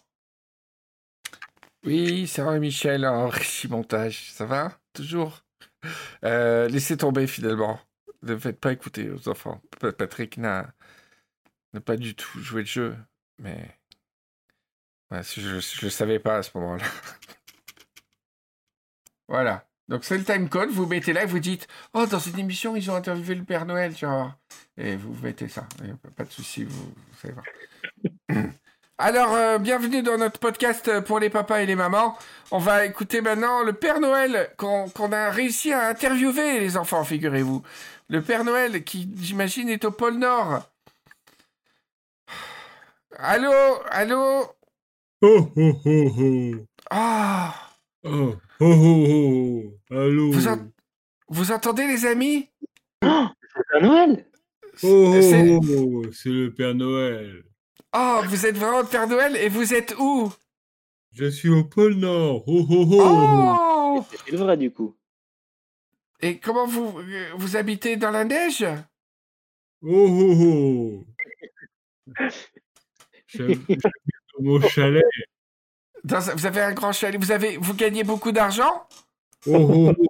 [1.83, 3.29] Oui, c'est vrai, Michel, en
[3.69, 4.31] montage.
[4.31, 4.79] Ça va?
[4.93, 5.43] Toujours?
[6.25, 7.79] Euh, Laissez tomber, finalement.
[8.23, 9.61] Ne faites pas écouter aux enfants.
[9.79, 10.73] Pa- Patrick n'a
[11.85, 12.97] pas du tout joué le jeu,
[13.39, 13.77] mais...
[15.11, 16.85] Je ne le savais pas à ce moment-là.
[19.27, 19.67] voilà.
[19.87, 22.75] Donc c'est le time code, vous mettez là et vous dites «Oh, dans cette émission,
[22.77, 24.37] ils ont interviewé le Père Noël, tu vois.»
[24.77, 25.67] Et vous mettez ça.
[26.15, 27.35] Pas de souci, vous, vous savez.
[29.03, 32.15] Alors, euh, bienvenue dans notre podcast pour les papas et les mamans.
[32.51, 37.63] On va écouter maintenant le Père Noël qu'on a réussi à interviewer, les enfants, figurez-vous.
[38.09, 40.69] Le Père Noël qui, j'imagine, est au pôle Nord.
[43.17, 43.51] Allô
[43.89, 44.45] Allô?
[45.23, 46.51] Oh, oh, oh, oh.
[46.91, 47.55] Ah
[48.03, 49.95] Oh, oh, oh, oh.
[49.95, 50.67] Allô vous, en-
[51.29, 52.49] vous entendez, les amis?
[53.01, 54.25] C'est un Noël
[54.83, 55.61] Oh, oh, C'est- oh,
[56.05, 57.43] oh, c'est le Père Noël.
[57.93, 60.31] Oh, vous êtes vraiment le Père Noël et vous êtes où?
[61.11, 62.43] Je suis au pôle Nord.
[62.47, 63.57] Oh, oh, oh.
[64.03, 64.95] Oh C'est vrai, du coup.
[66.21, 66.99] Et comment vous,
[67.35, 68.65] vous habitez dans la neige?
[69.81, 71.03] Oh, oh,
[72.17, 72.23] oh.
[73.27, 75.03] J'habite dans mon chalet.
[76.03, 78.87] Dans- Vous avez un grand chalet Vous, avez, vous gagnez beaucoup d'argent?
[79.47, 80.05] Oh, oh, oh.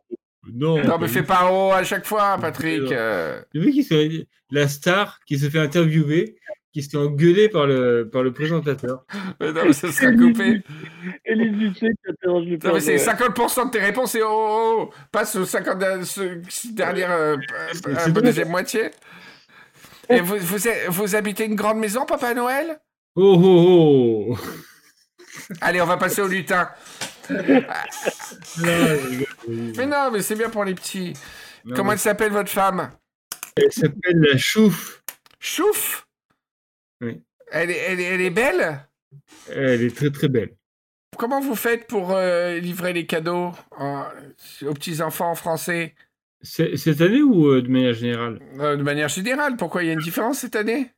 [0.54, 2.90] Non, Non, mais fais pas oh à chaque fois, Patrick.
[2.90, 4.26] Le mec qui se...
[4.52, 6.36] la star qui se fait interviewer,
[6.74, 9.06] qui se fait engueuler par le, par le présentateur.
[9.40, 10.62] Mais non, mais ça sera coupé.
[11.26, 13.18] Élise Lucet qui interroge le Non, mais c'est Noël.
[13.18, 14.94] 50% de tes réponses et oh, oh, oh.
[15.12, 17.36] Passe aux 50 de- ce- dernière euh,
[17.88, 18.92] euh, euh, deuxième moitié.
[20.10, 20.58] Et vous, vous,
[20.90, 22.80] vous habitez une grande maison, Papa Noël?
[23.16, 24.38] Oh, oh, oh.
[25.62, 26.70] Allez, on va passer au lutin.
[28.60, 31.14] Mais non, mais c'est bien pour les petits.
[31.66, 32.92] Non, Comment mais elle s'appelle, votre femme?
[33.56, 34.38] Elle s'appelle la.
[34.38, 35.02] Chouf?
[35.40, 36.11] Oui.
[37.52, 38.80] Elle est, elle, est, elle est belle?
[39.50, 40.56] Elle est très très belle.
[41.18, 44.06] Comment vous faites pour euh, livrer les cadeaux en-
[44.66, 45.94] aux petits-enfants français?
[46.42, 48.40] C'est- Cette année ou euh, de manière générale?
[48.60, 50.92] Euh, De manière générale, pourquoi il y a une différence cette année?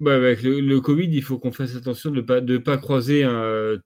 [0.00, 2.78] Bah, Avec le, le Covid, il faut qu'on fasse attention de ne pas, de pas
[2.78, 3.76] croiser un,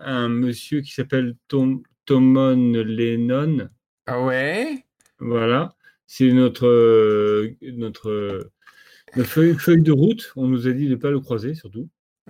[0.00, 3.68] un monsieur qui s'appelle Tom, Tomon Lennon.
[4.06, 4.84] Ah ouais?
[5.18, 5.74] Voilà.
[6.06, 8.50] C'est notre, notre,
[9.16, 10.32] notre feuille, feuille de route.
[10.36, 11.88] On nous a dit de ne pas le croiser, surtout.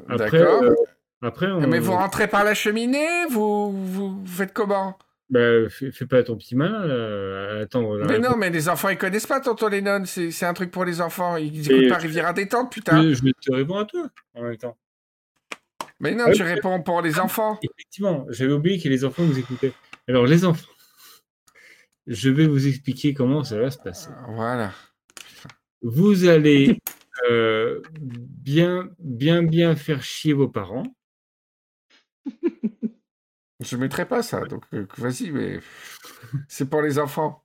[0.08, 0.62] Après, D'accord.
[0.62, 0.74] euh,
[1.22, 4.98] après on, Mais vous rentrez par la cheminée vous, vous, vous faites comment?
[5.30, 7.96] Bah, fais, fais pas ton petit malin là, à attendre.
[7.98, 10.02] la Mais non, mais les enfants, ils connaissent pas Tonton Lennon.
[10.04, 11.36] C'est c'est un truc pour les enfants.
[11.36, 13.02] Ils Mais- écoutent pas Riviera détente, putain.
[13.02, 14.76] Je, je te réponds à toi en même temps.
[16.00, 17.58] Mais non, tu réponds pour les enfants.
[17.62, 19.72] Effectivement, j'avais oublié que les enfants nous écoutaient.
[20.08, 20.66] Alors, les enfants,
[22.08, 24.08] je vais vous expliquer comment ça va se passer.
[24.30, 24.72] Voilà.
[25.82, 26.78] Vous allez
[27.28, 30.84] euh, bien, bien, bien faire chier vos parents.
[33.60, 35.60] Je mettrai pas ça, donc euh, vas-y, mais
[36.48, 37.44] c'est pour les enfants.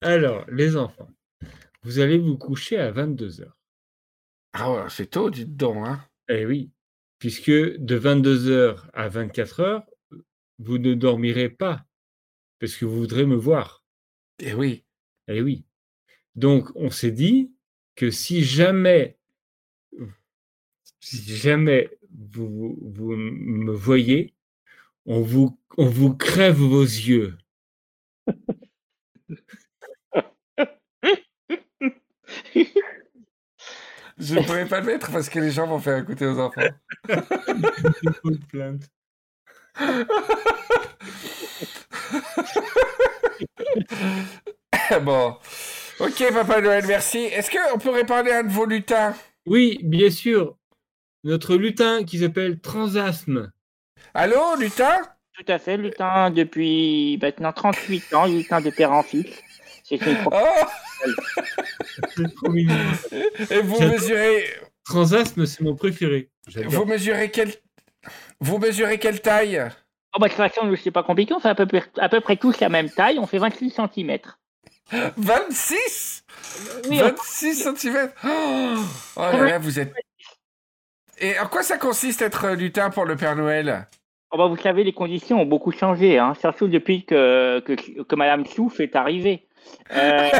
[0.00, 1.10] Alors, les enfants,
[1.82, 3.50] vous allez vous coucher à 22h.
[4.52, 6.00] Ah ouais, c'est tôt, dites donc, hein.
[6.28, 6.70] Eh oui,
[7.18, 9.84] puisque de 22h à 24h,
[10.58, 11.84] vous ne dormirez pas,
[12.60, 13.84] parce que vous voudrez me voir.
[14.40, 14.84] Eh oui.
[15.28, 15.64] Eh oui.
[16.38, 17.52] Donc, on s'est dit
[17.96, 19.18] que si jamais,
[21.00, 24.34] si jamais vous, vous me voyez,
[25.04, 27.36] on vous, on vous crève vos yeux.
[34.16, 36.62] Je ne pourrais pas le mettre parce que les gens vont faire écouter aux enfants.
[45.02, 45.36] bon.
[46.00, 47.18] Ok, Papa Noël, merci.
[47.18, 49.16] Est-ce qu'on pourrait parler à un de vos lutins?
[49.46, 50.56] Oui, bien sûr.
[51.24, 53.50] Notre lutin qui s'appelle Transasme.
[54.14, 55.00] Allô, lutin?
[55.36, 59.42] Tout à fait, lutin depuis maintenant 38 ans, lutin de père en fils.
[59.82, 61.06] C'est une Oh
[62.16, 62.76] C'est trop mignon.
[63.50, 64.44] Et vous mesurez...
[64.84, 66.30] Transasme, c'est mon préféré.
[66.66, 67.52] Vous mesurez quelle...
[68.40, 69.68] Vous mesurez quelle taille?
[70.14, 72.08] Oh bah de toute façon, nous, c'est pas compliqué, on fait à peu, près, à
[72.08, 74.18] peu près tous la même taille, on fait 26 cm.
[74.92, 76.24] 26
[76.88, 78.28] Oui, 26 cm Oh,
[79.16, 79.92] oh là là, vous êtes...
[81.20, 83.88] Et en quoi ça consiste être lutin pour le Père Noël?
[84.30, 88.14] Oh bah, vous savez, les conditions ont beaucoup changé, hein, surtout depuis que, que, que
[88.14, 89.48] Madame Souf est arrivée.
[89.92, 90.30] Euh,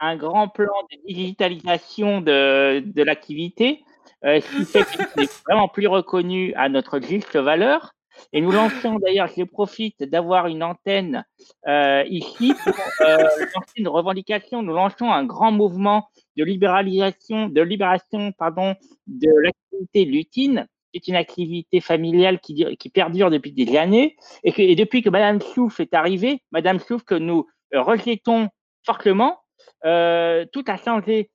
[0.00, 3.84] un grand plan de digitalisation de, de l'activité,
[4.24, 7.92] euh, ce qui fait qu'il est vraiment plus reconnu à notre juste valeur.
[8.32, 11.24] Et nous lançons d'ailleurs, je profite d'avoir une antenne
[11.66, 14.62] euh, ici pour euh, lancer une revendication.
[14.62, 18.74] Nous lançons un grand mouvement de libéralisation, de libération, pardon,
[19.06, 24.74] de l'activité lutine c'est une activité familiale qui, dure- qui perdure depuis des années et,
[24.76, 28.50] depuis que Madame Souf est arrivée, Madame Souf que nous euh, rejetons
[28.84, 29.38] fortement,
[29.82, 31.30] tout a changé.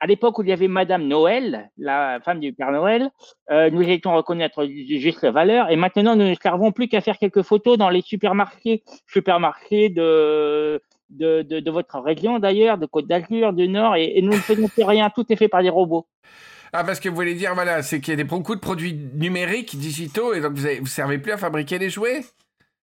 [0.00, 3.10] À l'époque où il y avait Madame Noël, la femme du Père Noël,
[3.50, 7.18] euh, nous étions reconnaître juste la valeur et maintenant nous ne servons plus qu'à faire
[7.18, 13.68] quelques photos dans les supermarchés, supermarchés de, de, votre région d'ailleurs, de Côte d'Azur, du
[13.68, 16.06] Nord, et, et nous ne faisons plus rien, tout est fait par des robots.
[16.72, 18.94] Ah, parce que vous voulez dire, voilà, c'est qu'il y a des, beaucoup de produits
[19.14, 22.22] numériques, digitaux, et donc vous ne servez plus à fabriquer des jouets?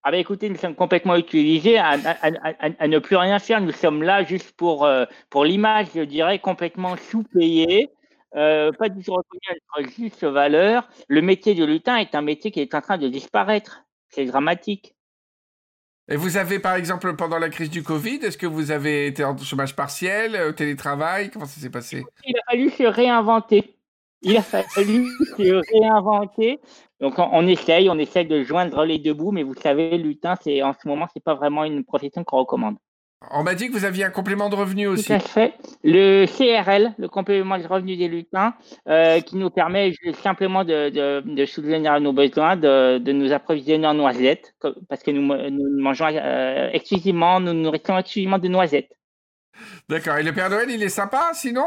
[0.03, 1.95] Ah bah écoutez, nous sommes complètement utilisés à, à-
[2.27, 3.59] à- à- à ne plus rien faire.
[3.59, 7.89] Nous sommes là juste pour, euh, pour l'image, je dirais, complètement sous-payés,
[8.35, 10.87] euh, pas du tout reconnu à notre juste valeur.
[11.09, 13.83] Le métier de lutin est un métier qui est en train de disparaître.
[14.09, 14.93] C'est dramatique.
[16.09, 19.25] Et vous avez, par exemple, pendant la crise du Covid, est-ce que vous avez été
[19.25, 21.29] en chômage partiel, euh, télétravail?
[21.29, 22.05] Comment ça s'est passé?
[22.23, 23.76] Il a fallu se réinventer.
[24.21, 25.07] Il a fallu
[25.37, 26.59] se réinventer.
[26.99, 30.35] Donc on, on essaye, on essaye de joindre les deux bouts, mais vous savez, lutin,
[30.41, 32.77] c'est en ce moment, c'est pas vraiment une profession qu'on recommande.
[33.31, 35.05] On m'a dit que vous aviez un complément de revenu aussi.
[35.05, 35.53] Tout à fait.
[35.83, 38.53] Le CRL, le complément de revenu des lutins,
[38.87, 39.91] euh, qui nous permet
[40.21, 44.53] simplement de, de, de subvenir à nos besoins, de, de nous approvisionner en noisettes,
[44.87, 45.21] parce que nous,
[45.81, 48.91] mangeons euh, exclusivement, nous nous nourrissons exclusivement de noisettes.
[49.89, 50.17] D'accord.
[50.17, 51.65] Et le Père Noël, il est sympa, sinon?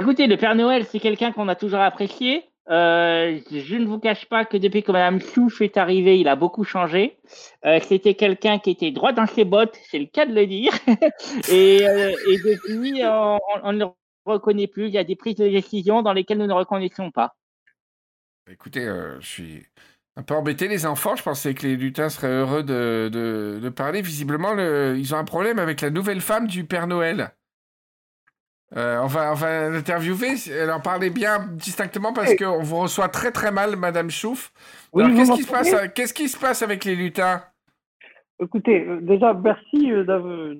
[0.00, 2.44] Écoutez, le Père Noël, c'est quelqu'un qu'on a toujours apprécié.
[2.70, 6.36] Euh, je ne vous cache pas que depuis que Madame Souf est arrivée, il a
[6.36, 7.18] beaucoup changé.
[7.66, 10.72] Euh, C'était quelqu'un qui était droit dans ses bottes, c'est le cas de le dire.
[11.50, 13.86] et, euh, et depuis, on, ne le
[14.24, 14.86] reconnaît plus.
[14.86, 17.34] Il y a des prises de décision dans lesquelles nous ne reconnaissons pas.
[18.50, 18.84] Écoutez,
[19.20, 19.66] je suis
[20.16, 21.16] un peu embêté, les enfants.
[21.16, 24.00] Je pensais que les lutins seraient heureux de, de, parler.
[24.00, 27.32] Visiblement, le- ils ont un problème avec la nouvelle femme du Père Noël.
[28.76, 30.34] Euh, on va, on va l'interviewer.
[30.48, 34.52] Elle en parlait bien distinctement parce qu'on vous reçoit très très mal, Madame Chouf.
[34.92, 37.42] Oui, qu'est-ce qui, se passe, qu'est-ce qui se passe avec les lutins?
[38.40, 40.54] Écoutez, euh, déjà, merci euh, d'avoir.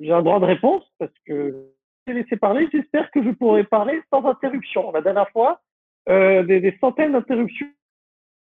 [0.00, 1.70] J'ai un droit de réponse parce que
[2.06, 2.68] j'ai laissé parler.
[2.72, 4.92] J'espère que je pourrai parler sans interruption.
[4.92, 5.60] La dernière fois,
[6.08, 7.68] euh, des, des centaines d'interruptions.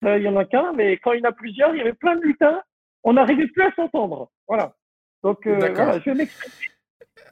[0.02, 1.80] Là, il y en a qu'un, mais quand il y en a plusieurs, il y
[1.80, 2.60] avait plein de lutins.
[3.04, 4.30] On n'arrivait plus à s'entendre.
[4.48, 4.74] Voilà.
[5.22, 5.84] Donc, euh, D'accord.
[5.84, 6.72] voilà, je vais m'exprimer.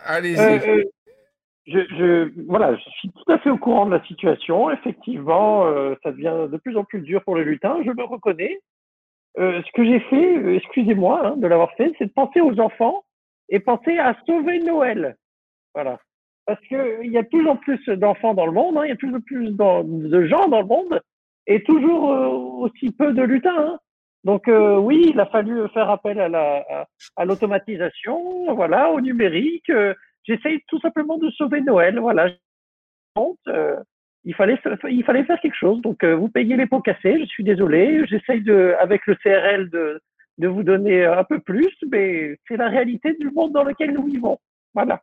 [0.05, 0.85] Allez-y.
[1.71, 4.71] Je, voilà, je suis tout à fait au courant de la situation.
[4.71, 8.61] Effectivement, euh, ça devient de plus en plus dur pour les lutins, je le reconnais.
[9.39, 12.59] Euh, ce que j'ai fait, euh, excusez-moi hein, de l'avoir fait, c'est de penser aux
[12.59, 13.05] enfants
[13.49, 15.17] et penser à sauver Noël.
[15.75, 16.01] Voilà.
[16.47, 18.89] Parce que il y a de plus en plus d'enfants dans le monde, hein, il
[18.89, 21.01] y a de plus en plus de gens dans le monde
[21.47, 22.03] et toujours
[22.59, 23.55] aussi peu de lutins.
[23.57, 23.79] hein.
[24.25, 26.87] Donc oui, il a fallu faire appel à la
[27.17, 29.71] à, l'automatisation, voilà, au numérique.
[30.25, 31.99] J'essaye tout simplement de sauver Noël.
[31.99, 32.31] Voilà.
[33.49, 33.77] Euh,
[34.25, 35.81] il fallait fa- il fallait faire quelque chose.
[35.83, 37.21] Donc euh, vous payez les pots cassés.
[37.21, 38.07] Je suis désolé.
[38.07, 40.01] J'essaye de avec le CRL de
[40.39, 44.05] de vous donner un peu plus, mais c'est la réalité du monde dans lequel nous
[44.07, 44.39] vivons.
[44.75, 45.03] Voilà.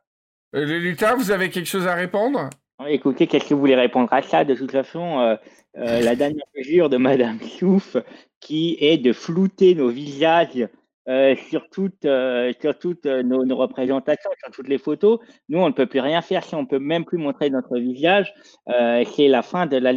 [0.54, 2.50] Euh, vous avez quelque chose à répondre?
[2.86, 4.44] Écoutez, qu'est-ce que vous voulez répondre à ça?
[4.44, 5.36] De toute façon, euh,
[5.76, 7.96] euh, la dernière mesure de Madame Souf,
[8.40, 10.66] qui est de flouter nos visages
[11.08, 15.18] euh, sur toutes, euh, sur toutes euh, nos, représentations, sur toutes les photos,
[15.48, 18.32] nous, on ne peut plus rien faire si on peut même plus montrer notre visage.
[18.66, 19.92] C'est la fin de la,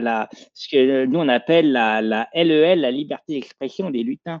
[0.00, 4.40] la ce que nous on appelle la, la LEL, la liberté d'expression des lutins.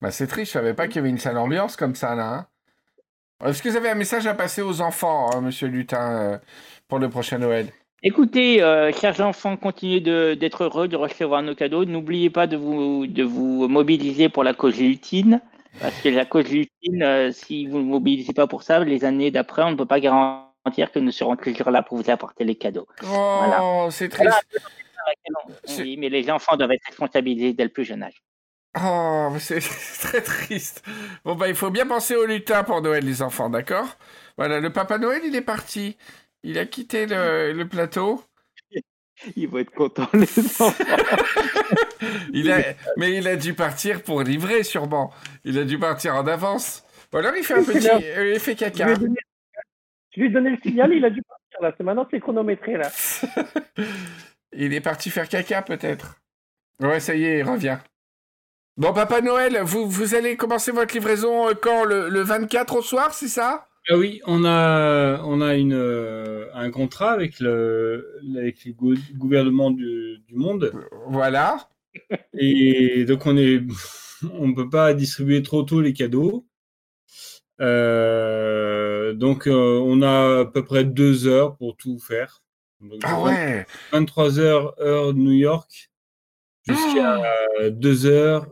[0.00, 2.34] Bah, c'est triste, je savais pas qu'il y avait une sale ambiance comme ça là.
[2.34, 2.46] hein.
[3.48, 6.40] Est-ce que vous avez un message à passer aux enfants, hein, monsieur Lutin,
[6.88, 7.70] pour le prochain Noël?
[8.06, 9.98] Écoutez, euh, chers enfants, continuez
[10.36, 11.84] d'être heureux de recevoir nos cadeaux.
[11.84, 15.40] N'oubliez pas de vous, de vous mobiliser pour la cause lutine.
[15.80, 19.04] Parce que la cause lutine, euh, si vous ne vous mobilisez pas pour ça, les
[19.04, 22.44] années d'après, on ne peut pas garantir que nous serons toujours là pour vous apporter
[22.44, 22.86] les cadeaux.
[23.02, 23.06] Oh,
[23.38, 23.90] Voilà.
[23.90, 24.46] c'est triste.
[25.80, 28.22] Oui, mais les enfants doivent être responsabilisés dès le plus jeune âge.
[28.80, 29.58] Oh, c'est
[30.00, 30.84] très triste.
[31.24, 33.96] Bon, bah, il faut bien penser aux lutins pour Noël, les enfants, d'accord?
[34.38, 35.96] Voilà, le Papa Noël, il est parti.
[36.46, 38.22] Il a quitté le, le plateau.
[39.36, 40.72] Ils vont être contents, les enfants.
[42.32, 42.58] Il a...
[42.96, 45.12] Mais il a dû partir pour livrer, sûrement.
[45.44, 46.84] Il a dû partir en avance.
[47.12, 47.88] Ou alors il fait un petit...
[47.88, 48.92] euh, il fait Je lui, caca.
[48.92, 49.16] ai donné,
[50.14, 51.74] je lui ai donné le signal, il a dû partir là.
[51.76, 52.90] C'est maintenant c'est chronométré là.
[54.52, 56.16] Il est parti faire caca, peut-être.
[56.80, 57.78] Ouais, ça y est, il revient.
[58.76, 61.84] Bon, Papa Noël, vous, vous allez commencer votre livraison euh, quand?
[61.84, 63.68] Le, le 24 au soir, c'est ça?
[63.88, 68.94] Ah oui, on a, on a une, euh, un contrat avec le, avec les gou-
[69.14, 70.72] gouvernements du, du monde.
[71.08, 71.68] Voilà.
[72.34, 73.62] Et donc, on est,
[74.32, 76.46] on peut pas distribuer trop tôt les cadeaux.
[77.60, 82.42] Euh, donc, euh, on a à peu près deux heures pour tout faire.
[82.80, 85.90] Donc, Ah ouais 23 heures, heure New York,
[86.66, 87.22] jusqu'à
[87.60, 88.46] Oh 2 heures,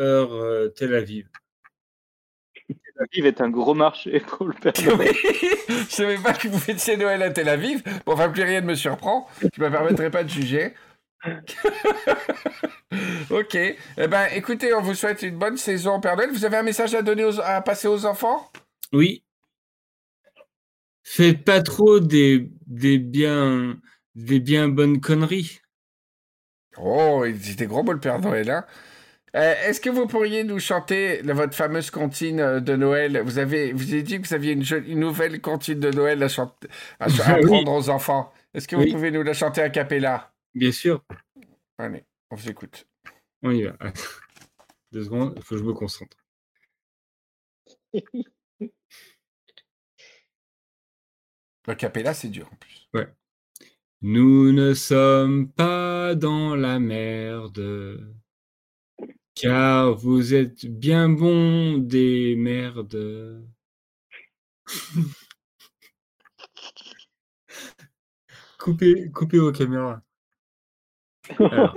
[0.00, 1.28] heure Tel Aviv.
[2.98, 5.14] Tel Aviv est un gros marché pour le Père Noël.
[5.68, 7.82] Je savais pas que vous fêtiez Noël à Tel Aviv.
[8.04, 9.28] Bon, enfin, plus rien ne me surprend.
[9.40, 10.74] Je me permettrai pas de juger.
[13.30, 13.54] ok.
[13.54, 13.76] Eh
[14.08, 16.30] ben, écoutez, on vous souhaite une bonne saison, Père Noël.
[16.30, 18.50] Vous avez un message à donner aux- à passer aux enfants?
[18.92, 19.22] Oui.
[21.04, 23.76] Faites pas trop des, des bien,
[24.14, 25.60] des bien bonnes conneries.
[26.76, 28.64] Oh, il était gros beau le Père Noël, hein
[29.36, 33.20] Euh, Est-ce que vous pourriez nous chanter la- votre fameuse comptine euh, de Noël?
[33.24, 36.68] Vous avez, vous avez dit que vous aviez une, nouvelle comptine de Noël à, chanter,
[36.98, 37.08] à, à
[37.40, 37.44] Oui.
[37.44, 38.32] apprendre aux enfants.
[38.54, 38.92] Est-ce que vous Oui.
[38.92, 40.32] pouvez nous la chanter a cappella?
[40.54, 41.04] Bien sûr.
[41.78, 42.86] Allez, on vous écoute.
[43.42, 43.76] On y va.
[44.92, 46.16] Deux secondes, il faut que je me concentre.
[51.66, 52.88] Le cappella, c'est dur en plus.
[54.00, 58.14] Nous ne sommes pas dans la merde,
[59.40, 63.44] car vous êtes bien bons des merdes.
[68.58, 70.02] coupez, coupez vos caméras.
[71.38, 71.74] Alors,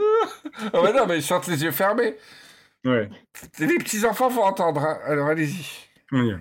[0.73, 2.15] Oh, bah non, mais ils chantent les yeux fermés.
[2.85, 3.09] ouais.
[3.59, 4.99] Les petits-enfants vont entendre, hein.
[5.05, 5.65] alors allez-y.
[6.11, 6.39] On y va.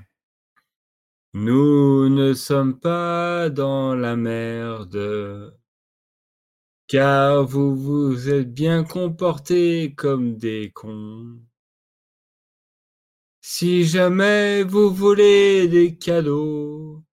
[1.32, 5.54] Nous ne sommes pas dans la merde,
[6.90, 11.38] car vous vous êtes bien comportés comme des cons.
[13.40, 17.04] Si jamais vous volez des cadeaux,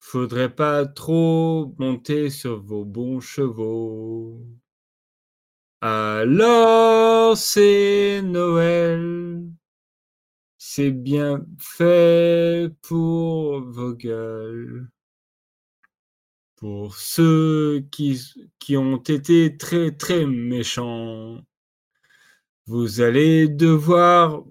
[0.00, 4.44] faudrait pas trop monter sur vos bons chevaux.
[5.80, 9.44] Alors c'est Noël.
[10.58, 14.90] C'est bien fait pour vos gueules.
[16.58, 21.40] Pour ceux qui, ont été très très méchants,
[22.66, 24.42] vous allez devoir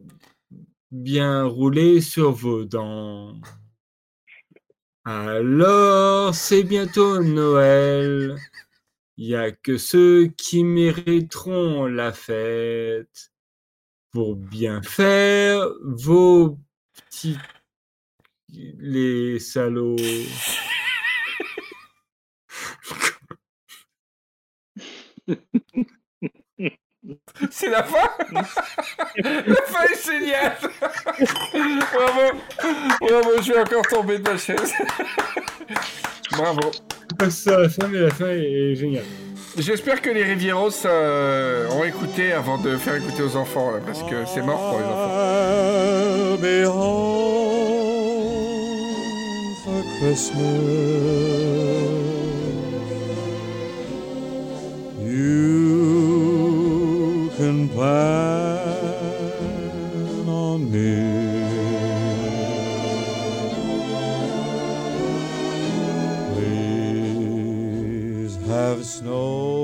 [0.90, 3.34] bien rouler sur vos dents.
[5.04, 8.38] Alors c'est bientôt Noël.
[9.18, 13.34] Il n'y a que ceux qui mériteront la fête
[14.12, 16.58] pour bien faire vos
[16.94, 17.38] petits
[18.48, 19.98] les salauds.
[27.52, 28.10] C'est la fin?
[29.18, 30.58] La fin est géniale
[31.94, 32.38] Bravo
[33.02, 34.74] Bravo, je vais encore tomber de ma chaise.
[36.32, 36.72] Bravo.
[37.30, 39.06] Ça la fin, mais la fin est, géniale.
[39.58, 44.04] J'espère que les Rivieros euh, ont écouté avant de faire écouter aux enfants, là, parce
[44.04, 45.10] que c'est mort pour les enfants.
[46.34, 47.18] I'll be home
[49.64, 51.67] for Christmas.
[55.18, 55.34] You
[57.38, 58.70] can plan
[60.30, 60.94] on me.
[66.36, 69.57] Please have snow.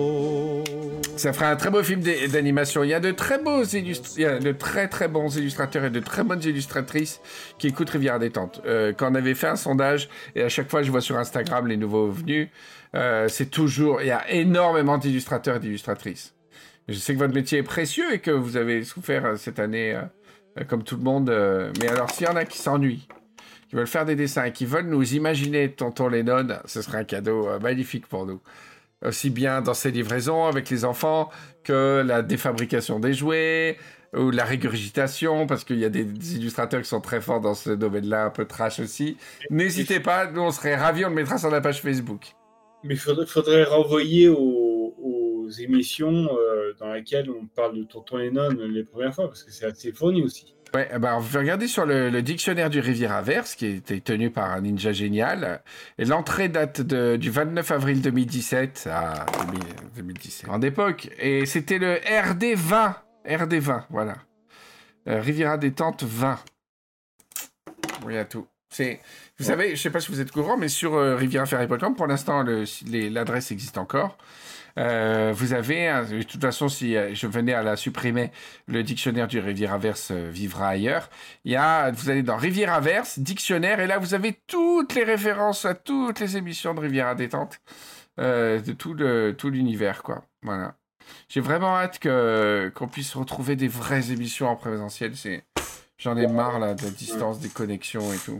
[1.23, 2.83] Ça fera un très beau film d'animation.
[2.83, 5.89] Il y a de très beaux il y a de très très bons illustrateurs et
[5.89, 7.21] de très bonnes illustratrices
[7.57, 8.61] qui écoutent Rivière Détente.
[8.65, 11.65] Euh, quand on avait fait un sondage, et à chaque fois je vois sur Instagram
[11.67, 12.49] les nouveaux venus,
[12.93, 16.35] euh, c'est toujours, il y a énormément d'illustrateurs et d'illustratrices.
[16.89, 19.95] Je sais que votre métier est précieux et que vous avez souffert euh, cette année,
[19.95, 21.29] euh, comme tout le monde.
[21.79, 23.07] mais alors, s'il y en a qui s'ennuient,
[23.69, 27.05] qui veulent faire des dessins et qui veulent nous imaginer Tonton Lennon, ce serait un
[27.05, 28.41] cadeau magnifique pour nous
[29.03, 31.29] aussi bien dans ses livraisons avec les enfants
[31.63, 33.77] que la défabrication des jouets
[34.15, 36.05] ou la régurgitation, parce qu'il y a des,
[36.35, 39.17] illustrateurs qui sont très forts dans ce domaine-là, un peu trash aussi.
[39.49, 42.33] N'hésitez pas, nous on serait ravis, on le mettra sur la page Facebook.
[42.83, 44.69] Mais il faudrait, renvoyer aux,
[45.59, 49.65] émissions euh, dans laquelle on parle de Tonton Lennon les premières fois, parce que c'est
[49.65, 50.55] assez fourni aussi.
[50.75, 53.99] Ouais, eh ben, on va regarder sur le, le dictionnaire du Riviera Verse, qui était
[53.99, 55.61] tenu par un ninja génial.
[55.99, 59.63] Et l'entrée date de, du 29 avril 2017 à 2000
[59.97, 60.49] 2017.
[60.49, 61.09] En époque.
[61.19, 62.95] Et c'était le RD 20.
[63.29, 64.15] RD 20, voilà.
[65.07, 66.39] Euh, Riviera détente 20.
[68.05, 68.47] Oui, à tout.
[68.69, 68.99] C'est,
[69.37, 72.41] vous savez, je sais pas si vous êtes courant, mais sur euh, rivieraferry.com, pour l'instant,
[72.41, 72.65] le-
[73.09, 74.17] l'adresse existe encore.
[74.79, 78.31] Euh, vous avez, de toute façon, si euh, je venais à la supprimer,
[78.67, 81.09] le dictionnaire du Rivieraverse euh, vivra ailleurs.
[81.45, 85.65] Il y a, vous allez dans Rivieraverse, dictionnaire, et là, vous avez toutes les références
[85.65, 87.59] à toutes les émissions de Riviera Détente,
[88.19, 90.23] euh, de tout l'univers, quoi.
[90.41, 90.75] Voilà.
[91.29, 95.13] J'ai vraiment hâte qu'on puisse retrouver des vraies émissions en présentiel.
[95.97, 98.39] J'en ai marre, là, de la distance, des connexions et tout.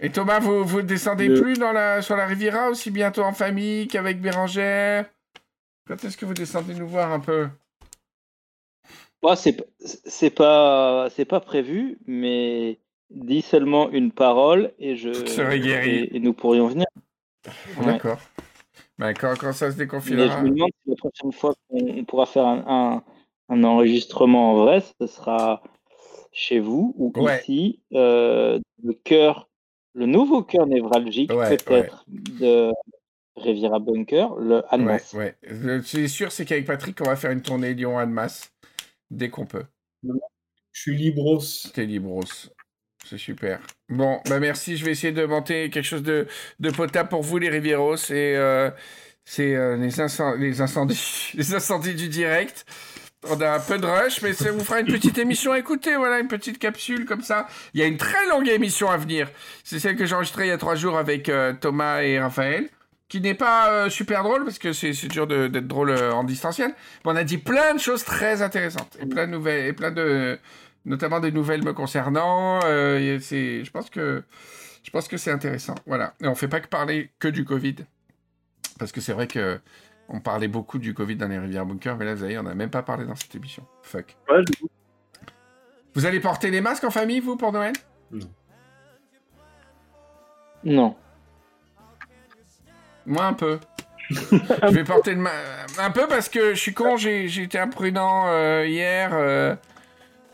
[0.00, 3.32] Et Thomas, vous, vous descendez Le- plus dans la, sur la Riviera aussi bientôt en
[3.32, 5.10] famille qu'avec Bérangère?
[5.86, 7.48] Quand est-ce que vous descendez nous voir un peu?
[9.22, 9.56] Moi, c'est
[10.30, 12.78] pas c'est pas prévu, mais
[13.10, 15.90] dis seulement une parole et je Tout serait guéri.
[15.90, 16.86] et, et nous pourrions venir.
[17.78, 17.84] Ouais.
[17.84, 18.18] D'accord.
[18.98, 20.42] Ben, quand, quand ça se Mais je déconfinera.
[20.42, 23.02] me demande si la prochaine fois qu'on on pourra faire un, un,
[23.54, 25.62] un enregistrement en vrai, ce sera
[26.32, 27.40] chez vous ou Ouais.
[27.40, 29.49] ici, euh, le cœur,
[30.00, 32.72] le nouveau cœur névralgique Ouais, peut-être de
[33.36, 35.12] Riviera Bunker, le Ouais, Annemasse.
[35.12, 35.36] ouais.
[35.84, 38.50] C'est sûr, c'est qu'avec Patrick, on va faire une tournée Lyon-Annemasse
[39.10, 39.64] dès qu'on peut.
[40.02, 41.40] Je suis libros.
[41.74, 42.24] T'es libros.
[43.04, 43.60] C'est super.
[43.88, 44.76] Bon, bah merci.
[44.76, 46.26] Je vais essayer de monter quelque chose de,
[46.60, 47.96] de potable pour vous, les Rivieros.
[48.10, 48.70] Et euh,
[49.24, 52.64] c'est euh, les incendies, les incendies du direct.
[53.28, 55.94] On a un peu de rush, mais ça vous fera une petite émission à écouter.
[55.96, 57.46] Voilà, une petite capsule comme ça.
[57.74, 59.28] Il y a une très longue émission à venir.
[59.62, 62.70] C'est celle que j'ai enregistrée il y a trois jours avec euh, Thomas et Raphaël.
[63.08, 66.70] Qui n'est pas euh, super drôle parce que c'est dur d'être drôle euh, en distanciel.
[67.04, 69.90] Mais on a dit plein de choses très intéressantes et plein de nouvelles et plein
[69.90, 70.38] de
[70.86, 72.60] notamment des nouvelles me concernant.
[72.62, 74.22] c'est, je pense que,
[75.10, 75.74] que c'est intéressant.
[75.86, 76.14] Voilà.
[76.22, 77.76] Et on fait pas que parler que du Covid,
[78.78, 79.60] parce que c'est vrai que
[80.10, 82.54] on parlait beaucoup du Covid dans les rivières bunkers, mais là, vous voyez, on n'a
[82.54, 83.64] même pas parlé dans cette émission.
[83.82, 84.16] Fuck.
[84.28, 84.42] Ouais,
[85.94, 87.72] Vous allez porter les masques en famille, vous, pour Noël?
[90.64, 90.94] Non.
[93.06, 93.58] Moi, un peu.
[94.10, 95.30] je vais porter le ma-
[95.78, 99.54] un peu parce que je suis con, j'ai été imprudent euh, hier euh,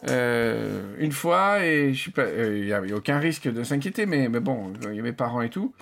[0.08, 4.28] euh, une fois et je suis pas, il n'y avait aucun risque de s'inquiéter, mais,
[4.30, 5.74] mais bon, il y a mes parents et tout.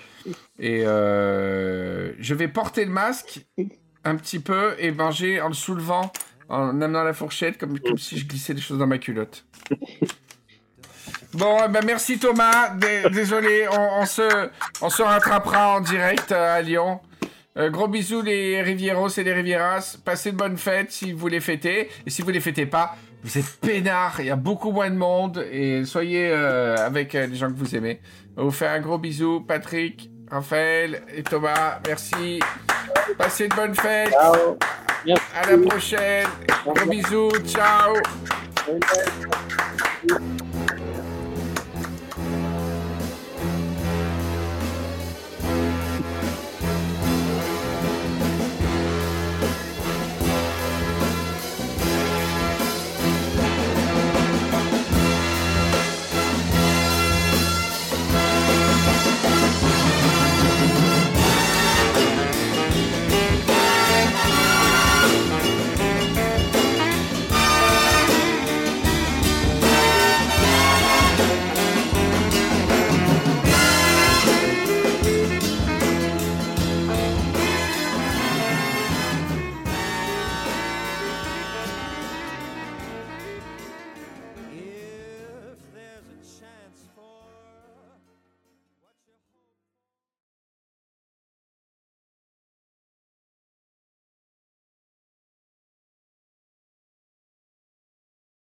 [0.59, 3.47] Et euh, je vais porter le masque
[4.05, 6.13] un petit peu et manger en le soulevant,
[6.49, 9.45] en amenant la fourchette, comme, comme si je glissais des choses dans ma culotte.
[11.33, 12.71] Bon, eh ben merci Thomas.
[12.77, 14.49] Dé- Désolé, on, se,
[14.81, 17.01] on se rattrapera en direct euh, à Lyon.
[17.57, 19.97] Euh, gros bisous les Rivieros et les Rivieras.
[20.05, 21.89] Passez de bonnes fêtes si vous les fêtez.
[22.07, 24.17] Et si vous les fêtez pas, vous êtes peinards.
[24.21, 25.45] Il y a beaucoup moins de monde.
[25.51, 28.01] Et soyez euh, avec les gens que vous aimez.
[28.37, 29.41] On vous faire un gros bisou.
[29.41, 31.81] Patrick, Raphaël et Thomas.
[31.87, 32.39] Merci.
[33.19, 34.11] Passez de bonnes fêtes.
[34.11, 34.59] Ciao.
[35.07, 35.23] Merci.
[35.35, 36.29] À la prochaine.
[36.65, 37.33] Gros bisous.
[37.47, 37.95] Ciao.